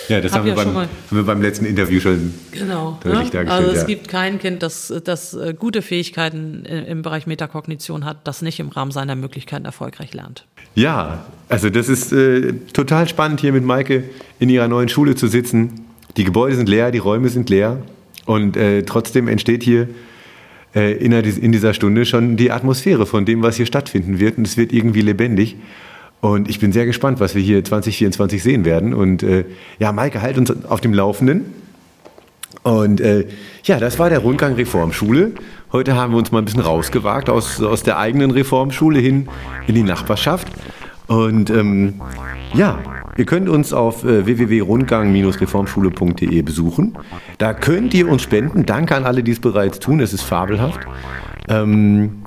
Ja, 0.10 0.22
das 0.22 0.32
hab 0.32 0.40
haben, 0.40 0.46
wir 0.46 0.52
ja 0.52 0.56
beim, 0.56 0.66
schon 0.66 0.74
mal, 0.74 0.88
haben 1.10 1.18
wir 1.18 1.24
beim 1.24 1.42
letzten 1.42 1.66
Interview 1.66 2.00
schon 2.00 2.34
genau, 2.52 2.98
deutlich 3.04 3.26
ne? 3.26 3.30
dargestellt. 3.32 3.50
Also 3.50 3.72
es 3.72 3.82
ja. 3.82 3.88
gibt 3.88 4.08
kein 4.08 4.40
Kind, 4.40 4.64
das, 4.64 4.94
das 5.04 5.34
äh, 5.34 5.54
gute 5.58 5.82
Fähigkeiten 5.82 6.66
äh, 6.66 6.84
im 6.84 7.02
Bereich 7.02 7.28
Metakognition 7.28 8.06
hat, 8.06 8.28
das 8.28 8.42
nicht 8.42 8.60
im 8.60 8.70
Rahmen 8.70 8.92
seiner 8.92 9.16
Möglichkeiten 9.16 9.66
erfolgreich 9.66 10.14
lernt. 10.14 10.46
Ja, 10.76 11.26
also 11.50 11.70
das 11.70 11.90
ist 11.90 12.14
äh, 12.14 12.54
total 12.74 13.08
spannend, 13.08 13.42
hier 13.42 13.52
mit 13.52 13.64
Maike 13.64 14.06
in 14.40 14.50
ihrer 14.50 14.68
neuen 14.68 14.90
Schule 14.90 15.16
zu 15.16 15.28
sitzen. 15.28 15.86
Die 16.18 16.24
Gebäude 16.24 16.56
sind 16.56 16.70
leer, 16.70 16.92
die 16.92 16.98
Räume 16.98 17.30
sind 17.30 17.50
leer 17.50 17.78
und 18.26 18.58
äh, 18.58 18.84
trotzdem 18.84 19.28
entsteht 19.28 19.64
hier 19.64 19.88
äh, 20.76 20.94
in, 20.94 21.12
in 21.12 21.52
dieser 21.52 21.74
Stunde 21.74 22.06
schon 22.06 22.38
die 22.38 22.52
Atmosphäre 22.52 23.06
von 23.06 23.26
dem, 23.26 23.44
was 23.44 23.58
hier 23.58 23.66
stattfinden 23.66 24.20
wird 24.20 24.38
und 24.38 24.48
es 24.48 24.58
wird 24.58 24.72
irgendwie 24.72 25.02
lebendig. 25.02 25.58
Und 26.22 26.50
ich 26.50 26.60
bin 26.60 26.72
sehr 26.72 26.86
gespannt, 26.86 27.20
was 27.20 27.34
wir 27.34 27.42
hier 27.42 27.64
2024 27.64 28.44
sehen 28.44 28.64
werden. 28.64 28.94
Und 28.94 29.24
äh, 29.24 29.46
ja, 29.80 29.92
Maike, 29.92 30.22
halt 30.22 30.38
uns 30.38 30.54
auf 30.66 30.80
dem 30.80 30.94
Laufenden. 30.94 31.46
Und 32.64 33.02
äh, 33.02 33.26
ja, 33.64 33.80
das 33.80 33.98
war 33.98 34.10
der 34.10 34.20
Rundgang 34.20 34.54
Reformschule. 34.54 35.32
Heute 35.72 35.96
haben 35.96 36.14
wir 36.14 36.18
uns 36.18 36.32
mal 36.32 36.40
ein 36.40 36.46
bisschen 36.46 36.62
rausgewagt 36.62 37.30
aus, 37.30 37.62
aus 37.62 37.82
der 37.82 37.98
eigenen 37.98 38.30
Reformschule 38.30 39.00
hin 39.00 39.30
in 39.66 39.74
die 39.74 39.84
Nachbarschaft. 39.84 40.48
Und 41.08 41.50
ähm, 41.50 42.00
ja, 42.54 42.80
ihr 43.18 43.26
könnt 43.26 43.50
uns 43.50 43.74
auf 43.74 44.04
äh, 44.04 44.26
www.rundgang-reformschule.de 44.26 46.42
besuchen. 46.42 46.98
Da 47.38 47.54
könnt 47.54 47.94
ihr 47.94 48.10
uns 48.10 48.22
spenden. 48.22 48.66
Danke 48.66 48.96
an 48.96 49.06
alle, 49.06 49.24
die 49.24 49.32
es 49.32 49.40
bereits 49.40 49.80
tun. 49.80 50.00
Es 50.00 50.14
ist 50.14 50.24
fabelhaft. 50.24 50.80
Ähm, 51.48 52.24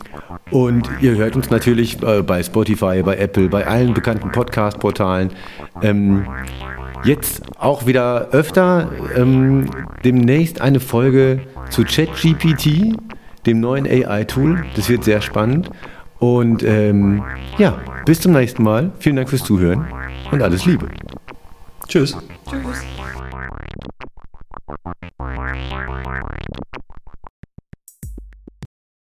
und 0.50 0.88
ihr 1.00 1.16
hört 1.16 1.36
uns 1.36 1.50
natürlich 1.50 2.02
äh, 2.02 2.22
bei 2.22 2.42
Spotify, 2.42 3.02
bei 3.02 3.16
Apple, 3.16 3.48
bei 3.48 3.66
allen 3.66 3.94
bekannten 3.94 4.32
Podcast-Portalen. 4.32 5.30
Ähm, 5.82 6.26
jetzt 7.04 7.42
auch 7.58 7.86
wieder 7.86 8.28
öfter. 8.32 8.90
Ähm, 9.16 9.66
demnächst 10.04 10.60
eine 10.60 10.80
Folge 10.80 11.40
zu 11.70 11.84
ChatGPT, 11.84 12.96
dem 13.46 13.60
neuen 13.60 13.86
AI-Tool. 13.86 14.64
Das 14.76 14.88
wird 14.88 15.04
sehr 15.04 15.20
spannend. 15.20 15.70
Und 16.18 16.62
ähm, 16.62 17.22
ja, 17.58 17.78
bis 18.06 18.20
zum 18.20 18.32
nächsten 18.32 18.62
Mal. 18.62 18.92
Vielen 18.98 19.16
Dank 19.16 19.28
fürs 19.28 19.44
Zuhören 19.44 19.86
und 20.34 20.42
alles 20.42 20.66
Liebe. 20.66 20.88
Tschüss. 21.86 22.16
Tschüss. 22.50 22.82